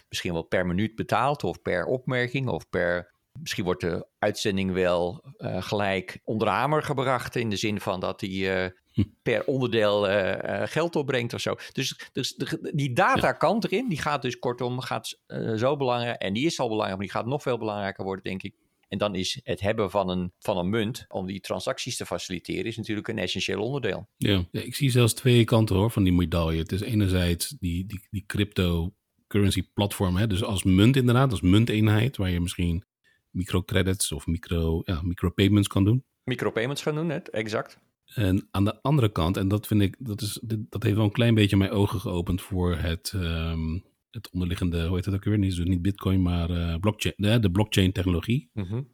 misschien 0.09 0.33
wel 0.33 0.43
per 0.43 0.65
minuut 0.65 0.95
betaalt 0.95 1.43
of 1.43 1.61
per 1.61 1.85
opmerking 1.85 2.47
of 2.47 2.69
per 2.69 3.13
Misschien 3.39 3.63
wordt 3.63 3.81
de 3.81 4.07
uitzending 4.19 4.71
wel 4.71 5.23
uh, 5.37 5.61
gelijk 5.61 6.19
onder 6.23 6.47
de 6.47 6.53
hamer 6.53 6.83
gebracht. 6.83 7.35
In 7.35 7.49
de 7.49 7.55
zin 7.55 7.79
van 7.79 7.99
dat 7.99 8.21
hij 8.21 8.29
uh, 8.29 9.05
per 9.21 9.45
onderdeel 9.45 10.09
uh, 10.09 10.61
geld 10.65 10.95
opbrengt 10.95 11.33
of 11.33 11.41
zo. 11.41 11.55
Dus, 11.71 12.09
dus 12.13 12.35
de, 12.35 12.71
die 12.73 12.93
datakant 12.93 13.63
erin, 13.63 13.89
die 13.89 14.01
gaat 14.01 14.21
dus 14.21 14.39
kortom 14.39 14.79
gaat, 14.79 15.19
zo 15.55 15.77
belangrijk. 15.77 16.21
En 16.21 16.33
die 16.33 16.45
is 16.45 16.59
al 16.59 16.67
belangrijk, 16.67 16.97
maar 16.97 17.07
die 17.07 17.15
gaat 17.15 17.25
nog 17.25 17.41
veel 17.41 17.57
belangrijker 17.57 18.03
worden, 18.03 18.23
denk 18.23 18.43
ik. 18.43 18.55
En 18.87 18.97
dan 18.97 19.15
is 19.15 19.39
het 19.43 19.59
hebben 19.59 19.91
van 19.91 20.09
een, 20.09 20.31
van 20.39 20.57
een 20.57 20.69
munt 20.69 21.05
om 21.07 21.25
die 21.25 21.39
transacties 21.39 21.97
te 21.97 22.05
faciliteren, 22.05 22.65
is 22.65 22.77
natuurlijk 22.77 23.07
een 23.07 23.17
essentieel 23.17 23.61
onderdeel. 23.61 24.07
Ja, 24.17 24.45
ja 24.51 24.61
ik 24.61 24.75
zie 24.75 24.89
zelfs 24.89 25.13
twee 25.13 25.43
kanten 25.43 25.75
hoor 25.75 25.91
van 25.91 26.03
die 26.03 26.13
medaille. 26.13 26.59
Het 26.59 26.71
is 26.71 26.81
enerzijds 26.81 27.55
die, 27.59 27.85
die, 27.85 28.07
die 28.09 28.23
cryptocurrency 28.27 29.63
platform, 29.73 30.15
hè? 30.15 30.27
dus 30.27 30.43
als 30.43 30.63
munt 30.63 30.95
inderdaad, 30.95 31.31
als 31.31 31.41
munteenheid, 31.41 32.17
waar 32.17 32.29
je 32.29 32.41
misschien 32.41 32.83
microcredits 33.35 34.11
of 34.11 34.27
micro, 34.27 34.81
ja, 34.85 35.01
micropayments 35.01 35.67
kan 35.67 35.83
doen. 35.83 36.03
Micropayments 36.23 36.81
gaan 36.81 36.95
doen, 36.95 37.07
net, 37.07 37.29
exact. 37.29 37.79
En 38.05 38.47
aan 38.51 38.65
de 38.65 38.81
andere 38.81 39.11
kant, 39.11 39.37
en 39.37 39.47
dat 39.47 39.67
vind 39.67 39.81
ik, 39.81 39.95
dat, 39.99 40.21
is, 40.21 40.39
dat 40.43 40.83
heeft 40.83 40.95
wel 40.95 41.05
een 41.05 41.11
klein 41.11 41.35
beetje 41.35 41.57
mijn 41.57 41.71
ogen 41.71 41.99
geopend 41.99 42.41
voor 42.41 42.75
het, 42.75 43.11
um, 43.15 43.83
het 44.11 44.29
onderliggende, 44.29 44.85
hoe 44.85 44.95
heet 44.95 45.05
het 45.05 45.13
ook 45.13 45.23
weer? 45.23 45.37
Niet, 45.37 45.55
dus 45.55 45.65
niet 45.65 45.81
Bitcoin, 45.81 46.21
maar 46.21 46.49
uh, 46.49 46.75
blockchain, 46.75 47.15
de, 47.17 47.39
de 47.39 47.51
blockchain 47.51 47.91
technologie. 47.91 48.49
Mm 48.53 48.63
-hmm. 48.63 48.93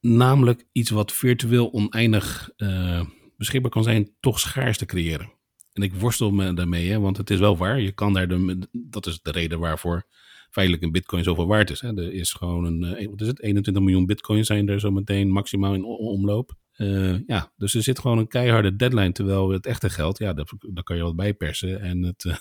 Namelijk 0.00 0.66
iets 0.72 0.90
wat 0.90 1.12
virtueel 1.12 1.72
oneindig 1.72 2.50
uh, 2.56 3.04
beschikbaar 3.36 3.70
kan 3.70 3.82
zijn, 3.82 4.14
toch 4.20 4.40
schaars 4.40 4.78
te 4.78 4.86
creëren. 4.86 5.32
En 5.72 5.82
ik 5.82 5.94
worstel 5.94 6.30
me 6.30 6.54
daarmee, 6.54 6.90
hè, 6.90 7.00
want 7.00 7.16
het 7.16 7.30
is 7.30 7.38
wel 7.38 7.56
waar. 7.56 7.80
Je 7.80 7.92
kan 7.92 8.12
daar 8.12 8.28
de, 8.28 8.68
dat 8.72 9.06
is 9.06 9.20
de 9.22 9.30
reden 9.30 9.58
waarvoor 9.58 10.06
feitelijk 10.54 10.84
een 10.84 10.92
bitcoin 10.92 11.24
zoveel 11.24 11.46
waard 11.46 11.70
is. 11.70 11.80
Hè. 11.80 11.96
Er 11.96 12.12
is 12.12 12.32
gewoon 12.32 12.64
een, 12.64 13.08
wat 13.10 13.20
is 13.20 13.26
het, 13.26 13.42
21 13.42 13.82
miljoen 13.82 14.06
bitcoin 14.06 14.44
zijn 14.44 14.68
er 14.68 14.80
zo 14.80 14.90
meteen 14.90 15.30
maximaal 15.30 15.74
in 15.74 15.84
omloop. 15.84 16.54
Uh, 16.76 17.18
ja, 17.26 17.52
dus 17.56 17.74
er 17.74 17.82
zit 17.82 17.98
gewoon 17.98 18.18
een 18.18 18.28
keiharde 18.28 18.76
deadline, 18.76 19.12
terwijl 19.12 19.50
het 19.50 19.66
echte 19.66 19.90
geld, 19.90 20.18
ja, 20.18 20.32
daar, 20.32 20.46
kan 20.84 20.96
je 20.96 21.02
wat 21.02 21.16
bijpersen 21.16 21.80
en 21.80 22.02
het, 22.02 22.24
uh, 22.28 22.34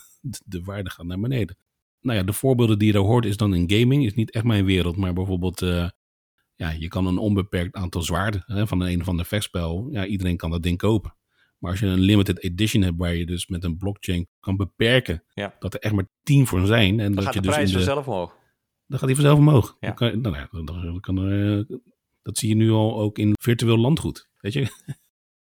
de 0.46 0.62
waarde 0.64 0.90
gaat 0.90 1.06
naar 1.06 1.20
beneden. 1.20 1.58
Nou 2.02 2.18
ja, 2.18 2.24
de 2.24 2.34
voorbeelden 2.34 2.78
die 2.78 2.88
je 2.88 2.94
daar 2.94 3.02
hoort 3.02 3.26
is 3.26 3.38
dan 3.38 3.54
in 3.54 3.72
gaming, 3.72 4.06
is 4.06 4.14
niet 4.14 4.32
echt 4.32 4.46
mijn 4.46 4.66
wereld, 4.66 4.98
maar 4.98 5.14
bijvoorbeeld, 5.14 5.60
ja, 6.56 6.70
je 6.70 6.88
kan 6.88 7.06
een 7.06 7.18
onbeperkt 7.18 7.76
aantal 7.76 8.02
zwaarden 8.02 8.44
hè, 8.46 8.68
van 8.68 8.82
een 8.82 9.02
of 9.02 9.08
ander 9.08 9.26
vechtspel, 9.26 9.88
ja, 9.92 10.06
iedereen 10.06 10.38
kan 10.38 10.52
dat 10.52 10.64
ding 10.64 10.78
kopen. 10.78 11.16
Maar 11.64 11.72
als 11.72 11.80
je 11.80 11.88
een 11.88 12.00
limited 12.00 12.44
edition 12.44 12.84
hebt 12.84 12.98
waar 12.98 13.16
je 13.16 13.26
dus 13.26 13.48
met 13.48 13.64
een 13.64 13.78
blockchain 13.78 14.28
kan 14.40 14.56
beperken 14.56 15.24
ja. 15.34 15.56
dat 15.60 15.74
er 15.74 15.80
echt 15.80 15.94
maar 15.94 16.08
tien 16.24 16.48
voor 16.48 16.66
zijn. 16.66 17.00
En 17.00 17.06
dan 17.06 17.16
dat 17.16 17.24
gaat 17.24 17.34
je 17.34 17.40
de 17.40 17.46
dus 17.46 17.56
prijs 17.56 17.72
de, 17.72 17.76
vanzelf 17.76 18.08
omhoog. 18.08 18.38
Dan 18.88 19.00
gaat 19.00 19.08
die 19.08 19.16
vanzelf 19.16 19.38
omhoog. 19.38 19.78
Ja. 19.80 19.88
Dan 19.88 19.96
kan, 19.96 20.22
nou 20.22 20.36
ja, 20.36 20.48
dan, 20.52 21.00
kan 21.00 21.18
er, 21.18 21.66
dat 22.22 22.38
zie 22.38 22.50
je 22.50 22.56
nu 22.56 22.72
al 22.72 23.00
ook 23.00 23.18
in 23.18 23.34
virtueel 23.42 23.78
landgoed. 23.78 24.30
Weet 24.40 24.54
je? 24.54 24.68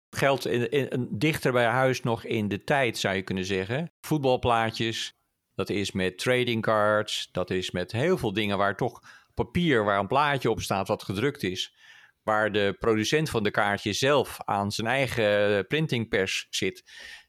Geldt 0.09 0.47
in, 0.47 0.69
in, 0.69 1.07
dichter 1.11 1.51
bij 1.51 1.65
huis 1.65 2.01
nog 2.01 2.25
in 2.25 2.47
de 2.47 2.63
tijd, 2.63 2.97
zou 2.97 3.15
je 3.15 3.21
kunnen 3.21 3.45
zeggen. 3.45 3.91
Voetbalplaatjes, 4.01 5.13
dat 5.55 5.69
is 5.69 5.91
met 5.91 6.17
trading 6.17 6.61
cards, 6.61 7.29
dat 7.31 7.49
is 7.49 7.71
met 7.71 7.91
heel 7.91 8.17
veel 8.17 8.33
dingen 8.33 8.57
waar 8.57 8.77
toch 8.77 9.01
papier, 9.33 9.83
waar 9.83 9.99
een 9.99 10.07
plaatje 10.07 10.49
op 10.49 10.61
staat 10.61 10.87
wat 10.87 11.03
gedrukt 11.03 11.43
is 11.43 11.75
waar 12.25 12.51
de 12.51 12.75
producent 12.79 13.29
van 13.29 13.43
de 13.43 13.51
kaartje 13.51 13.93
zelf 13.93 14.37
aan 14.45 14.71
zijn 14.71 14.87
eigen 14.87 15.67
printingpers 15.67 16.47
zit. 16.49 16.83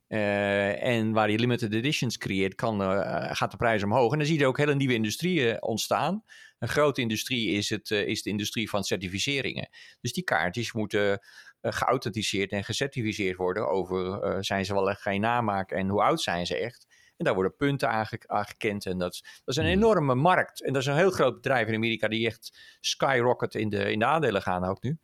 Uh, 0.09 0.83
en 0.83 1.13
waar 1.13 1.29
hij 1.29 1.39
limited 1.39 1.75
editions 1.75 2.19
creëert, 2.19 2.55
kan, 2.55 2.83
uh, 2.83 3.35
gaat 3.35 3.51
de 3.51 3.57
prijs 3.57 3.83
omhoog. 3.83 4.13
En 4.13 4.19
dan 4.19 4.27
zie 4.27 4.39
je 4.39 4.47
ook 4.47 4.59
hele 4.59 4.75
nieuwe 4.75 4.95
industrieën 4.95 5.63
ontstaan. 5.63 6.25
Een 6.59 6.69
grote 6.69 7.01
industrie 7.01 7.51
is, 7.51 7.71
het, 7.71 7.91
is 7.91 8.23
de 8.23 8.31
industrie 8.31 8.69
van 8.69 8.85
certificeringen. 8.85 9.69
Dus 10.01 10.13
die 10.13 10.25
kaartjes 10.25 10.73
moeten 10.73 11.21
geauthenticeerd 11.61 12.53
en 12.53 12.65
gecertificeerd 12.65 13.37
worden 13.37 13.69
over 13.69 14.45
zijn 14.45 14.65
ze 14.65 14.73
wel 14.75 14.91
echt 14.91 15.03
geen 15.03 15.21
namaak 15.21 15.71
en 15.71 15.89
hoe 15.89 16.03
oud 16.03 16.23
zijn 16.23 16.47
ze 16.47 16.57
echt. 16.59 16.87
En 17.17 17.25
daar 17.25 17.35
worden 17.35 17.57
punten 17.57 17.91
aangekend. 18.27 18.87
En 18.87 18.99
dat, 18.99 19.21
dat 19.45 19.57
is 19.57 19.57
een 19.57 19.71
enorme 19.71 20.15
markt. 20.15 20.63
En 20.63 20.73
dat 20.73 20.83
is 20.83 20.89
een 20.89 20.97
heel 20.97 21.11
groot 21.11 21.35
bedrijf 21.35 21.69
in 21.69 21.75
Amerika 21.75 22.09
die 22.09 22.27
echt 22.27 22.77
skyrocket 22.81 23.55
in 23.55 23.69
de, 23.69 23.93
in 23.93 23.99
de 23.99 24.05
aandelen 24.05 24.43
gaan 24.43 24.65
ook 24.65 24.83
nu. 24.83 24.99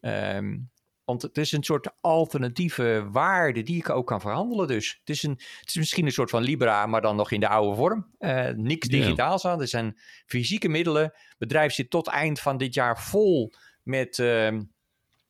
Um, 0.00 0.70
want 1.04 1.22
het 1.22 1.38
is 1.38 1.52
een 1.52 1.62
soort 1.62 1.90
alternatieve 2.00 3.08
waarde 3.10 3.62
die 3.62 3.76
ik 3.76 3.90
ook 3.90 4.06
kan 4.06 4.20
verhandelen 4.20 4.66
dus. 4.66 4.96
Het 5.00 5.08
is, 5.08 5.22
een, 5.22 5.30
het 5.30 5.68
is 5.68 5.74
misschien 5.74 6.06
een 6.06 6.12
soort 6.12 6.30
van 6.30 6.42
Libra, 6.42 6.86
maar 6.86 7.00
dan 7.00 7.16
nog 7.16 7.30
in 7.30 7.40
de 7.40 7.48
oude 7.48 7.76
vorm. 7.76 8.10
Uh, 8.18 8.48
niks 8.48 8.88
digitaals 8.88 9.44
aan. 9.46 9.60
Er 9.60 9.68
zijn 9.68 9.98
fysieke 10.26 10.68
middelen. 10.68 11.02
Het 11.02 11.38
bedrijf 11.38 11.72
zit 11.72 11.90
tot 11.90 12.08
eind 12.08 12.40
van 12.40 12.56
dit 12.56 12.74
jaar 12.74 13.00
vol 13.00 13.52
met... 13.82 14.18
Uh, 14.18 14.58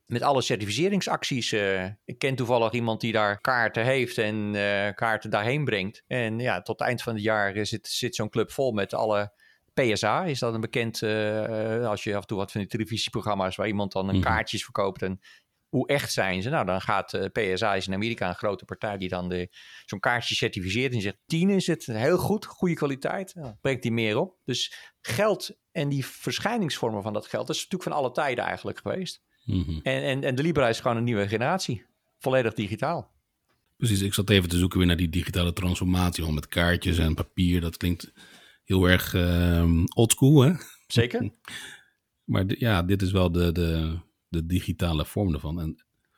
met 0.06 0.22
alle 0.22 0.42
certificeringsacties. 0.42 1.52
Uh, 1.52 1.84
ik 2.04 2.18
ken 2.18 2.34
toevallig 2.34 2.72
iemand 2.72 3.00
die 3.00 3.12
daar 3.12 3.40
kaarten 3.40 3.84
heeft 3.84 4.18
en 4.18 4.54
uh, 4.54 4.88
kaarten 4.94 5.30
daarheen 5.30 5.64
brengt. 5.64 6.02
En 6.06 6.38
ja, 6.38 6.62
tot 6.62 6.78
het 6.78 6.88
eind 6.88 7.02
van 7.02 7.14
het 7.14 7.22
jaar 7.22 7.66
zit, 7.66 7.86
zit 7.88 8.14
zo'n 8.14 8.28
club 8.28 8.50
vol 8.50 8.72
met 8.72 8.94
alle 8.94 9.32
PSA. 9.74 10.24
Is 10.24 10.38
dat 10.38 10.54
een 10.54 10.60
bekend, 10.60 11.02
uh, 11.02 11.88
als 11.88 12.04
je 12.04 12.14
af 12.14 12.20
en 12.20 12.26
toe 12.26 12.38
wat 12.38 12.52
van 12.52 12.60
die 12.60 12.70
televisieprogramma's 12.70 13.56
waar 13.56 13.66
iemand 13.66 13.92
dan 13.92 14.08
een 14.08 14.14
-hmm. 14.14 14.24
kaartjes 14.24 14.64
verkoopt 14.64 15.02
en 15.02 15.20
hoe 15.68 15.88
echt 15.88 16.12
zijn 16.12 16.42
ze? 16.42 16.50
Nou, 16.50 16.66
dan 16.66 16.80
gaat 16.80 17.30
PSA 17.32 17.74
is 17.74 17.86
in 17.86 17.94
Amerika 17.94 18.28
een 18.28 18.34
grote 18.34 18.64
partij 18.64 18.98
die 18.98 19.08
dan 19.08 19.28
de, 19.28 19.48
zo'n 19.84 20.00
kaartje 20.00 20.34
certificeert 20.34 20.92
en 20.92 21.00
zegt 21.00 21.18
10 21.26 21.50
is 21.50 21.66
het 21.66 21.86
heel 21.86 22.18
goed, 22.18 22.44
goede 22.46 22.74
kwaliteit. 22.74 23.34
Nou, 23.34 23.54
brengt 23.60 23.82
die 23.82 23.92
meer 23.92 24.18
op. 24.18 24.38
Dus 24.44 24.92
geld 25.00 25.56
en 25.72 25.88
die 25.88 26.06
verschijningsvormen 26.06 27.02
van 27.02 27.12
dat 27.12 27.26
geld, 27.26 27.46
dat 27.46 27.56
is 27.56 27.62
natuurlijk 27.62 27.90
van 27.90 28.00
alle 28.00 28.12
tijden 28.12 28.44
eigenlijk 28.44 28.78
geweest. 28.78 29.22
Mm 29.46 29.62
-hmm. 29.62 29.80
en, 29.82 30.02
en, 30.02 30.24
en 30.24 30.34
de 30.34 30.42
Libra 30.42 30.68
is 30.68 30.80
gewoon 30.80 30.96
een 30.96 31.04
nieuwe 31.04 31.28
generatie. 31.28 31.84
Volledig 32.18 32.54
digitaal. 32.54 33.14
Precies, 33.76 34.00
ik 34.00 34.14
zat 34.14 34.30
even 34.30 34.48
te 34.48 34.58
zoeken 34.58 34.78
weer 34.78 34.86
naar 34.86 34.96
die 34.96 35.08
digitale 35.08 35.52
transformatie. 35.52 36.22
Want 36.22 36.34
met 36.34 36.48
kaartjes 36.48 36.98
en 36.98 37.14
papier, 37.14 37.60
dat 37.60 37.76
klinkt 37.76 38.12
heel 38.64 38.88
erg 38.88 39.14
uh, 39.14 39.84
oldschool, 39.94 40.40
hè? 40.40 40.52
Zeker. 40.86 41.30
maar 42.32 42.46
de, 42.46 42.56
ja, 42.58 42.82
dit 42.82 43.02
is 43.02 43.12
wel 43.12 43.32
de, 43.32 43.52
de, 43.52 43.98
de 44.28 44.46
digitale 44.46 45.04
vorm 45.04 45.34
ervan. 45.34 45.60
En 45.60 45.74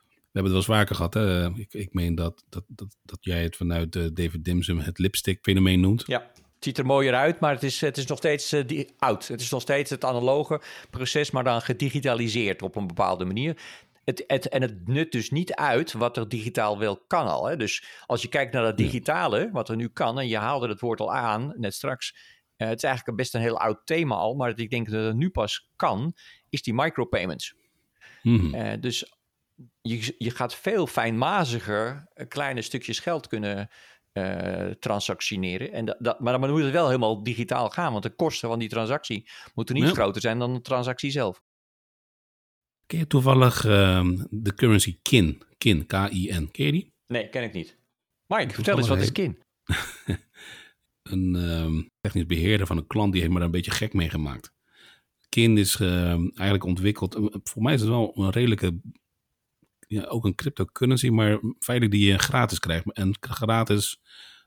we 0.09 0.39
hebben 0.39 0.53
het 0.53 0.65
wel 0.65 0.75
eens 0.75 0.79
vaker 0.87 0.95
gehad. 0.95 1.13
Hè? 1.13 1.55
Ik, 1.55 1.73
ik 1.73 1.93
meen 1.93 2.15
dat, 2.15 2.43
dat, 2.49 2.63
dat, 2.67 2.97
dat 3.03 3.17
jij 3.21 3.43
het 3.43 3.55
vanuit 3.55 3.95
uh, 3.95 4.05
David 4.13 4.43
Dimsum 4.43 4.79
het 4.79 4.99
lipstick-fenomeen 4.99 5.79
noemt. 5.79 6.03
Ja, 6.05 6.31
het 6.59 6.67
ziet 6.67 6.77
er 6.77 6.85
mooier 6.85 7.13
uit, 7.13 7.39
maar 7.39 7.53
het 7.53 7.63
is, 7.63 7.81
het 7.81 7.97
is 7.97 8.05
nog 8.05 8.17
steeds 8.17 8.53
uh, 8.53 8.67
die, 8.67 8.87
oud. 8.97 9.27
Het 9.27 9.41
is 9.41 9.49
nog 9.49 9.61
steeds 9.61 9.89
het 9.89 10.05
analoge 10.05 10.61
proces, 10.89 11.31
maar 11.31 11.43
dan 11.43 11.61
gedigitaliseerd 11.61 12.61
op 12.61 12.75
een 12.75 12.87
bepaalde 12.87 13.25
manier. 13.25 13.57
Het, 14.03 14.23
het, 14.27 14.49
en 14.49 14.61
het 14.61 14.87
nut 14.87 15.11
dus 15.11 15.31
niet 15.31 15.53
uit 15.53 15.93
wat 15.93 16.17
er 16.17 16.29
digitaal 16.29 16.79
wel 16.79 16.97
kan 17.07 17.27
al. 17.27 17.45
Hè? 17.45 17.57
Dus 17.57 17.83
als 18.05 18.21
je 18.21 18.27
kijkt 18.27 18.53
naar 18.53 18.63
dat 18.63 18.77
digitale, 18.77 19.49
wat 19.51 19.69
er 19.69 19.75
nu 19.75 19.87
kan, 19.87 20.19
en 20.19 20.27
je 20.27 20.37
haalde 20.37 20.67
het 20.67 20.79
woord 20.79 20.99
al 20.99 21.13
aan, 21.13 21.53
net 21.57 21.73
straks. 21.73 22.15
Uh, 22.57 22.67
het 22.67 22.77
is 22.77 22.83
eigenlijk 22.83 23.17
best 23.17 23.35
een 23.35 23.41
heel 23.41 23.59
oud 23.59 23.85
thema 23.85 24.15
al, 24.15 24.35
maar 24.35 24.59
ik 24.59 24.69
denk 24.69 24.89
dat 24.89 25.05
het 25.05 25.15
nu 25.15 25.29
pas 25.29 25.69
kan, 25.75 26.13
is 26.49 26.61
die 26.61 26.73
micropayments. 26.73 27.55
-hmm. 28.21 28.55
uh, 28.55 28.71
dus 28.79 29.13
je, 29.81 30.15
je 30.17 30.31
gaat 30.31 30.55
veel 30.55 30.87
fijnmaziger 30.87 32.07
kleine 32.27 32.61
stukjes 32.61 32.99
geld 32.99 33.27
kunnen 33.27 33.69
uh, 34.13 34.65
transactioneren. 34.65 35.71
En 35.71 35.85
dat, 35.85 35.97
dat, 35.99 36.19
maar 36.19 36.39
dan 36.39 36.51
moet 36.51 36.63
het 36.63 36.71
wel 36.71 36.85
helemaal 36.85 37.23
digitaal 37.23 37.69
gaan, 37.69 37.91
want 37.91 38.03
de 38.03 38.15
kosten 38.15 38.49
van 38.49 38.59
die 38.59 38.69
transactie 38.69 39.29
moeten 39.53 39.75
niet 39.75 39.91
groter 39.91 40.21
zijn 40.21 40.39
dan 40.39 40.53
de 40.53 40.61
transactie 40.61 41.11
zelf. 41.11 41.41
Ken 42.85 42.99
je 42.99 43.07
toevallig 43.07 43.65
uh, 43.65 44.09
de 44.29 44.53
currency 44.53 44.99
KIN? 45.01 45.41
KIN, 45.57 45.85
K-I-N. 45.85 46.49
Ken 46.51 46.65
je 46.65 46.71
die? 46.71 46.93
Nee, 47.07 47.29
ken 47.29 47.43
ik 47.43 47.53
niet. 47.53 47.77
Mike, 48.25 48.53
vertel 48.53 48.77
eens, 48.77 48.87
wat 48.87 48.97
is 48.97 49.11
KIN? 49.11 49.39
een 51.11 51.35
um, 51.35 51.89
technisch 52.01 52.25
beheerder 52.25 52.67
van 52.67 52.77
een 52.77 52.87
klant, 52.87 53.11
die 53.11 53.21
heeft 53.21 53.33
me 53.33 53.39
daar 53.39 53.47
een 53.47 53.53
beetje 53.53 53.71
gek 53.71 53.93
mee 53.93 54.09
gemaakt. 54.09 54.53
KIN 55.29 55.57
is 55.57 55.79
uh, 55.79 56.11
eigenlijk 56.11 56.63
ontwikkeld, 56.63 57.15
eh, 57.15 57.25
voor 57.43 57.61
mij 57.61 57.73
is 57.73 57.79
het 57.79 57.89
wel 57.89 58.11
een 58.15 58.29
redelijke, 58.29 58.79
ja, 59.89 60.03
ook 60.03 60.25
een 60.25 60.35
cryptocurrency, 60.35 61.09
maar 61.09 61.39
feitelijk 61.59 61.97
die 61.97 62.07
je 62.11 62.17
gratis 62.17 62.59
krijgt. 62.59 62.91
En 62.91 63.15
gratis 63.19 63.99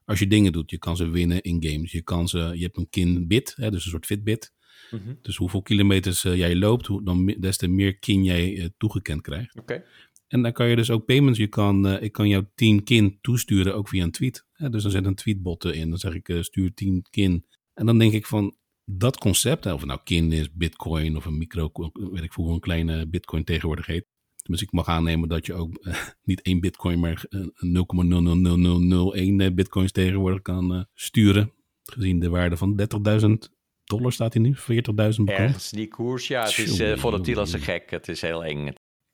als 0.04 0.18
je 0.18 0.26
dingen 0.26 0.52
doet. 0.52 0.70
Je 0.70 0.78
kan 0.78 0.96
ze 0.96 1.10
winnen 1.10 1.42
in 1.42 1.64
games. 1.64 1.92
Je, 1.92 2.02
kan 2.02 2.28
ze, 2.28 2.38
je 2.38 2.62
hebt 2.62 2.76
een 2.76 2.88
KIN-bit, 2.90 3.54
dus 3.56 3.84
een 3.84 3.90
soort 3.90 4.06
Fitbit. 4.06 4.52
Mm 4.90 5.18
Dus 5.22 5.36
hoeveel 5.36 5.62
kilometers 5.62 6.24
uh, 6.24 6.36
jij 6.36 6.56
loopt, 6.56 6.86
hoe, 6.86 7.04
dan 7.04 7.26
des 7.26 7.56
te 7.56 7.68
meer 7.68 7.98
kin 7.98 8.24
jij 8.24 8.52
uh, 8.52 8.66
toegekend 8.76 9.20
krijgt. 9.20 9.58
Oké. 9.58 9.84
En 10.28 10.42
dan 10.42 10.52
kan 10.52 10.68
je 10.68 10.76
dus 10.76 10.90
ook 10.90 11.04
payments, 11.04 11.38
je 11.38 11.46
kan, 11.46 11.86
uh, 11.86 12.02
ik 12.02 12.12
kan 12.12 12.28
jou 12.28 12.44
10 12.54 12.84
kin 12.84 13.18
toesturen, 13.20 13.74
ook 13.74 13.88
via 13.88 14.04
een 14.04 14.10
tweet. 14.10 14.46
dus 14.56 14.82
dan 14.82 14.90
zet 14.90 15.06
een 15.06 15.14
tweetbot 15.14 15.64
in, 15.64 15.88
dan 15.88 15.98
zeg 15.98 16.14
ik 16.14 16.36
stuur 16.40 16.74
10 16.74 17.06
kin. 17.10 17.46
En 17.74 17.86
dan 17.86 17.98
denk 17.98 18.12
ik 18.12 18.26
van, 18.26 18.56
dat 18.84 19.18
concept, 19.18 19.66
of 19.66 19.78
het 19.78 19.88
nou 19.88 20.00
kin 20.04 20.32
is, 20.32 20.52
bitcoin 20.52 21.16
of 21.16 21.24
een 21.24 21.38
micro, 21.38 21.70
weet 21.92 22.22
ik 22.22 22.32
veel 22.32 22.48
een 22.48 22.60
kleine 22.60 23.08
bitcoin 23.08 23.44
tegenwoordig 23.44 23.86
heet. 23.86 24.06
Dus 24.42 24.62
ik 24.62 24.72
mag 24.72 24.88
aannemen 24.88 25.28
dat 25.28 25.46
je 25.46 25.54
ook 25.54 25.86
niet 26.24 26.42
één 26.42 26.60
bitcoin, 26.60 27.00
maar 27.00 27.24
0,00001 29.48 29.54
bitcoins 29.54 29.92
tegenwoordig 29.92 30.42
kan 30.42 30.86
sturen. 30.94 31.52
Gezien 31.82 32.20
de 32.20 32.28
waarde 32.28 32.56
van 32.56 32.80
30.000 33.20 33.28
dollar 33.84 34.12
staat 34.12 34.32
hij 34.32 34.42
nu, 34.42 34.56
40.000 34.56 34.62
bekend. 34.94 35.28
Ergens 35.28 35.70
die 35.70 35.88
koers, 35.88 36.28
ja, 36.28 36.42
het 36.44 36.58
is 36.58 36.80
uh, 36.80 36.96
volatiel 36.96 37.46
gek. 37.46 37.90
Het 37.90 38.08
is 38.08 38.20
heel 38.20 38.44
eng. 38.44 38.72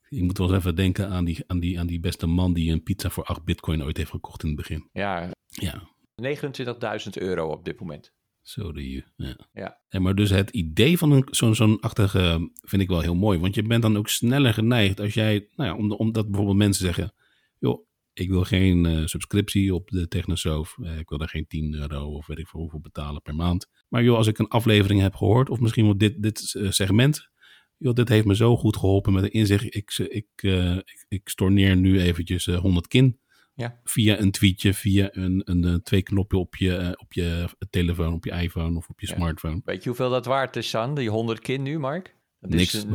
Je 0.09 0.23
moet 0.23 0.38
wel 0.38 0.49
eens 0.49 0.59
even 0.59 0.75
denken 0.75 1.09
aan 1.09 1.25
die, 1.25 1.45
aan, 1.47 1.61
die, 1.61 1.79
aan 1.79 1.87
die 1.87 2.01
beste 2.01 2.27
man 2.27 2.53
die 2.53 2.73
een 2.73 2.83
pizza 2.83 3.11
voor 3.11 3.25
8 3.25 3.45
bitcoin 3.45 3.83
ooit 3.85 3.97
heeft 3.97 4.11
gekocht 4.11 4.43
in 4.43 4.49
het 4.49 4.57
begin. 4.57 4.88
Ja, 4.93 5.31
ja. 5.49 5.88
29.000 6.23 7.11
euro 7.12 7.49
op 7.51 7.64
dit 7.64 7.81
moment. 7.81 8.12
Zo 8.49 8.73
de 8.73 8.91
je. 8.91 9.05
Ja. 9.17 9.37
ja. 9.53 9.81
En 9.89 10.03
maar 10.03 10.15
dus 10.15 10.31
het 10.31 10.51
idee 10.51 10.99
van 10.99 11.29
zo'n 11.31 11.55
zo'n 11.55 11.81
achtige 11.81 12.51
vind 12.55 12.83
ik 12.83 12.89
wel 12.89 13.01
heel 13.01 13.15
mooi. 13.15 13.39
Want 13.39 13.55
je 13.55 13.63
bent 13.63 13.83
dan 13.83 13.97
ook 13.97 14.09
sneller 14.09 14.55
geneigd 14.55 15.01
als 15.01 15.15
jij, 15.15 15.49
nou 15.57 15.71
ja, 15.71 15.97
omdat 15.97 16.27
bijvoorbeeld 16.27 16.57
mensen 16.57 16.85
zeggen, 16.85 17.15
joh, 17.59 17.87
ik 18.13 18.29
wil 18.29 18.45
geen 18.45 18.85
uh, 18.85 19.07
subscriptie 19.07 19.75
op 19.75 19.91
de 19.91 20.09
Technosoof. 20.09 20.77
Uh, 20.81 20.99
ik 20.99 21.09
wil 21.09 21.19
daar 21.19 21.29
geen 21.29 21.47
10 21.47 21.75
euro 21.75 22.15
of 22.15 22.27
weet 22.27 22.39
ik 22.39 22.49
veel 22.49 22.61
hoeveel 22.61 22.81
betalen 22.81 23.23
per 23.23 23.35
maand. 23.35 23.67
Maar 23.89 24.03
joh, 24.03 24.17
als 24.17 24.27
ik 24.27 24.39
een 24.39 24.49
aflevering 24.49 25.01
heb 25.01 25.15
gehoord, 25.15 25.51
of 25.51 25.61
misschien 25.61 25.85
wel 25.85 25.99
dit, 25.99 26.23
dit 26.23 26.55
uh, 26.55 26.71
segment. 26.71 27.29
Joh, 27.77 27.95
dit 27.95 28.09
heeft 28.09 28.27
me 28.27 28.37
zo 28.37 28.57
goed 28.57 28.77
geholpen 28.77 29.13
met 29.13 29.23
een 29.23 29.33
inzicht. 29.33 29.65
Ik, 29.65 29.99
ik, 29.99 30.29
ik, 30.39 31.05
ik 31.09 31.29
storneer 31.29 31.77
nu 31.77 32.01
eventjes 32.01 32.47
100 32.47 32.87
kin. 32.87 33.21
Ja. 33.59 33.81
Via 33.85 34.18
een 34.18 34.31
tweetje, 34.31 34.75
via 34.75 35.09
een, 35.12 35.42
een, 35.44 35.64
een 35.64 35.83
twee 35.83 36.03
knoppen 36.03 36.38
op 36.38 36.57
je, 36.57 36.97
op 37.01 37.12
je 37.12 37.49
telefoon, 37.71 38.12
op 38.12 38.25
je 38.25 38.31
iPhone 38.31 38.77
of 38.77 38.88
op 38.88 39.01
je 39.01 39.07
ja. 39.07 39.14
smartphone. 39.14 39.61
Weet 39.64 39.83
je 39.83 39.88
hoeveel 39.88 40.11
dat 40.11 40.27
waard 40.27 40.57
is, 40.57 40.68
San? 40.68 40.94
Die 40.94 41.11
100 41.11 41.40
kin 41.40 41.62
nu, 41.62 41.79
Mark? 41.79 42.16
Dat 42.40 42.51
Niks, 42.51 42.75
is 42.75 42.85
0,05950 42.85 42.88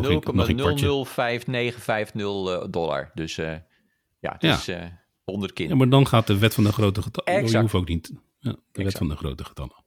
dollar. 2.70 3.12
Dus 3.14 3.36
ja, 3.36 3.66
het 4.20 4.42
ja. 4.42 4.54
is 4.54 4.70
100 5.24 5.54
kin. 5.54 5.68
Ja, 5.68 5.76
maar 5.76 5.90
dan 5.90 6.08
gaat 6.08 6.28
de 6.28 6.38
wet 6.38 6.54
van 6.54 6.64
de 6.64 6.72
grote 6.72 7.02
getallen. 7.02 7.34
Exact. 7.34 7.52
Je 7.52 7.60
hoeft 7.60 7.74
ook 7.74 7.88
niet. 7.88 8.14
Ja, 8.40 8.56
de 8.72 8.84
wet 8.84 8.98
van 8.98 9.08
de 9.08 9.16
grote 9.16 9.44
getallen. 9.44 9.84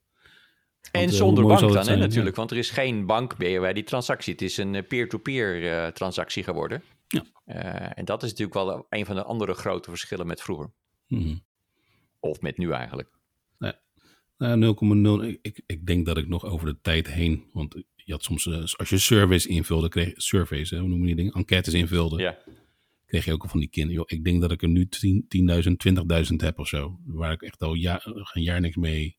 En 0.92 1.00
Want, 1.00 1.12
uh, 1.12 1.16
zonder 1.16 1.46
bank 1.46 1.60
dan, 1.60 1.88
hè, 1.88 1.96
natuurlijk. 1.96 2.36
Want 2.36 2.50
er 2.50 2.56
is 2.56 2.70
geen 2.70 3.06
bank 3.06 3.38
meer 3.38 3.60
bij 3.60 3.72
die 3.72 3.82
transactie. 3.82 4.32
Het 4.32 4.42
is 4.42 4.56
een 4.56 4.74
eh, 4.74 4.86
peer-to-peer 4.88 5.62
uh, 5.62 5.86
transactie 5.86 6.42
geworden. 6.42 6.82
Ja. 7.08 7.24
Uh, 7.46 7.98
en 7.98 8.04
dat 8.04 8.22
is 8.22 8.30
natuurlijk 8.30 8.56
wel 8.56 8.86
een 8.88 9.06
van 9.06 9.14
de 9.14 9.22
andere 9.22 9.54
grote 9.54 9.90
verschillen 9.90 10.26
met 10.26 10.42
vroeger. 10.42 10.72
Mhm. 11.06 11.36
Of 12.20 12.40
met 12.40 12.58
nu 12.58 12.72
eigenlijk. 12.72 13.16
Nou, 14.38 14.74
0,0. 15.26 15.38
Ik, 15.42 15.62
ik, 15.66 15.86
denk 15.86 16.06
dat 16.06 16.16
ik 16.16 16.28
nog 16.28 16.44
over 16.44 16.66
de 16.66 16.80
tijd 16.80 17.06
heen. 17.06 17.44
Want 17.52 17.74
je 17.94 18.12
had 18.12 18.22
soms, 18.22 18.46
uh, 18.46 18.64
als 18.76 18.88
je 18.88 18.98
surveys 18.98 19.46
invulde, 19.46 19.88
kreeg 19.88 20.12
surveys, 20.16 20.70
hè, 20.70 20.78
hoe 20.78 20.88
noem 20.88 21.00
je 21.00 21.06
die 21.06 21.16
dingen? 21.16 21.32
Enquêtes 21.32 21.74
invulde. 21.74 22.22
Ja. 22.22 22.38
Kreeg 23.06 23.24
je 23.24 23.32
ook 23.32 23.48
van 23.48 23.60
die 23.60 23.68
kinderen. 23.68 23.96
Joh, 23.96 24.18
ik 24.18 24.24
denk 24.24 24.40
dat 24.40 24.50
ik 24.50 24.62
er 24.62 24.68
nu 24.68 24.88
10.000, 24.88 25.76
20.000 25.76 26.36
heb 26.36 26.58
of 26.58 26.68
zo. 26.68 26.98
Waar 27.04 27.32
ik 27.32 27.42
echt 27.42 27.62
al 27.62 27.74
ja, 27.74 28.00
een 28.04 28.42
jaar 28.42 28.60
niks 28.60 28.76
mee 28.76 29.18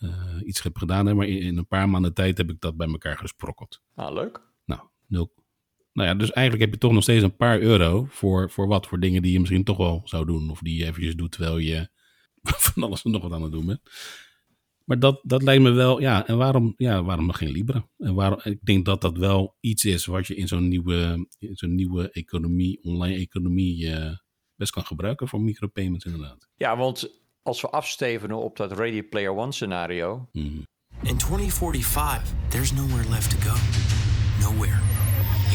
uh, 0.00 0.40
iets 0.44 0.62
heb 0.62 0.76
gedaan. 0.76 1.06
Hè, 1.06 1.14
maar 1.14 1.26
in, 1.26 1.40
in, 1.40 1.56
een 1.56 1.66
paar 1.66 1.88
maanden 1.88 2.14
tijd 2.14 2.38
heb 2.38 2.50
ik 2.50 2.60
dat 2.60 2.76
bij 2.76 2.86
elkaar 2.86 3.18
gesprokkeld. 3.18 3.82
Ah, 3.94 4.14
leuk. 4.14 4.40
Nou, 4.64 4.88
nul. 5.06 5.34
Nou 5.96 6.08
ja, 6.08 6.14
dus 6.14 6.32
eigenlijk 6.32 6.64
heb 6.64 6.74
je 6.74 6.86
toch 6.86 6.92
nog 6.92 7.02
steeds 7.02 7.22
een 7.22 7.36
paar 7.36 7.60
euro 7.60 8.06
voor, 8.10 8.50
voor 8.50 8.66
wat? 8.66 8.86
Voor 8.86 9.00
dingen 9.00 9.22
die 9.22 9.32
je 9.32 9.40
misschien 9.40 9.64
toch 9.64 9.76
wel 9.76 10.00
zou 10.04 10.26
doen. 10.26 10.50
Of 10.50 10.58
die 10.58 10.78
je 10.78 10.84
eventjes 10.84 11.14
doet 11.14 11.32
terwijl 11.32 11.58
je 11.58 11.88
van 12.72 12.82
alles 12.82 13.02
en 13.02 13.10
nog 13.10 13.22
wat 13.22 13.32
aan 13.32 13.42
het 13.42 13.52
doen 13.52 13.66
bent. 13.66 13.80
Maar 14.84 14.98
dat, 14.98 15.20
dat 15.22 15.42
lijkt 15.42 15.62
me 15.62 15.70
wel, 15.70 16.00
ja, 16.00 16.26
en 16.26 16.36
waarom, 16.36 16.74
ja, 16.76 17.02
waarom 17.02 17.26
nog 17.26 17.38
geen 17.38 17.50
Libra? 17.50 17.88
En 17.98 18.14
waarom, 18.14 18.40
ik 18.42 18.64
denk 18.64 18.84
dat 18.84 19.00
dat 19.00 19.16
wel 19.16 19.56
iets 19.60 19.84
is 19.84 20.06
wat 20.06 20.26
je 20.26 20.34
in 20.34 20.48
zo'n 20.48 20.68
nieuwe, 20.68 21.28
in 21.38 21.56
zo'n 21.56 21.74
nieuwe 21.74 22.10
economie, 22.10 22.82
online 22.82 23.16
economie, 23.16 23.86
uh, 23.86 24.12
best 24.54 24.72
kan 24.72 24.86
gebruiken 24.86 25.28
voor 25.28 25.40
micropayments 25.40 26.04
inderdaad. 26.04 26.48
Ja, 26.56 26.76
want 26.76 27.20
als 27.42 27.60
we 27.60 27.70
afstevenen 27.70 28.36
op 28.36 28.56
dat 28.56 28.72
Ready 28.72 29.02
Player 29.02 29.36
One 29.36 29.52
scenario. 29.52 30.28
Mm. 30.32 30.62
In 31.02 31.16
2045, 31.16 32.34
there's 32.48 32.72
nowhere 32.72 33.08
left 33.08 33.30
to 33.30 33.50
go. 33.50 33.54
Nowhere. 34.40 35.05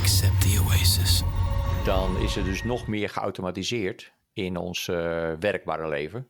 Except 0.02 0.42
the 0.42 0.62
Oasis. 0.66 1.24
Dan 1.86 2.18
is 2.18 2.36
er 2.36 2.44
dus 2.44 2.64
nog 2.64 2.88
meer 2.88 3.10
geautomatiseerd 3.10 4.14
in 4.34 4.58
ons 4.58 4.88
uh, 4.88 4.96
werkbare 5.40 5.88
leven. 5.88 6.28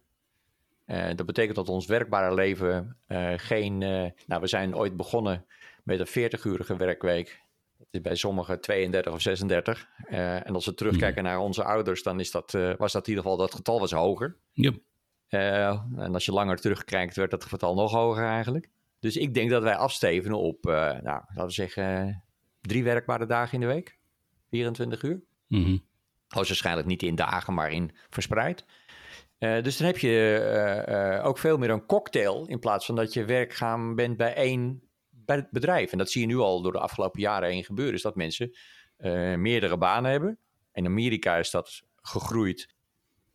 Uh, 0.85 1.07
dat 1.15 1.25
betekent 1.25 1.55
dat 1.55 1.69
ons 1.69 1.85
werkbare 1.85 2.33
leven 2.33 2.97
uh, 3.07 3.33
geen. 3.35 3.81
Uh, 3.81 4.09
nou, 4.27 4.41
we 4.41 4.47
zijn 4.47 4.75
ooit 4.75 4.97
begonnen 4.97 5.45
met 5.83 5.99
een 5.99 6.31
40-urige 6.31 6.75
werkweek. 6.75 7.41
Dat 7.77 7.87
is 7.91 8.01
bij 8.01 8.15
sommigen 8.15 8.61
32 8.61 9.13
of 9.13 9.21
36. 9.21 9.87
en 10.07 10.53
als 10.53 10.65
we 10.65 10.73
terugkijken 10.73 11.23
naar 11.23 11.39
onze 11.39 11.63
ouders, 11.63 12.03
dan 12.03 12.19
is 12.19 12.31
dat, 12.31 12.51
was 12.77 12.91
dat 12.91 13.07
in 13.07 13.09
ieder 13.09 13.23
geval 13.23 13.37
dat 13.37 13.55
getal 13.55 13.79
was 13.79 13.91
hoger. 13.91 14.37
Yep. 14.51 14.75
en 15.29 16.13
als 16.13 16.25
je 16.25 16.31
langer 16.31 16.57
terugkijkt, 16.57 17.15
werd 17.15 17.31
dat 17.31 17.45
getal 17.45 17.75
nog 17.75 17.91
hoger 17.91 18.25
eigenlijk. 18.25 18.69
Dus 18.99 19.17
ik 19.17 19.33
denk 19.33 19.49
dat 19.49 19.63
wij 19.63 19.75
afstevenen 19.75 20.37
op, 20.37 20.63
nou, 20.63 21.03
laten 21.03 21.45
we 21.45 21.51
zeggen, 21.51 22.23
drie 22.61 22.83
werkbare 22.83 23.25
dagen 23.25 23.53
in 23.53 23.59
de 23.59 23.73
week. 23.73 23.99
24 24.49 25.03
uur. 25.03 25.21
Mm 25.47 25.63
-hmm. 25.63 25.83
waarschijnlijk 26.27 26.87
niet 26.87 27.03
in 27.03 27.15
dagen, 27.15 27.53
maar 27.53 27.71
in 27.71 27.91
verspreid. 28.09 28.65
Uh, 29.41 29.63
dus 29.63 29.77
dan 29.77 29.87
heb 29.87 29.97
je 29.97 30.39
uh, 30.87 31.17
uh, 31.17 31.25
ook 31.25 31.37
veel 31.37 31.57
meer 31.57 31.69
een 31.69 31.85
cocktail 31.85 32.45
in 32.47 32.59
plaats 32.59 32.85
van 32.85 32.95
dat 32.95 33.13
je 33.13 33.25
werkzaam 33.25 33.95
bent 33.95 34.17
bij 34.17 34.33
één 34.33 34.83
bedrijf. 35.51 35.91
En 35.91 35.97
dat 35.97 36.09
zie 36.09 36.21
je 36.21 36.27
nu 36.27 36.37
al 36.37 36.61
door 36.61 36.71
de 36.71 36.79
afgelopen 36.79 37.21
jaren 37.21 37.49
heen 37.49 37.63
gebeuren, 37.63 37.93
is 37.93 38.01
dat 38.01 38.15
mensen 38.15 38.57
meerdere 39.37 39.77
banen 39.77 40.11
hebben. 40.11 40.37
In 40.73 40.85
Amerika 40.85 41.37
is 41.37 41.51
dat 41.51 41.81
gegroeid, 41.95 42.75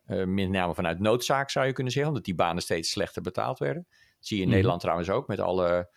met 0.05 0.49
name 0.49 0.73
vanuit 0.73 0.99
noodzaak 0.99 1.49
zou 1.49 1.65
je 1.65 1.73
kunnen 1.73 1.93
zeggen, 1.93 2.11
omdat 2.11 2.25
die 2.25 2.35
banen 2.35 2.61
steeds 2.61 2.89
slechter 2.89 3.21
betaald 3.21 3.59
werden. 3.59 3.85
Dat 3.89 4.27
zie 4.27 4.37
je 4.37 4.43
in 4.43 4.49
mm. 4.49 4.55
Nederland 4.55 4.81
trouwens 4.81 5.09
ook 5.09 5.27
met 5.27 5.39
alle, 5.39 5.89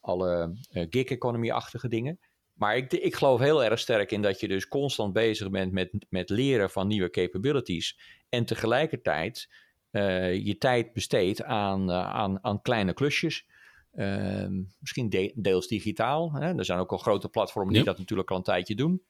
alle 0.00 0.56
gig-economy-achtige 0.70 1.88
dingen. 1.88 2.18
Maar 2.58 2.76
ik, 2.76 2.92
ik 2.92 3.14
geloof 3.14 3.40
heel 3.40 3.64
erg 3.64 3.78
sterk 3.78 4.10
in 4.10 4.22
dat 4.22 4.40
je 4.40 4.48
dus 4.48 4.68
constant 4.68 5.12
bezig 5.12 5.50
bent 5.50 5.72
met, 5.72 6.06
met 6.08 6.30
leren 6.30 6.70
van 6.70 6.86
nieuwe 6.86 7.10
capabilities. 7.10 7.98
En 8.28 8.44
tegelijkertijd 8.44 9.48
uh, 9.92 10.46
je 10.46 10.58
tijd 10.58 10.92
besteedt 10.92 11.42
aan, 11.42 11.90
uh, 11.90 12.10
aan, 12.10 12.44
aan 12.44 12.62
kleine 12.62 12.92
klusjes. 12.92 13.46
Uh, 13.94 14.46
misschien 14.78 15.08
de, 15.08 15.32
deels 15.34 15.66
digitaal. 15.66 16.32
Hè? 16.32 16.56
Er 16.56 16.64
zijn 16.64 16.78
ook 16.78 16.92
al 16.92 16.98
grote 16.98 17.28
platformen 17.28 17.72
die 17.72 17.82
ja. 17.82 17.88
dat 17.88 17.98
natuurlijk 17.98 18.30
al 18.30 18.36
een 18.36 18.42
tijdje 18.42 18.74
doen. 18.74 19.02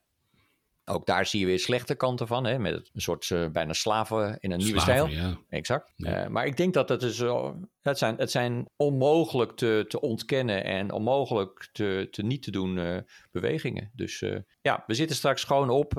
Ook 0.89 1.07
daar 1.07 1.27
zie 1.27 1.41
je 1.41 1.47
weer 1.47 1.59
slechte 1.59 1.95
kanten 1.95 2.27
van, 2.27 2.47
hè? 2.47 2.59
met 2.59 2.91
een 2.93 3.01
soort 3.01 3.31
uh, 3.31 3.49
bijna 3.49 3.73
slaven 3.73 4.37
in 4.41 4.51
een 4.51 4.59
nieuwe 4.59 4.81
Slaven, 4.81 5.11
stijl. 5.11 5.27
Ja. 5.29 5.39
Exact. 5.49 5.93
Ja. 5.97 6.25
Uh, 6.25 6.31
maar 6.31 6.47
ik 6.47 6.57
denk 6.57 6.75
dat 6.75 6.89
het, 6.89 7.03
is, 7.03 7.19
uh, 7.19 7.51
het, 7.83 7.99
zijn, 7.99 8.17
het 8.17 8.31
zijn 8.31 8.69
onmogelijk 8.77 9.53
te, 9.53 9.85
te 9.89 10.01
ontkennen 10.01 10.65
en 10.65 10.93
onmogelijk 10.93 11.69
te, 11.73 12.09
te 12.11 12.23
niet 12.23 12.43
te 12.43 12.51
doen 12.51 12.77
uh, 12.77 12.97
bewegingen. 13.31 13.91
Dus 13.95 14.25
ja, 14.61 14.85
we 14.87 14.95
zitten 14.95 15.17
straks 15.17 15.45
gewoon 15.45 15.71
op 15.71 15.95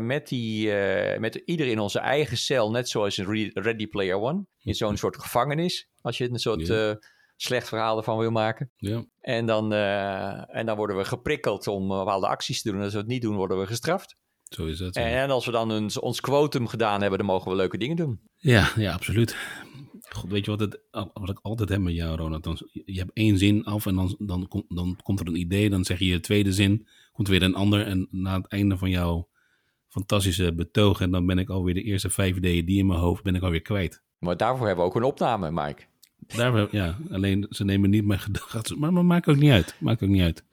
met, 0.00 0.28
die, 0.28 0.72
met 1.18 1.34
ieder 1.34 1.66
in 1.66 1.78
onze 1.78 1.98
eigen 1.98 2.36
cel, 2.36 2.70
net 2.70 2.88
zoals 2.88 3.18
in 3.18 3.50
Ready 3.52 3.86
Player 3.86 4.20
One. 4.20 4.46
In 4.60 4.74
zo'n 4.74 4.96
soort 4.96 5.22
gevangenis, 5.22 5.88
als 6.00 6.18
je 6.18 6.30
een 6.30 6.38
soort 6.38 6.66
Ja. 6.66 6.98
slecht 7.36 7.68
verhaal 7.68 7.96
ervan 7.96 8.18
wil 8.18 8.30
maken. 8.30 8.72
Ja. 8.76 9.04
En 9.20 9.46
dan, 9.46 9.72
en 9.72 10.66
dan 10.66 10.76
worden 10.76 10.96
we 10.96 11.04
geprikkeld 11.04 11.66
om 11.66 11.88
bepaalde 11.88 12.26
acties 12.26 12.62
te 12.62 12.68
doen. 12.68 12.78
En 12.78 12.84
als 12.84 12.92
we 12.92 12.98
het 12.98 13.08
niet 13.08 13.22
doen, 13.22 13.36
worden 13.36 13.58
we 13.58 13.66
gestraft. 13.66 14.16
Zo 14.54 14.66
is 14.66 14.78
het. 14.78 14.94
ja. 14.94 15.02
En 15.02 15.30
als 15.30 15.46
we 15.46 15.52
dan 15.52 15.70
ons, 15.72 15.98
ons 15.98 16.20
quotum 16.20 16.66
gedaan 16.66 17.00
hebben, 17.00 17.18
dan 17.18 17.26
mogen 17.28 17.50
we 17.50 17.56
leuke 17.56 17.78
dingen 17.78 17.96
doen. 17.96 18.20
Ja, 18.36 18.70
ja, 18.76 18.92
absoluut. 18.92 19.36
God, 20.08 20.30
weet 20.30 20.44
je 20.44 20.50
wat, 20.50 20.60
het, 20.60 20.80
wat 21.12 21.28
ik 21.30 21.38
altijd 21.42 21.68
heb 21.68 21.80
met 21.80 21.94
jou, 21.94 22.16
Ronald? 22.16 22.44
Dan, 22.44 22.58
je 22.72 22.98
hebt 22.98 23.10
één 23.12 23.38
zin 23.38 23.64
af 23.64 23.86
en 23.86 23.94
dan, 23.94 24.14
dan, 24.18 24.48
kom- 24.48 24.64
dan 24.68 24.96
komt 25.02 25.20
er 25.20 25.26
een 25.26 25.38
idee. 25.40 25.70
Dan 25.70 25.84
zeg 25.84 25.98
je 25.98 26.06
je 26.06 26.20
tweede 26.20 26.52
zin, 26.52 26.86
komt 27.12 27.28
weer 27.28 27.42
een 27.42 27.54
ander. 27.54 27.86
En 27.86 28.08
na 28.10 28.36
het 28.36 28.46
einde 28.46 28.78
van 28.78 28.90
jouw 28.90 29.28
fantastische 29.88 30.54
betoog... 30.54 31.00
en 31.00 31.10
dan 31.10 31.26
ben 31.26 31.38
ik 31.38 31.48
alweer 31.48 31.74
de 31.74 31.82
eerste 31.82 32.10
vijf 32.10 32.36
ideeën 32.36 32.64
die 32.64 32.78
in 32.78 32.86
mijn 32.86 32.98
hoofd 33.00 33.22
ben 33.22 33.34
ik 33.34 33.42
alweer 33.42 33.62
kwijt. 33.62 34.02
Maar 34.18 34.36
daarvoor 34.36 34.66
hebben 34.66 34.84
we 34.84 34.90
ook 34.90 34.96
een 34.96 35.02
opname, 35.02 35.50
Mike. 35.50 35.82
Daar, 36.26 36.68
ja, 36.76 36.98
alleen 37.10 37.46
ze 37.50 37.64
nemen 37.64 37.90
niet 37.90 38.04
mijn 38.04 38.20
gedachten. 38.28 38.78
Maar, 38.78 38.92
maar 38.92 39.04
maakt 39.04 39.28
ook 39.28 39.36
niet 39.36 39.50
uit. 39.50 39.74
Maakt 39.80 40.02
ook 40.02 40.08
niet 40.08 40.22
uit. 40.22 40.44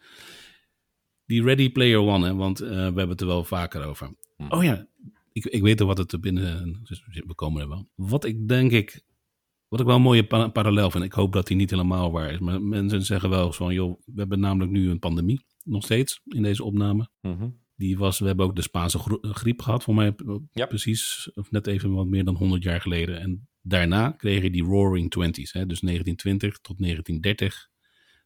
Die 1.32 1.44
Ready 1.44 1.70
Player 1.72 2.00
One, 2.00 2.26
hè, 2.26 2.36
want 2.36 2.60
eh, 2.60 2.70
we 2.70 2.76
hebben 2.76 3.10
het 3.10 3.22
er 3.22 3.28
wel 3.28 3.44
vaker 3.44 3.86
over. 3.86 4.10
Oh 4.50 4.63
ja, 4.63 4.88
ik, 5.32 5.46
ik 5.46 5.62
weet 5.62 5.80
er 5.80 5.86
wat 5.86 5.98
het 5.98 6.12
er 6.12 6.20
binnen. 6.20 6.80
dus 6.84 7.04
We 7.28 7.36
komen 7.36 7.62
er 7.62 7.67
wel. 7.70 7.89
Wat 7.96 8.26
ik 8.26 8.48
denk 8.48 8.72
ik. 8.72 9.02
Wat 9.67 9.80
ik 9.80 9.86
wel 9.86 9.96
een 9.96 10.02
mooie 10.02 10.24
pa- 10.24 10.48
parallel 10.48 10.91
vind. 10.91 11.04
Ik 11.04 11.12
hoop 11.13 11.34
dat 11.34 11.48
die 11.48 11.56
niet 11.58 11.70
helemaal 11.70 12.12
waar 12.12 12.32
is. 12.32 12.39
Maar 12.39 12.62
mensen 12.62 13.02
zeggen 13.06 13.30
wel 13.30 13.52
van. 13.54 13.74
joh, 13.74 14.02
we 14.06 14.20
hebben 14.20 14.39
namelijk 14.39 14.72
nu 14.72 14.89
een 14.89 15.00
pandemie. 15.00 15.46
Nog 15.63 15.84
steeds 15.84 16.22
in 16.26 16.44
deze 16.44 16.63
opname. 16.63 17.10
Mhm. 17.22 17.50
Die 17.76 17.98
was, 17.98 18.20
we 18.20 18.26
hebben 18.26 18.46
ook 18.46 18.56
de 18.56 18.62
Spaanse 18.62 19.00
griep 19.22 19.62
gehad, 19.62 19.84
voor 19.84 19.96
mij 19.96 20.13
eh, 20.28 20.36
Ja. 20.52 20.65
precies, 20.65 21.32
of 21.34 21.52
net 21.52 21.67
even 21.67 21.94
wat 21.94 22.08
meer 22.08 22.24
dan 22.24 22.36
100 22.36 22.63
jaar 22.63 22.82
geleden. 22.82 23.20
En 23.20 23.48
daarna 23.62 24.12
kreeg 24.12 24.41
je 24.44 24.52
die 24.52 24.63
Roaring 24.63 25.12
Twenties, 25.12 25.52
hè, 25.54 25.65
dus 25.65 25.80
1920 25.80 26.60
tot 26.60 26.78
1930. 26.80 27.70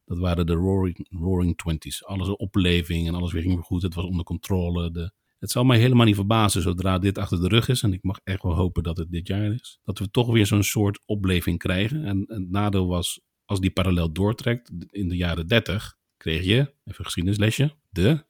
Dat 0.06 0.18
waren 0.18 0.46
de 0.46 0.54
Roaring, 0.54 1.08
roaring 1.10 1.58
Twenties. 1.58 2.06
Alles 2.06 2.28
een 2.28 2.40
opleving 2.40 3.08
en 3.08 3.16
alles 3.16 3.32
weer 3.32 3.42
ging 3.42 3.54
weer 3.54 3.64
goed, 3.64 3.82
het 3.82 3.94
was 3.94 4.06
onder 4.06 4.26
controle. 4.26 4.92
De, 4.92 5.12
het 5.40 5.52
zal 5.52 5.64
mij 5.64 5.80
helemaal 5.80 6.06
niet 6.06 6.16
verbazen 6.16 6.62
zodra 6.62 7.00
dit 7.00 7.18
achter 7.18 7.42
de 7.42 7.48
rug 7.48 7.68
is, 7.68 7.82
en 7.82 7.94
ik 7.94 8.04
mag 8.04 8.20
echt 8.24 8.44
wel 8.44 8.56
hopen 8.56 8.84
dat 8.84 8.98
het 8.98 9.12
dit 9.12 9.28
jaar 9.28 9.54
is, 9.54 9.80
dat 9.84 10.00
we 10.00 10.12
toch 10.12 10.32
weer 10.32 10.46
zo'n 10.46 10.64
soort 10.64 11.00
opleving 11.06 11.58
krijgen. 11.58 12.06
En, 12.06 12.26
en 12.28 12.42
het 12.42 12.52
nadeel 12.52 12.88
was, 12.88 13.22
als 13.46 13.60
die 13.60 13.72
parallel 13.72 14.12
doortrekt, 14.12 14.72
in 14.90 15.10
de 15.10 15.16
jaren 15.16 15.48
30 15.48 15.98
kreeg 16.18 16.44
je, 16.44 16.74
even 16.84 17.04
geschiedenislesje, 17.04 17.76
de 17.90 18.26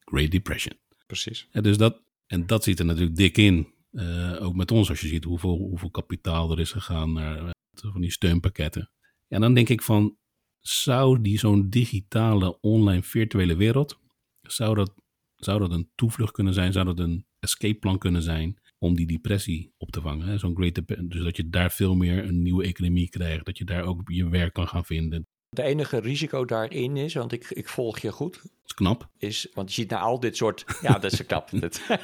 Great 0.00 0.30
Depression. 0.30 0.78
Precies. 1.06 1.48
Ja, 1.50 1.60
dus 1.60 1.76
dat, 1.76 2.02
en 2.26 2.46
dat 2.46 2.64
zit 2.64 2.78
er 2.78 2.84
natuurlijk 2.84 3.16
dik 3.16 3.38
in. 3.38 3.74
Eh, 3.90 4.36
ook 4.40 4.54
met 4.54 4.70
ons, 4.70 4.88
als 4.88 5.00
je 5.00 5.08
ziet 5.08 5.24
hoeveel, 5.24 5.56
hoeveel 5.56 5.90
kapitaal 5.90 6.50
er 6.50 6.60
is 6.60 6.72
gegaan 6.72 7.12
naar 7.12 7.38
eh, 7.38 7.50
van 7.72 8.00
die 8.00 8.10
steunpakketten. 8.10 8.90
Ja, 9.28 9.38
dan 9.38 9.54
denk 9.54 9.68
ik 9.68 9.82
van, 9.82 10.16
zou 10.62 11.20
die 11.20 11.38
zo'n 11.38 11.70
digitale, 11.70 12.60
online, 12.60 13.02
virtuele 13.02 13.56
wereld, 13.56 13.98
zou 14.42 14.74
dat, 14.74 14.92
zou 15.36 15.58
dat 15.58 15.70
een 15.70 15.90
toevlucht 15.94 16.32
kunnen 16.32 16.54
zijn? 16.54 16.72
Zou 16.72 16.84
dat 16.84 16.98
een 16.98 17.26
escape 17.38 17.78
plan 17.78 17.98
kunnen 17.98 18.22
zijn 18.22 18.60
om 18.78 18.96
die 18.96 19.06
depressie 19.06 19.72
op 19.78 19.90
te 19.90 20.00
vangen? 20.00 20.38
Zo'n 20.38 20.56
great 20.56 20.80
dus 21.10 21.22
dat 21.22 21.36
je 21.36 21.48
daar 21.50 21.70
veel 21.70 21.94
meer 21.94 22.24
een 22.24 22.42
nieuwe 22.42 22.64
economie 22.64 23.08
krijgt, 23.08 23.44
dat 23.44 23.58
je 23.58 23.64
daar 23.64 23.84
ook 23.84 24.00
je 24.04 24.28
werk 24.28 24.52
kan 24.52 24.68
gaan 24.68 24.84
vinden. 24.84 25.26
Het 25.48 25.58
enige 25.64 26.00
risico 26.00 26.44
daarin 26.44 26.96
is, 26.96 27.14
want 27.14 27.32
ik, 27.32 27.50
ik 27.50 27.68
volg 27.68 27.98
je 27.98 28.12
goed, 28.12 28.34
Dat 28.42 28.50
is 28.64 28.74
knap. 28.74 29.08
is, 29.18 29.48
want 29.54 29.68
je 29.68 29.74
ziet 29.80 29.90
naar 29.90 30.00
al 30.00 30.20
dit 30.20 30.36
soort, 30.36 30.64
ja, 30.82 30.98
dat 30.98 31.12
is 31.12 31.26
knap. 31.26 31.50
Dat, 31.60 31.80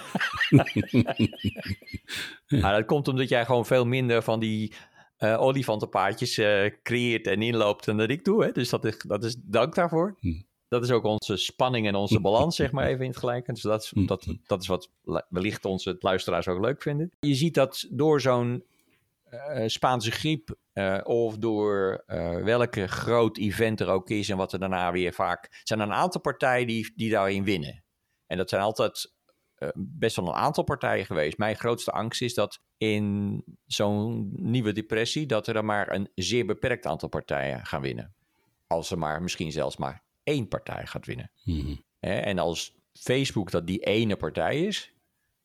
maar 2.60 2.76
dat 2.76 2.84
komt 2.84 3.08
omdat 3.08 3.28
jij 3.28 3.44
gewoon 3.44 3.66
veel 3.66 3.86
minder 3.86 4.22
van 4.22 4.40
die 4.40 4.72
eh 5.18 5.40
olifantenpaadjes 5.40 6.38
eh, 6.38 6.70
creëert 6.82 7.26
en 7.26 7.42
inloopt 7.42 7.84
dan 7.84 7.96
dat 7.96 8.10
ik 8.10 8.24
doe. 8.24 8.44
Hè? 8.44 8.52
Dus 8.52 8.68
dat 8.68 8.84
is, 8.84 8.98
dat 8.98 9.24
is 9.24 9.36
dank 9.38 9.74
daarvoor. 9.74 10.16
Hm. 10.20 10.40
Dat 10.68 10.82
is 10.82 10.90
ook 10.90 11.04
onze 11.04 11.36
spanning 11.36 11.86
en 11.86 11.94
onze 11.94 12.20
balans, 12.20 12.56
zeg 12.56 12.72
maar 12.72 12.86
even 12.90 13.04
in 13.04 13.10
het 13.10 13.18
gelijk. 13.18 13.46
Dus 13.46 13.62
dat 13.62 13.82
is, 13.82 13.90
Hm. 13.90 14.06
dat, 14.06 14.26
dat 14.46 14.62
is 14.62 14.68
wat 14.68 14.90
wellicht 15.28 15.64
onze 15.64 15.96
luisteraars 15.98 16.48
ook 16.48 16.60
leuk 16.60 16.82
vinden. 16.82 17.10
Je 17.20 17.34
ziet 17.34 17.54
dat 17.54 17.86
door 17.90 18.20
zo'n 18.20 18.64
eh, 19.24 19.68
Spaanse 19.68 20.10
griep 20.10 20.56
of 21.02 21.36
door 21.38 22.04
welke 22.44 22.86
groot 22.86 23.36
event 23.36 23.80
er 23.80 23.88
ook 23.88 24.10
is 24.10 24.28
en 24.28 24.36
wat 24.36 24.52
er 24.52 24.58
daarna 24.58 24.92
weer 24.92 25.12
vaak... 25.12 25.60
zijn 25.62 25.80
er 25.80 25.86
een 25.86 25.92
aantal 25.92 26.20
partijen 26.20 26.66
die, 26.66 26.92
die 26.96 27.10
daarin 27.10 27.44
winnen. 27.44 27.84
En 28.26 28.36
dat 28.36 28.48
zijn 28.48 28.62
altijd 28.62 29.12
best 29.74 30.16
wel 30.16 30.26
een 30.28 30.34
aantal 30.34 30.64
partijen 30.64 31.06
geweest. 31.06 31.38
Mijn 31.38 31.56
grootste 31.56 31.90
angst 31.90 32.22
is 32.22 32.34
dat 32.34 32.60
in 32.78 33.42
zo'n 33.66 34.30
nieuwe 34.36 34.72
depressie... 34.72 35.26
dat 35.26 35.46
er 35.46 35.54
dan 35.54 35.64
maar 35.64 35.92
een 35.92 36.08
zeer 36.14 36.46
beperkt 36.46 36.86
aantal 36.86 37.08
partijen 37.08 37.66
gaan 37.66 37.80
winnen. 37.80 38.14
Als 38.66 38.90
er 38.90 38.98
maar 38.98 39.22
misschien 39.22 39.52
zelfs 39.52 39.76
maar 39.76 40.02
één 40.22 40.48
partij 40.48 40.86
gaat 40.86 41.06
winnen. 41.06 41.30
Mhm. 41.44 41.74
En 42.00 42.38
als 42.38 42.76
Facebook 42.92 43.50
dat 43.50 43.66
die 43.66 43.80
ene 43.80 44.16
partij 44.16 44.64
is... 44.64 44.92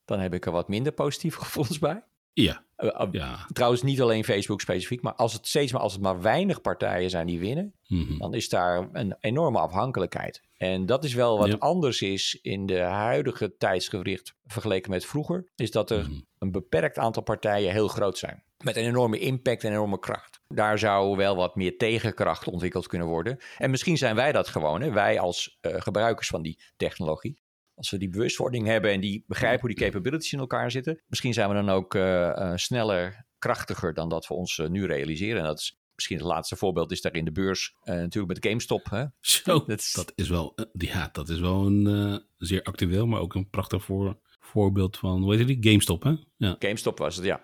dan 0.05 0.19
heb 0.19 0.33
ik 0.33 0.45
er 0.45 0.51
wat 0.51 0.67
minder 0.67 0.91
positieve 0.91 1.39
gevoelens 1.43 1.79
bij. 1.79 2.03
Ja, 2.33 2.61
Eh, 2.75 2.89
eh, 3.01 3.07
ja. 3.11 3.45
Trouwens, 3.53 3.81
niet 3.83 4.01
alleen 4.01 4.23
Facebook 4.23 4.61
specifiek, 4.61 5.01
maar 5.01 5.13
als 5.13 5.33
het 5.33 5.47
steeds 5.47 5.71
maar 5.71 5.81
als 5.81 5.93
het 5.93 6.01
maar 6.01 6.21
weinig 6.21 6.61
partijen 6.61 7.09
zijn 7.09 7.27
die 7.27 7.39
winnen, 7.39 7.73
Mhm. 7.87 8.17
dan 8.17 8.33
is 8.33 8.49
daar 8.49 8.89
een 8.91 9.15
enorme 9.19 9.59
afhankelijkheid. 9.59 10.41
En 10.57 10.85
dat 10.85 11.03
is 11.03 11.13
wel 11.13 11.37
wat 11.37 11.47
Ja. 11.47 11.55
anders 11.59 12.01
is 12.01 12.39
in 12.41 12.65
de 12.65 12.79
huidige 12.79 13.55
tijdsgewricht 13.57 14.35
vergeleken 14.45 14.91
met 14.91 15.05
vroeger, 15.05 15.47
is 15.55 15.71
dat 15.71 15.91
er 15.91 16.03
Mhm. 16.03 16.19
een 16.39 16.51
beperkt 16.51 16.97
aantal 16.97 17.23
partijen 17.23 17.71
heel 17.71 17.87
groot 17.87 18.17
zijn. 18.17 18.43
Met 18.63 18.75
een 18.75 18.85
enorme 18.85 19.19
impact 19.19 19.63
en 19.63 19.71
enorme 19.71 19.99
kracht. 19.99 20.39
Daar 20.47 20.79
zou 20.79 21.15
wel 21.17 21.35
wat 21.35 21.55
meer 21.55 21.77
tegenkracht 21.77 22.47
ontwikkeld 22.47 22.87
kunnen 22.87 23.07
worden. 23.07 23.37
En 23.57 23.69
misschien 23.69 23.97
zijn 23.97 24.15
wij 24.15 24.31
dat 24.31 24.47
gewoon, 24.47 24.81
hè? 24.81 24.91
wij 24.91 25.19
als 25.19 25.57
eh, 25.61 25.81
gebruikers 25.81 26.27
van 26.27 26.41
die 26.41 26.59
technologie. 26.77 27.41
Als 27.75 27.89
we 27.89 27.97
die 27.97 28.09
bewustwording 28.09 28.67
hebben 28.67 28.91
en 28.91 28.99
die 28.99 29.23
begrijpen 29.27 29.59
hoe 29.59 29.69
die 29.75 29.85
capabilities 29.85 30.33
in 30.33 30.39
elkaar 30.39 30.71
zitten, 30.71 31.01
misschien 31.07 31.33
zijn 31.33 31.49
we 31.49 31.55
dan 31.55 31.69
ook 31.69 31.95
eh, 31.95 32.29
eh, 32.29 32.51
sneller, 32.57 33.25
krachtiger 33.39 33.93
dan 33.93 34.09
dat 34.09 34.27
we 34.27 34.33
ons 34.33 34.59
eh, 34.59 34.67
nu 34.69 34.85
realiseren. 34.85 35.37
En 35.39 35.45
dat 35.47 35.59
is 35.59 35.77
misschien 35.95 36.17
het 36.17 36.25
laatste 36.25 36.55
voorbeeld 36.55 36.91
is 36.91 37.01
daar 37.01 37.15
in 37.15 37.25
de 37.25 37.31
beurs 37.31 37.75
eh, 37.83 37.95
natuurlijk 37.95 38.33
met 38.33 38.45
GameStop. 38.45 38.89
Hè? 38.89 39.05
Zo, 39.19 39.63
Dat 39.67 39.79
is- 39.79 39.93
dat 39.93 40.11
is 40.15 40.29
wel, 40.29 40.55
ja, 40.73 41.09
dat 41.11 41.29
is 41.29 41.39
wel 41.39 41.65
een 41.65 42.21
zeer 42.37 42.63
actueel, 42.63 43.07
maar 43.07 43.19
ook 43.19 43.35
een 43.35 43.49
prachtig 43.49 43.83
voor, 43.83 44.17
voorbeeld 44.39 44.97
van, 44.97 45.21
hoe 45.21 45.35
heet 45.35 45.47
die? 45.47 45.57
GameStop, 45.69 46.03
hè? 46.03 46.13
Ja, 46.37 46.55
GameStop 46.59 46.97
was 46.97 47.15
het, 47.15 47.25
ja. 47.25 47.41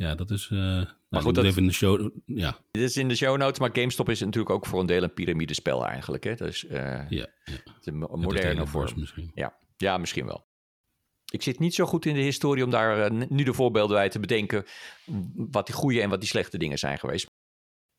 Ja 0.00 0.14
dat 0.14 0.30
is, 0.30 0.48
eh 0.50 0.56
nou, 0.58 1.24
goed, 1.24 1.34
dat- 1.34 1.44
even 1.44 1.62
in 1.62 1.68
de 1.68 1.74
show, 1.74 2.10
ja, 2.26 2.58
Dit 2.70 2.82
is 2.82 2.96
in 2.96 3.08
de 3.08 3.14
show 3.16 3.36
notes, 3.36 3.58
maar 3.58 3.70
GameStop 3.72 4.08
is 4.08 4.20
natuurlijk 4.20 4.54
ook 4.54 4.66
voor 4.66 4.80
een 4.80 4.86
deel 4.86 5.02
een 5.02 5.14
piramidespel 5.14 5.86
eigenlijk. 5.86 6.24
Hè? 6.24 6.34
Dus 6.34 6.66
eh, 6.66 6.82
ja, 6.82 7.06
ja. 7.08 7.26
is 7.44 7.84
de 7.84 7.92
moderne 7.92 8.66
vorm. 8.66 8.92
misschien. 8.96 9.30
Ja. 9.34 9.56
ja, 9.76 9.98
misschien 9.98 10.26
wel. 10.26 10.46
Ik 11.32 11.42
zit 11.42 11.58
niet 11.58 11.74
zo 11.74 11.84
goed 11.86 12.06
in 12.06 12.14
de 12.14 12.20
historie 12.20 12.64
om 12.64 12.70
daar 12.70 13.06
eh, 13.10 13.28
nu 13.28 13.42
de 13.44 13.52
voorbeelden 13.54 13.96
bij 13.96 14.08
te 14.08 14.20
bedenken. 14.20 14.64
wat 15.34 15.66
die 15.66 15.74
goede 15.74 16.00
en 16.00 16.08
wat 16.10 16.20
die 16.20 16.28
slechte 16.28 16.58
dingen 16.58 16.78
zijn 16.78 16.98
geweest. 16.98 17.26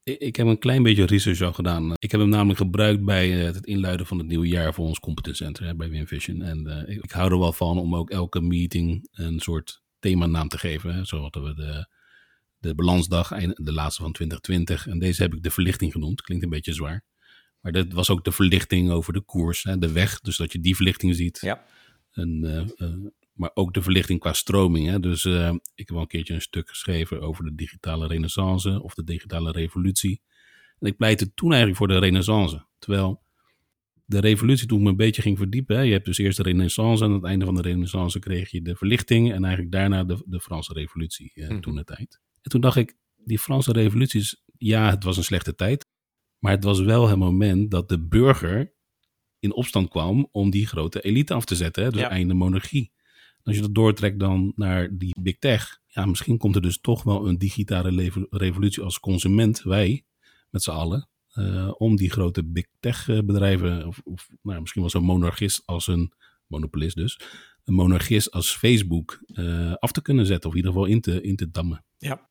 Ik, 0.03 0.19
ik 0.19 0.35
heb 0.35 0.47
een 0.47 0.59
klein 0.59 0.83
beetje 0.83 1.05
research 1.05 1.41
al 1.41 1.53
gedaan. 1.53 1.93
Ik 1.99 2.11
heb 2.11 2.19
hem 2.19 2.29
namelijk 2.29 2.59
gebruikt 2.59 3.05
bij 3.05 3.29
het 3.29 3.65
inluiden 3.65 4.05
van 4.05 4.17
het 4.17 4.27
nieuwe 4.27 4.47
jaar 4.47 4.73
voor 4.73 4.85
ons 4.85 4.99
competence 4.99 5.43
center 5.43 5.65
hè, 5.65 5.75
bij 5.75 5.89
WinVision. 5.89 6.41
En 6.41 6.85
ik, 6.87 7.03
ik 7.03 7.11
hou 7.11 7.31
er 7.31 7.39
wel 7.39 7.53
van 7.53 7.77
om 7.77 7.95
ook 7.95 8.09
elke 8.09 8.41
meeting 8.41 9.07
een 9.11 9.39
soort 9.39 9.80
themanaam 10.01 10.47
te 10.47 10.57
geven. 10.57 11.05
Zo 11.05 11.21
hadden 11.21 11.43
we 11.43 11.53
de, 11.55 11.87
de 12.59 12.75
balansdag, 12.75 13.29
de 13.53 13.73
laatste 13.73 14.01
van 14.01 14.11
2020. 14.11 14.87
En 14.87 14.99
deze 14.99 15.21
heb 15.21 15.33
ik 15.33 15.43
de 15.43 15.51
verlichting 15.51 15.91
genoemd. 15.91 16.21
Klinkt 16.21 16.43
een 16.43 16.49
beetje 16.49 16.73
zwaar. 16.73 17.03
Maar 17.61 17.71
dat 17.71 17.91
was 17.91 18.09
ook 18.09 18.23
de 18.23 18.31
verlichting 18.31 18.91
over 18.91 19.13
de 19.13 19.21
koers, 19.21 19.63
hè, 19.63 19.77
de 19.77 19.91
weg. 19.91 20.19
Dus 20.19 20.37
dat 20.37 20.51
je 20.51 20.59
die 20.59 20.75
verlichting 20.75 21.15
ziet. 21.15 21.37
Ja, 21.41 21.65
En, 22.11 22.43
eh, 22.43 22.87
eh, 22.87 22.95
maar 23.33 23.51
ook 23.53 23.73
de 23.73 23.81
verlichting 23.81 24.19
qua 24.19 24.33
stroming. 24.33 24.87
Hè? 24.87 24.99
Dus 24.99 25.25
eh, 25.25 25.49
ik 25.49 25.87
heb 25.87 25.89
wel 25.89 26.01
een 26.01 26.07
keertje 26.07 26.33
een 26.33 26.41
stuk 26.41 26.69
geschreven 26.69 27.21
over 27.21 27.43
de 27.43 27.55
digitale 27.55 28.07
renaissance 28.07 28.81
of 28.81 28.93
de 28.93 29.03
digitale 29.03 29.51
revolutie. 29.51 30.21
En 30.79 30.87
ik 30.87 30.97
pleitte 30.97 31.33
toen 31.33 31.49
eigenlijk 31.49 31.77
voor 31.77 31.87
de 31.87 31.97
renaissance. 31.97 32.65
Terwijl 32.79 33.23
de 34.11 34.19
revolutie 34.19 34.67
toen 34.67 34.77
ik 34.77 34.83
me 34.83 34.89
een 34.89 34.95
beetje 34.95 35.21
ging 35.21 35.37
verdiepen. 35.37 35.75
Hè? 35.75 35.81
Je 35.81 35.91
hebt 35.91 36.05
dus 36.05 36.17
eerst 36.17 36.37
de 36.37 36.43
renaissance 36.43 37.03
en 37.03 37.09
aan 37.09 37.15
het 37.15 37.25
einde 37.25 37.45
van 37.45 37.55
de 37.55 37.61
renaissance 37.61 38.19
kreeg 38.19 38.51
je 38.51 38.61
de 38.61 38.75
verlichting. 38.75 39.31
En 39.33 39.43
eigenlijk 39.43 39.73
daarna 39.73 40.03
de, 40.03 40.23
de 40.25 40.39
Franse 40.39 40.73
revolutie 40.73 41.31
eh, 41.33 41.49
Mhm. 41.49 41.59
toen 41.61 41.75
de 41.75 41.83
tijd. 41.83 42.19
En 42.41 42.51
toen 42.51 42.61
dacht 42.61 42.75
ik, 42.75 42.95
die 43.15 43.39
Franse 43.39 43.71
revolutie 43.71 44.19
is, 44.19 44.43
ja 44.57 44.89
het 44.89 45.03
was 45.03 45.17
een 45.17 45.23
slechte 45.23 45.55
tijd. 45.55 45.85
Maar 46.39 46.51
het 46.51 46.63
was 46.63 46.79
wel 46.79 47.07
het 47.07 47.17
moment 47.17 47.71
dat 47.71 47.89
de 47.89 48.07
burger 48.07 48.73
in 49.39 49.53
opstand 49.53 49.89
kwam 49.89 50.27
om 50.31 50.49
die 50.49 50.67
grote 50.67 51.01
elite 51.01 51.33
af 51.33 51.45
te 51.45 51.55
zetten. 51.55 51.83
Hè? 51.83 51.89
Dus 51.91 51.99
Ja. 52.01 52.09
einde 52.09 52.33
monarchie. 52.33 52.91
Als 53.43 53.55
je 53.55 53.61
dat 53.61 53.75
doortrekt 53.75 54.19
dan 54.19 54.53
naar 54.55 54.97
die 54.97 55.15
big 55.21 55.37
tech. 55.37 55.79
Ja, 55.87 56.05
misschien 56.05 56.37
komt 56.37 56.55
er 56.55 56.61
dus 56.61 56.79
toch 56.81 57.03
wel 57.03 57.27
een 57.27 57.37
digitale 57.37 58.11
revolutie 58.29 58.83
als 58.83 58.99
consument, 58.99 59.61
wij 59.61 60.05
met 60.49 60.63
z'n 60.63 60.69
allen. 60.71 61.09
Eh, 61.31 61.71
om 61.77 61.95
die 61.95 62.09
grote 62.09 62.43
big 62.43 62.65
tech 62.79 63.09
eh, 63.09 63.19
bedrijven, 63.23 63.87
of, 63.87 64.01
of 64.03 64.29
nou, 64.41 64.59
misschien 64.59 64.81
wel 64.81 64.91
zo'n 64.91 65.03
monarchist 65.03 65.61
als 65.65 65.87
een 65.87 66.13
monopolist 66.47 66.95
dus, 66.95 67.19
een 67.63 67.73
monarchist 67.73 68.31
als 68.31 68.57
Facebook 68.57 69.19
eh, 69.33 69.73
af 69.73 69.91
te 69.91 70.01
kunnen 70.01 70.25
zetten, 70.25 70.49
of 70.49 70.55
in 70.55 70.61
ieder 70.61 70.71
geval 70.71 70.87
in 70.87 71.01
te, 71.01 71.21
in 71.21 71.35
te 71.35 71.51
dammen. 71.51 71.85
ja. 71.97 72.29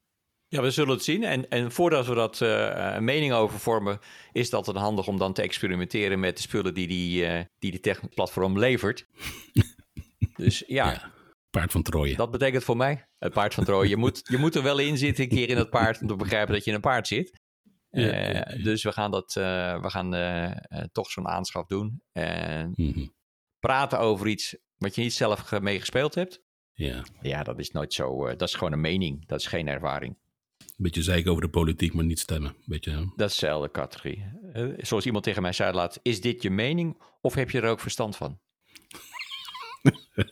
Ja, 0.52 0.62
we 0.62 0.70
zullen 0.70 0.94
het 0.94 1.04
zien. 1.04 1.24
En, 1.24 1.50
en 1.50 1.72
voordat 1.72 2.06
we 2.06 2.14
dat 2.14 2.40
een 2.40 3.04
mening 3.04 3.32
over 3.32 3.58
vormen, 3.58 3.98
is 4.32 4.50
dat 4.50 4.64
dan 4.64 4.76
handig 4.76 5.06
om 5.06 5.18
dan 5.18 5.32
te 5.32 5.42
experimenteren 5.42 6.20
met 6.20 6.36
de 6.36 6.42
spullen 6.42 6.74
die 6.74 6.86
die, 6.86 7.26
die, 7.58 7.70
die 7.70 7.80
techplatform 7.80 8.58
levert. 8.58 9.06
Dus 10.36 10.64
ja, 10.66 10.90
Ja. 10.90 11.12
Paard 11.50 11.72
van 11.72 11.82
Troje. 11.82 12.16
dat 12.16 12.30
betekent 12.30 12.64
voor 12.64 12.76
mij 12.76 13.06
het 13.18 13.32
paard 13.32 13.54
van 13.54 13.64
Troje. 13.64 13.88
Je 13.88 13.96
moet, 13.96 14.20
je 14.24 14.38
moet 14.38 14.54
er 14.54 14.62
wel 14.62 14.78
in 14.78 14.98
zitten 14.98 15.24
een 15.24 15.30
keer 15.30 15.48
in 15.48 15.56
het 15.56 15.70
paard 15.70 16.00
om 16.00 16.06
te 16.06 16.16
begrijpen 16.16 16.54
dat 16.54 16.64
je 16.64 16.70
in 16.70 16.76
een 16.76 16.82
paard 16.82 17.06
zit. 17.06 17.39
Ja, 17.90 18.10
Eh, 18.10 18.32
ja. 18.32 18.62
Dus 18.62 18.82
we 18.82 18.92
gaan, 18.92 19.10
dat, 19.10 19.36
eh, 19.36 19.82
we 19.82 19.90
gaan 19.90 20.14
eh, 20.14 20.82
toch 20.92 21.10
zo'n 21.10 21.28
aanschaf 21.28 21.66
doen. 21.66 22.02
En 22.12 22.72
Mhm. 22.76 23.06
praten 23.58 23.98
over 23.98 24.26
iets 24.26 24.56
wat 24.76 24.94
je 24.94 25.02
niet 25.02 25.12
zelf 25.12 25.40
ge- 25.40 25.60
mee 25.60 25.80
gespeeld 25.80 26.14
hebt. 26.14 26.42
Ja. 26.72 27.04
Ja, 27.22 27.42
dat 27.42 27.58
is 27.58 27.70
nooit 27.70 27.92
zo. 27.94 28.26
dat 28.36 28.48
is 28.48 28.54
gewoon 28.54 28.72
een 28.72 28.80
mening. 28.80 29.26
Dat 29.26 29.40
is 29.40 29.46
geen 29.46 29.68
ervaring. 29.68 30.16
Een 30.58 30.66
beetje 30.86 31.02
zeiken 31.02 31.30
over 31.30 31.42
de 31.42 31.50
politiek, 31.50 31.94
maar 31.94 32.04
niet 32.04 32.18
stemmen. 32.18 32.54
Beetje, 32.64 32.90
hè? 32.90 32.96
Dat 32.96 33.28
is 33.30 33.38
dezelfde 33.38 33.70
categorie. 33.70 34.24
Zoals 34.78 35.06
iemand 35.06 35.24
tegen 35.24 35.42
mij 35.42 35.52
zei 35.52 35.72
laat, 35.72 35.98
is 36.02 36.20
dit 36.20 36.42
je 36.42 36.50
mening 36.50 37.02
of 37.20 37.34
heb 37.34 37.50
je 37.50 37.60
er 37.60 37.68
ook 37.70 37.80
verstand 37.80 38.16
van? 38.16 38.38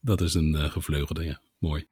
dat 0.00 0.20
is 0.20 0.34
een 0.34 0.54
eh, 0.54 0.70
gevleugelde, 0.70 1.24
ja. 1.24 1.40
Mooi. 1.58 1.86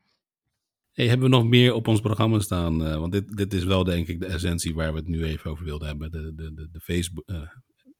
Hey, 0.98 1.08
hebben 1.08 1.30
we 1.30 1.36
nog 1.36 1.44
meer 1.44 1.74
op 1.74 1.88
ons 1.88 2.00
programma 2.00 2.38
staan? 2.38 2.86
Eh, 2.86 2.96
want 2.96 3.12
dit, 3.12 3.36
dit 3.36 3.54
is 3.54 3.64
wel 3.64 3.84
denk 3.84 4.08
ik 4.08 4.20
de 4.20 4.26
essentie 4.26 4.74
waar 4.74 4.92
we 4.92 4.98
het 4.98 5.08
nu 5.08 5.24
even 5.24 5.50
over 5.50 5.64
wilden 5.64 5.88
hebben. 5.88 6.10
De, 6.10 6.34
de, 6.34 6.54
de, 6.54 6.68
de 6.72 6.80
Facebook, 6.80 7.24
eh, 7.28 7.36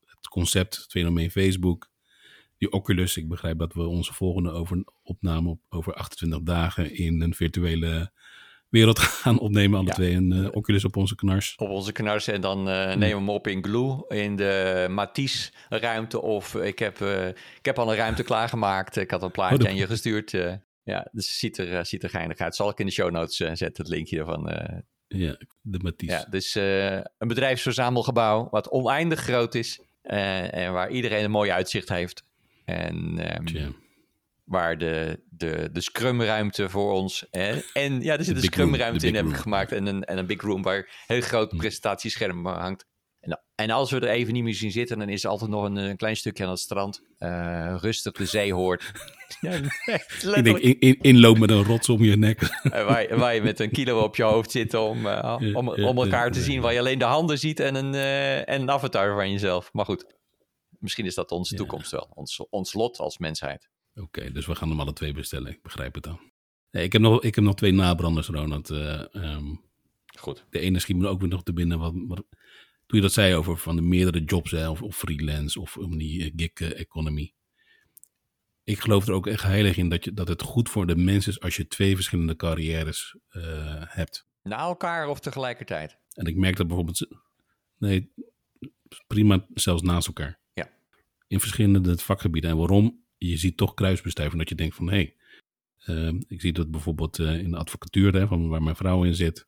het 0.05 0.29
concept, 0.29 0.77
het 0.77 0.91
fenomeen 0.91 1.31
Facebook. 1.31 1.91
Die 2.57 2.73
Oculus, 2.73 3.17
ik 3.17 3.29
begrijp 3.29 3.59
dat 3.59 3.75
we 3.75 3.87
onze 3.87 4.13
volgende 4.15 4.51
over, 4.51 4.85
opname 5.03 5.49
op, 5.49 5.61
over 5.69 5.95
28 5.95 6.41
dagen 6.43 6.95
in 6.97 7.21
een 7.23 7.35
virtuele 7.35 8.13
wereld 8.69 8.99
gaan 9.23 9.39
opnemen. 9.39 9.79
Alle 9.79 9.89
Ja. 9.89 9.95
twee 9.95 10.15
een 10.15 10.33
eh, 10.33 10.49
Oculus 10.53 10.85
op 10.85 10.97
onze 10.97 11.15
knars. 11.15 11.55
Op 11.57 11.69
onze 11.69 11.93
knars 11.93 12.27
en 12.29 12.41
dan 12.41 12.69
eh, 12.69 12.87
nemen 12.87 12.99
we 13.01 13.15
hem 13.15 13.29
op 13.31 13.47
in 13.47 13.65
Glue, 13.65 14.05
in 14.09 14.37
de 14.37 14.87
Matisse 14.91 15.51
ruimte. 15.69 16.21
Of 16.23 16.55
ik 16.55 16.79
heb, 16.79 17.01
ik 17.59 17.65
heb 17.65 17.79
al 17.79 17.91
een 17.91 17.97
ruimte 17.97 18.23
klaargemaakt. 18.23 18.97
Ik 18.97 19.11
had 19.11 19.23
een 19.23 19.31
plaatje 19.31 19.55
Oh, 19.57 19.61
dat- 19.61 19.71
aan 19.71 19.77
je 19.77 19.87
gestuurd. 19.87 20.35
Ja, 20.89 21.09
dus 21.13 21.27
het 21.27 21.37
ziet 21.37 21.59
er, 21.59 21.75
eh, 21.79 21.85
ziet 21.85 22.03
er 22.03 22.11
geinig 22.11 22.39
uit. 22.39 22.57
Zal 22.57 22.71
ik 22.71 22.79
in 22.79 22.87
de 22.87 22.93
show 22.93 23.11
notes 23.11 23.41
eh, 23.41 23.51
zetten, 23.55 23.85
het 23.85 23.93
linkje 23.93 24.19
ervan. 24.19 24.49
eh. 24.49 24.79
Ja, 25.09 25.37
de 25.61 25.79
Matisse. 25.83 26.17
ja, 26.17 26.25
dus 26.31 26.55
een 27.19 27.29
bedrijfsverzamelgebouw 27.29 28.49
wat 28.51 28.69
oneindig 28.71 29.21
groot 29.21 29.55
is. 29.55 29.81
en 30.03 30.73
waar 30.73 30.91
iedereen 30.91 31.25
een 31.25 31.31
mooi 31.31 31.51
uitzicht 31.51 31.89
heeft. 31.89 32.23
En 32.65 33.19
ehm, 33.19 33.71
waar 34.45 34.79
de, 34.79 35.21
de, 35.31 35.69
de 35.73 35.81
scrumruimte 35.81 36.69
voor 36.69 36.93
ons. 36.93 37.27
Hè? 37.31 37.61
En 37.73 38.01
ja, 38.01 38.17
er 38.17 38.25
zit 38.25 38.35
De 38.35 38.41
een 38.41 38.47
scrumruimte 38.47 39.07
in, 39.07 39.13
big 39.13 39.21
heb 39.21 39.31
ik 39.31 39.35
room. 39.35 39.43
gemaakt. 39.43 39.73
En 39.73 39.87
een, 39.87 40.05
en 40.05 40.19
een 40.19 40.27
big 40.27 40.43
room 40.43 40.63
waar 40.63 40.77
een 40.79 40.85
heel 41.07 41.21
groot 41.21 41.51
Hm. 41.51 41.57
presentatiescherm 41.57 42.47
hangt. 42.47 42.87
En, 43.29 43.41
en 43.55 43.71
als 43.71 43.91
we 43.91 44.01
er 44.01 44.09
even 44.09 44.33
niet 44.33 44.43
meer 44.43 44.55
zien 44.55 44.71
zitten, 44.71 44.99
dan 44.99 45.09
is 45.09 45.25
er 45.25 45.31
altijd 45.31 45.51
nog 45.51 45.65
een, 45.65 45.77
een 45.77 45.97
klein 45.97 46.17
stukje 46.17 46.45
aan 46.45 46.51
het 46.51 46.59
strand. 46.59 47.03
eh, 47.19 47.75
rustig 47.81 48.13
de 48.13 48.25
zee 48.27 48.53
hoort. 48.53 48.93
ja, 49.41 49.61
echt, 49.85 50.25
Ik 50.37 50.45
denk 50.45 50.59
in, 50.59 50.79
in, 50.81 50.99
inloop 51.01 51.39
met 51.39 51.51
een 51.51 51.65
rots 51.65 51.89
om 51.89 52.05
je 52.05 52.17
nek. 52.17 52.41
Eh, 52.63 52.85
waar, 52.87 53.03
je- 53.03 53.17
waar 53.17 53.35
je 53.35 53.43
met 53.43 53.61
een 53.61 53.71
kilo 53.71 54.01
op 54.03 54.17
je 54.17 54.23
hoofd 54.23 54.51
zit 54.51 54.75
om, 54.75 55.07
eh, 55.07 55.37
om, 55.55 55.69
om 55.69 55.99
elkaar 55.99 56.31
te 56.31 56.43
zien. 56.43 56.61
Waar 56.61 56.73
je 56.73 56.79
alleen 56.79 56.99
de 56.99 57.05
handen 57.05 57.39
ziet 57.39 57.61
en 57.61 57.75
een, 57.75 57.95
eh, 57.95 58.49
en 58.49 58.61
een 58.61 58.71
avatar 58.71 59.15
van 59.15 59.31
jezelf. 59.31 59.73
Maar 59.73 59.85
goed, 59.85 60.15
misschien 60.79 61.07
is 61.07 61.15
dat 61.15 61.31
onze 61.31 61.53
Ja. 61.53 61.59
toekomst 61.61 61.91
wel. 61.91 62.11
Ons, 62.15 62.47
ons 62.51 62.73
lot 62.75 62.99
als 62.99 63.19
mensheid. 63.19 63.69
Oké, 63.95 64.33
dus 64.33 64.47
we 64.47 64.55
gaan 64.55 64.69
hem 64.69 64.81
alle 64.81 64.93
twee 64.93 65.13
bestellen. 65.13 65.53
Ik 65.53 65.63
begrijp 65.63 65.95
het 65.95 66.05
dan. 66.05 66.21
Nee, 66.71 66.85
ik, 66.85 66.93
heb 66.93 67.03
nog, 67.03 67.23
ik 67.23 67.35
heb 67.35 67.45
nog 67.45 67.55
twee 67.55 67.73
nabranders, 67.73 68.27
Ronald. 68.29 68.71
Eh, 68.71 69.15
ehm, 69.15 69.45
Goed. 70.19 70.45
de 70.51 70.59
ene 70.59 70.79
schiet 70.79 70.97
me 70.97 71.09
ook 71.09 71.21
weer 71.21 71.29
nog 71.29 71.43
te 71.43 71.53
binnen. 71.53 71.79
Wat, 71.79 71.93
wat, 72.07 72.25
toen 72.89 72.99
je 72.99 73.05
dat 73.05 73.13
zei 73.13 73.35
over 73.35 73.57
van 73.57 73.77
de 73.77 73.83
meerdere 73.83 74.25
jobs, 74.25 74.51
hè, 74.51 74.69
of, 74.69 74.83
of 74.83 74.97
freelance, 74.97 75.61
of 75.61 75.77
om 75.77 75.99
die 75.99 76.25
eh, 76.25 76.33
gig 76.37 76.53
eh, 76.53 76.81
economy. 76.81 77.35
Ik 78.65 78.81
geloof 78.81 79.07
er 79.07 79.13
ook 79.13 79.27
echt 79.27 79.43
heilig 79.43 79.77
in 79.77 79.89
dat, 79.89 80.05
je, 80.05 80.13
dat 80.13 80.29
het 80.29 80.43
goed 80.43 80.69
voor 80.69 80.87
de 80.87 80.97
mens 80.97 81.27
is 81.27 81.41
als 81.41 81.57
je 81.57 81.67
twee 81.67 81.95
verschillende 81.95 82.37
carrières 82.37 83.17
eh, 83.29 83.43
hebt. 83.87 84.27
Na 84.43 84.59
elkaar 84.59 85.09
of 85.09 85.21
tegelijkertijd? 85.21 85.99
En 86.13 86.27
ik 86.27 86.37
merk 86.37 86.57
dat 86.57 86.67
bijvoorbeeld. 86.67 87.09
Nee, 87.79 88.13
prima 89.07 89.47
zelfs 89.55 89.83
naast 89.83 90.07
elkaar. 90.07 90.41
Ja. 90.53 90.71
In 91.27 91.41
verschillende 91.41 91.99
vakgebieden. 91.99 92.51
En 92.51 92.57
waarom? 92.57 93.05
Je 93.17 93.37
ziet 93.37 93.57
toch 93.57 93.75
kruisbestuiven 93.75 94.39
dat 94.39 94.49
je 94.49 94.55
denkt 94.55 94.75
van 94.75 94.91
hé. 94.91 94.95
Hey, 94.95 95.17
ehm, 95.79 96.21
ik 96.29 96.41
zie 96.41 96.53
dat 96.53 96.71
bijvoorbeeld 96.71 97.19
in 97.19 97.51
de 97.51 97.57
advocatuur, 97.57 98.13
hè, 98.15 98.27
van 98.27 98.49
waar 98.49 98.63
mijn 98.63 98.77
vrouw 98.77 99.05
in 99.05 99.15
zit. 99.15 99.47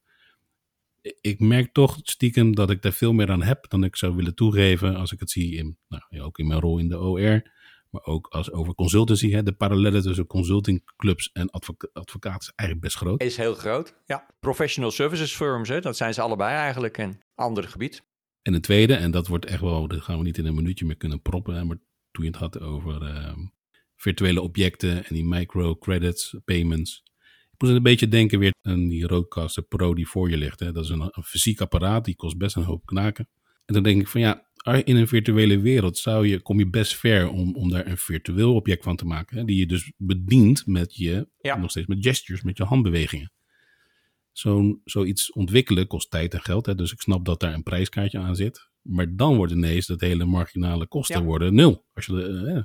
Ik 1.21 1.41
merk 1.41 1.73
toch 1.73 1.99
stiekem 2.03 2.55
dat 2.55 2.71
ik 2.71 2.83
daar 2.83 2.93
veel 2.93 3.13
meer 3.13 3.31
aan 3.31 3.43
heb 3.43 3.65
dan 3.69 3.85
ik 3.85 3.97
zou 3.97 4.15
willen 4.15 4.35
toegeven 4.35 4.97
als 4.97 5.13
ik 5.13 5.21
het 5.21 5.31
zie 5.31 5.57
in, 5.57 5.79
nou, 5.89 6.03
ja, 6.09 6.23
ook 6.23 6.39
in 6.39 6.47
mijn 6.47 6.61
rol 6.61 6.79
in 6.79 6.89
de 6.89 6.99
OR. 6.99 7.59
Maar 7.91 8.05
ook 8.05 8.27
als 8.27 8.53
over 8.53 8.75
consultancy. 8.75 9.31
Hè, 9.31 9.43
de 9.43 9.53
parallellen 9.53 10.03
tussen 10.03 10.27
consultingclubs 10.27 11.31
en 11.33 11.51
advoca 11.51 11.89
advocaten 11.93 12.41
is 12.41 12.53
eigenlijk 12.55 12.81
best 12.89 12.97
groot. 12.97 13.23
Is 13.23 13.37
heel 13.37 13.55
groot. 13.55 13.95
Ja. 14.07 14.27
Professional 14.41 14.91
services 14.91 15.35
firms, 15.37 15.69
hè? 15.69 15.81
dat 15.81 15.97
zijn 15.97 16.15
ze 16.15 16.21
allebei 16.21 16.57
eigenlijk. 16.57 16.99
Een 16.99 17.23
ander 17.35 17.69
gebied. 17.69 18.03
En 18.43 18.55
een 18.55 18.61
tweede, 18.61 18.95
en 18.95 19.11
dat 19.11 19.27
wordt 19.27 19.45
echt 19.45 19.61
wel, 19.61 19.89
dat 19.89 20.03
gaan 20.03 20.19
we 20.19 20.25
niet 20.25 20.39
in 20.39 20.47
een 20.47 20.55
minuutje 20.55 20.85
meer 20.87 20.97
kunnen 20.97 21.23
proppen. 21.23 21.55
hè, 21.55 21.65
Maar 21.65 21.79
toen 22.11 22.25
je 22.25 22.31
het 22.31 22.41
had 22.41 22.61
over 22.61 23.03
ehm, 23.03 23.39
virtuele 23.97 24.41
objecten 24.41 25.05
en 25.05 25.15
die 25.15 25.25
microcredits, 25.25 26.37
payments. 26.45 27.03
Moest 27.63 27.73
een 27.75 27.83
beetje 27.83 28.09
denken 28.09 28.39
weer 28.39 28.53
aan 28.63 28.89
die 28.89 29.07
Rodecaster 29.07 29.63
Pro 29.63 29.95
die 29.95 30.09
voor 30.09 30.31
je 30.31 30.37
ligt. 30.37 30.61
Hè. 30.61 30.73
Dat 30.73 30.85
is 30.85 30.91
een, 30.91 31.01
een 31.01 31.25
fysiek 31.25 31.61
apparaat, 31.61 32.05
die 32.05 32.17
kost 32.17 32.39
best 32.39 32.57
een 32.57 32.63
hoop 32.63 32.87
knaken. 32.87 33.29
En 33.65 33.75
dan 33.75 33.83
denk 33.83 34.01
ik 34.01 34.09
van 34.09 34.21
ja, 34.21 34.45
in 34.85 34.97
een 34.97 35.09
virtuele 35.09 35.61
wereld 35.61 35.99
zou 35.99 36.27
je, 36.27 36.41
kom 36.41 36.59
je 36.59 36.71
best 36.71 36.97
ver 36.97 37.29
om, 37.29 37.55
om 37.57 37.71
daar 37.71 37.87
een 37.87 37.97
virtueel 37.97 38.55
object 38.55 38.85
van 38.85 38.97
te 38.97 39.05
maken. 39.05 39.37
Hè, 39.39 39.45
die 39.45 39.57
je 39.57 39.67
dus 39.67 39.93
bedient 39.97 40.67
met 40.67 40.97
je, 40.97 41.29
Ja. 41.41 41.57
nog 41.57 41.71
steeds 41.71 41.87
met 41.87 41.99
gestures, 42.01 42.43
met 42.43 42.57
je 42.57 42.65
handbewegingen. 42.65 43.33
Zo'n, 44.33 44.81
zoiets 44.85 45.33
ontwikkelen 45.33 45.87
kost 45.87 46.11
tijd 46.11 46.35
en 46.35 46.41
geld. 46.43 46.67
Hè, 46.67 46.75
dus 46.75 46.93
ik 46.93 47.01
snap 47.01 47.25
dat 47.25 47.41
daar 47.41 47.55
een 47.55 47.63
prijskaartje 47.63 48.19
aan 48.19 48.37
zit. 48.37 48.69
Maar 48.83 49.17
dan 49.17 49.37
wordt 49.37 49.53
ineens 49.53 49.87
dat 49.87 50.01
hele 50.01 50.25
marginale 50.25 50.87
kosten 50.87 51.19
Ja. 51.21 51.25
worden 51.27 51.55
nul. 51.55 51.85
Als 51.95 52.07
je, 52.07 52.23
eh, 52.23 52.63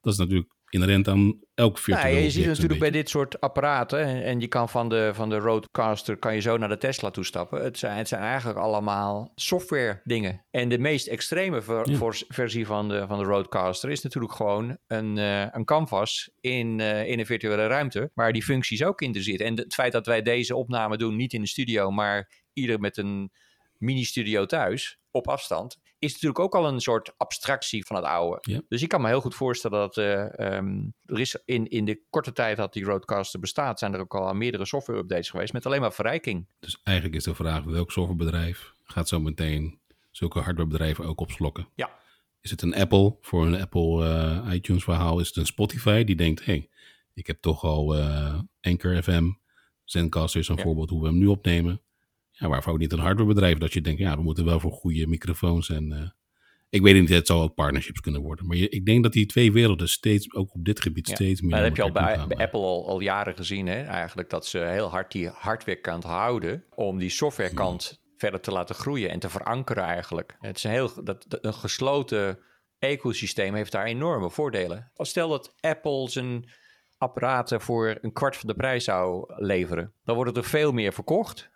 dat 0.00 0.12
is 0.12 0.18
natuurlijk 0.18 0.50
inherent 0.68 1.08
aan 1.08 1.40
elk 1.54 1.78
virtueel 1.78 2.12
Nou, 2.12 2.22
je 2.24 2.30
ziet 2.30 2.46
natuurlijk 2.46 2.80
bij 2.80 2.90
dit 2.90 3.08
soort 3.08 3.40
apparaten. 3.40 3.98
En, 4.00 4.22
en 4.22 4.40
je 4.40 4.46
kan 4.46 4.68
van 4.68 4.88
de, 4.88 5.10
van 5.14 5.28
de 5.28 5.36
Roadcaster 5.38 6.16
kan 6.16 6.34
je 6.34 6.40
zo 6.40 6.56
naar 6.56 6.68
de 6.68 6.78
Tesla 6.78 7.10
toestappen. 7.10 7.64
Het 7.64 7.78
zijn, 7.78 7.96
het 7.96 8.08
zijn 8.08 8.22
eigenlijk 8.22 8.58
allemaal 8.58 9.32
software 9.34 10.00
dingen. 10.04 10.44
En 10.50 10.68
de 10.68 10.78
meest 10.78 11.06
extreme 11.06 11.62
ver- 11.62 11.90
Ja. 11.90 11.96
voor- 11.96 12.18
versie 12.28 12.66
van 12.66 12.88
de, 12.88 13.04
van 13.06 13.18
de 13.18 13.24
Roadcaster 13.24 13.90
is 13.90 14.02
natuurlijk 14.02 14.32
gewoon 14.32 14.78
een, 14.86 15.18
eh, 15.18 15.46
een 15.50 15.64
canvas 15.64 16.30
in, 16.40 16.80
eh, 16.80 17.08
in 17.08 17.18
een 17.18 17.26
virtuele 17.26 17.66
ruimte. 17.66 18.10
Waar 18.14 18.32
die 18.32 18.42
functies 18.42 18.84
ook 18.84 19.00
in 19.00 19.12
te 19.12 19.22
zitten. 19.22 19.46
En 19.46 19.56
het 19.56 19.74
feit 19.74 19.92
dat 19.92 20.06
wij 20.06 20.22
deze 20.22 20.56
opname 20.56 20.96
doen, 20.96 21.16
niet 21.16 21.32
in 21.32 21.40
de 21.40 21.48
studio, 21.48 21.90
maar 21.90 22.30
ieder 22.52 22.80
met 22.80 22.96
een 22.96 23.30
mini-studio 23.78 24.46
thuis 24.46 24.98
op 25.10 25.28
afstand. 25.28 25.78
Is 25.98 26.12
natuurlijk 26.12 26.40
ook 26.40 26.54
al 26.54 26.68
een 26.68 26.80
soort 26.80 27.12
abstractie 27.16 27.86
van 27.86 27.96
het 27.96 28.04
oude. 28.04 28.38
Ja. 28.40 28.60
Dus 28.68 28.82
ik 28.82 28.88
kan 28.88 29.00
me 29.00 29.08
heel 29.08 29.20
goed 29.20 29.34
voorstellen 29.34 29.78
dat 29.78 29.96
eh, 29.96 30.38
ehm, 30.38 30.84
er 31.04 31.20
is 31.20 31.38
in, 31.44 31.68
in 31.68 31.84
de 31.84 32.02
korte 32.10 32.32
tijd 32.32 32.56
dat 32.56 32.72
die 32.72 32.84
Roadcaster 32.84 33.40
bestaat, 33.40 33.78
zijn 33.78 33.94
er 33.94 34.00
ook 34.00 34.14
al 34.14 34.34
meerdere 34.34 34.64
software-updates 34.66 35.30
geweest 35.30 35.52
met 35.52 35.66
alleen 35.66 35.80
maar 35.80 35.92
verrijking. 35.92 36.48
Dus 36.58 36.80
eigenlijk 36.82 37.16
is 37.16 37.24
de 37.24 37.34
vraag, 37.34 37.64
welk 37.64 37.92
softwarebedrijf 37.92 38.72
gaat 38.84 39.08
zo 39.08 39.20
meteen 39.20 39.80
zulke 40.10 40.40
hardwarebedrijven 40.40 41.04
ook 41.04 41.20
opslokken? 41.20 41.68
Ja. 41.74 41.90
Is 42.40 42.50
het 42.50 42.62
een 42.62 42.74
Apple 42.74 43.16
voor 43.20 43.46
een 43.46 43.60
Apple 43.60 44.04
eh, 44.04 44.54
iTunes 44.54 44.84
verhaal? 44.84 45.20
Is 45.20 45.26
het 45.26 45.36
een 45.36 45.46
Spotify 45.46 46.04
die 46.04 46.16
denkt, 46.16 46.44
hé, 46.44 46.52
hey, 46.52 46.68
ik 47.14 47.26
heb 47.26 47.40
toch 47.40 47.64
al 47.64 47.96
eh 47.96 48.38
Anchor 48.60 49.02
FM, 49.02 49.30
Zencaster 49.84 50.40
is 50.40 50.48
een 50.48 50.56
Ja. 50.56 50.62
voorbeeld 50.62 50.90
hoe 50.90 51.00
we 51.00 51.06
hem 51.06 51.18
nu 51.18 51.26
opnemen. 51.26 51.80
Ja, 52.38 52.48
waarvoor 52.48 52.72
ook 52.72 52.78
niet 52.78 52.92
een 52.92 52.98
hardwarebedrijf 52.98 53.58
dat 53.58 53.72
je 53.72 53.80
denkt, 53.80 54.00
ja, 54.00 54.16
we 54.16 54.22
moeten 54.22 54.44
wel 54.44 54.60
voor 54.60 54.72
goede 54.72 55.06
microfoons 55.06 55.68
en... 55.70 55.92
eh, 55.92 56.08
ik 56.68 56.82
weet 56.82 56.94
niet, 57.00 57.08
het 57.08 57.26
zal 57.26 57.42
ook 57.42 57.54
partnerships 57.54 58.00
kunnen 58.00 58.20
worden. 58.20 58.46
Maar 58.46 58.56
je, 58.56 58.68
ik 58.68 58.86
denk 58.86 59.02
dat 59.02 59.12
die 59.12 59.26
twee 59.26 59.52
werelden 59.52 59.88
steeds, 59.88 60.34
ook 60.34 60.54
op 60.54 60.64
dit 60.64 60.80
gebied, 60.80 61.08
Ja. 61.08 61.14
steeds 61.14 61.40
meer 61.40 61.50
Maar 61.50 61.58
dat 61.60 61.68
heb 61.68 61.76
je 61.76 61.82
al 61.82 61.92
bij, 61.92 62.16
gaan. 62.16 62.32
Apple 62.36 62.60
al, 62.60 62.88
al 62.88 63.00
jaren 63.00 63.36
gezien, 63.36 63.66
hè? 63.66 63.82
eigenlijk 63.82 64.30
dat 64.30 64.46
ze 64.46 64.58
heel 64.58 64.88
hard 64.90 65.12
die 65.12 65.28
hardwarekant 65.28 66.04
houden 66.04 66.64
om 66.74 66.98
die 66.98 67.08
softwarekant 67.10 68.00
verder 68.16 68.40
te 68.40 68.50
laten 68.50 68.74
groeien 68.74 69.10
en 69.10 69.18
te 69.18 69.28
verankeren 69.28 69.84
eigenlijk. 69.84 70.36
Het 70.40 70.56
is 70.56 70.64
een 70.64 70.70
heel 70.70 70.90
dat, 71.04 71.24
dat- 71.28 71.44
een 71.44 71.54
gesloten 71.54 72.38
ecosysteem 72.78 73.54
heeft 73.54 73.72
daar 73.72 73.84
enorme 73.86 74.30
voordelen. 74.30 74.90
Stel 74.96 75.28
dat 75.28 75.54
Apple 75.60 76.10
zijn 76.10 76.50
apparaten 76.98 77.60
voor 77.60 77.98
een 78.00 78.12
kwart 78.12 78.36
van 78.36 78.48
de 78.48 78.54
prijs 78.54 78.84
zou 78.84 79.24
leveren, 79.44 79.92
dan 80.04 80.14
worden 80.14 80.34
er 80.34 80.44
veel 80.44 80.72
meer 80.72 80.92
verkocht. 80.92 81.50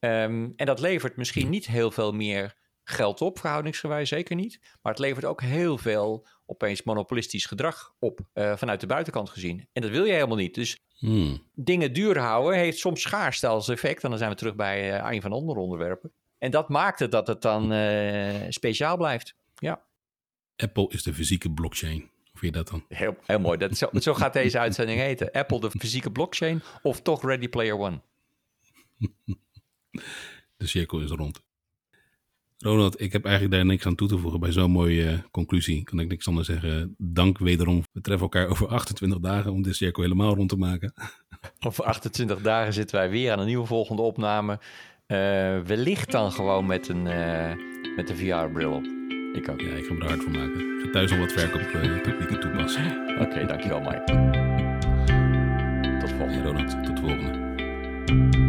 Ehm, 0.00 0.48
en 0.56 0.66
dat 0.66 0.80
levert 0.80 1.16
misschien 1.16 1.48
niet 1.50 1.66
heel 1.66 1.90
veel 1.90 2.12
meer 2.12 2.54
geld 2.84 3.20
op, 3.20 3.38
verhoudingsgewijs 3.38 4.08
zeker 4.08 4.36
niet. 4.36 4.58
Maar 4.82 4.92
het 4.92 5.00
levert 5.02 5.24
ook 5.24 5.40
heel 5.42 5.78
veel 5.78 6.26
opeens 6.46 6.82
monopolistisch 6.82 7.46
gedrag 7.46 7.94
op 7.98 8.20
eh, 8.32 8.56
vanuit 8.56 8.80
de 8.80 8.86
buitenkant 8.86 9.30
gezien. 9.30 9.68
En 9.72 9.82
dat 9.82 9.90
wil 9.90 10.04
je 10.04 10.12
helemaal 10.12 10.36
niet. 10.36 10.54
Dus 10.54 10.84
Hmm. 10.98 11.42
dingen 11.54 11.92
duur 11.92 12.18
houden 12.18 12.58
heeft 12.58 12.78
soms 12.78 13.00
schaarste 13.00 13.46
als 13.46 13.68
effect. 13.68 14.02
En 14.04 14.08
dan 14.10 14.18
zijn 14.18 14.30
we 14.30 14.36
terug 14.36 14.54
bij 14.54 15.00
eh, 15.00 15.12
een 15.12 15.20
van 15.20 15.30
de 15.30 15.36
andere 15.36 15.60
onderwerpen. 15.60 16.12
En 16.38 16.50
dat 16.50 16.68
maakt 16.68 16.98
het 16.98 17.10
dat 17.10 17.26
het 17.26 17.42
dan 17.42 17.72
eh, 17.72 18.34
speciaal 18.48 18.96
blijft. 18.96 19.34
Ja, 19.54 19.82
Apple 20.56 20.88
is 20.88 21.02
de 21.02 21.14
fysieke 21.14 21.50
blockchain. 21.50 22.10
vind 22.34 22.40
je 22.40 22.50
dat 22.50 22.68
dan? 22.68 22.84
Heel, 22.88 23.16
heel 23.26 23.40
mooi. 23.40 23.58
Dat, 23.58 23.76
zo, 23.76 23.88
zo 23.92 24.14
gaat 24.14 24.32
deze 24.32 24.58
uitzending 24.58 25.00
heten. 25.00 25.30
Apple 25.30 25.60
de 25.60 25.70
fysieke 25.70 26.10
blockchain 26.12 26.62
of 26.82 27.02
toch 27.02 27.22
Ready 27.22 27.48
Player 27.48 27.78
One? 27.78 28.00
De 30.56 30.66
cirkel 30.66 31.00
is 31.00 31.10
rond. 31.10 31.40
Ronald, 32.58 33.00
ik 33.00 33.12
heb 33.12 33.24
eigenlijk 33.24 33.54
daar 33.54 33.64
niks 33.64 33.86
aan 33.86 33.94
toe 33.94 34.08
te 34.08 34.18
voegen 34.18 34.40
bij 34.40 34.52
zo'n 34.52 34.70
mooie 34.70 35.02
uh, 35.02 35.18
conclusie. 35.30 35.84
Kan 35.84 36.00
ik 36.00 36.08
niks 36.08 36.28
anders 36.28 36.46
zeggen. 36.46 36.94
Dank 36.98 37.38
wederom. 37.38 37.84
We 37.92 38.00
treffen 38.00 38.22
elkaar 38.22 38.48
over 38.48 38.66
28 38.66 39.18
dagen 39.18 39.52
om 39.52 39.62
de 39.62 39.72
cirkel 39.72 40.02
helemaal 40.02 40.34
rond 40.34 40.48
te 40.48 40.56
maken. 40.56 40.92
Over 41.66 41.84
28 41.84 42.40
dagen 42.40 42.72
zitten 42.72 42.96
wij 42.96 43.10
weer 43.10 43.32
aan 43.32 43.38
een 43.38 43.46
nieuwe 43.46 43.66
volgende 43.66 44.02
opname. 44.02 44.52
Uh, 44.52 45.16
wellicht 45.60 46.10
dan 46.10 46.32
gewoon 46.32 46.66
met 46.66 46.88
een, 46.88 47.06
uh, 47.06 47.52
met 47.96 48.10
een 48.10 48.16
VR-bril 48.16 48.72
op. 48.72 48.84
Ik 49.32 49.48
ook. 49.48 49.60
Ja, 49.60 49.74
ik 49.74 49.84
ga 49.86 49.92
me 49.92 50.00
er 50.00 50.08
hard 50.08 50.22
voor 50.22 50.32
maken. 50.32 50.60
Ik 50.78 50.84
ga 50.84 50.90
thuis 50.90 51.10
nog 51.10 51.20
wat 51.20 51.32
verkooptechnieken 51.32 52.40
toepassen. 52.40 52.84
Oké, 53.12 53.22
okay, 53.22 53.46
dankjewel 53.46 53.80
Mike. 53.80 54.04
Tot 56.00 56.10
volgende. 56.10 56.34
Hey 56.34 56.42
Ronald, 56.42 56.84
tot 56.84 56.96
de 56.96 57.02
volgende. 57.02 58.48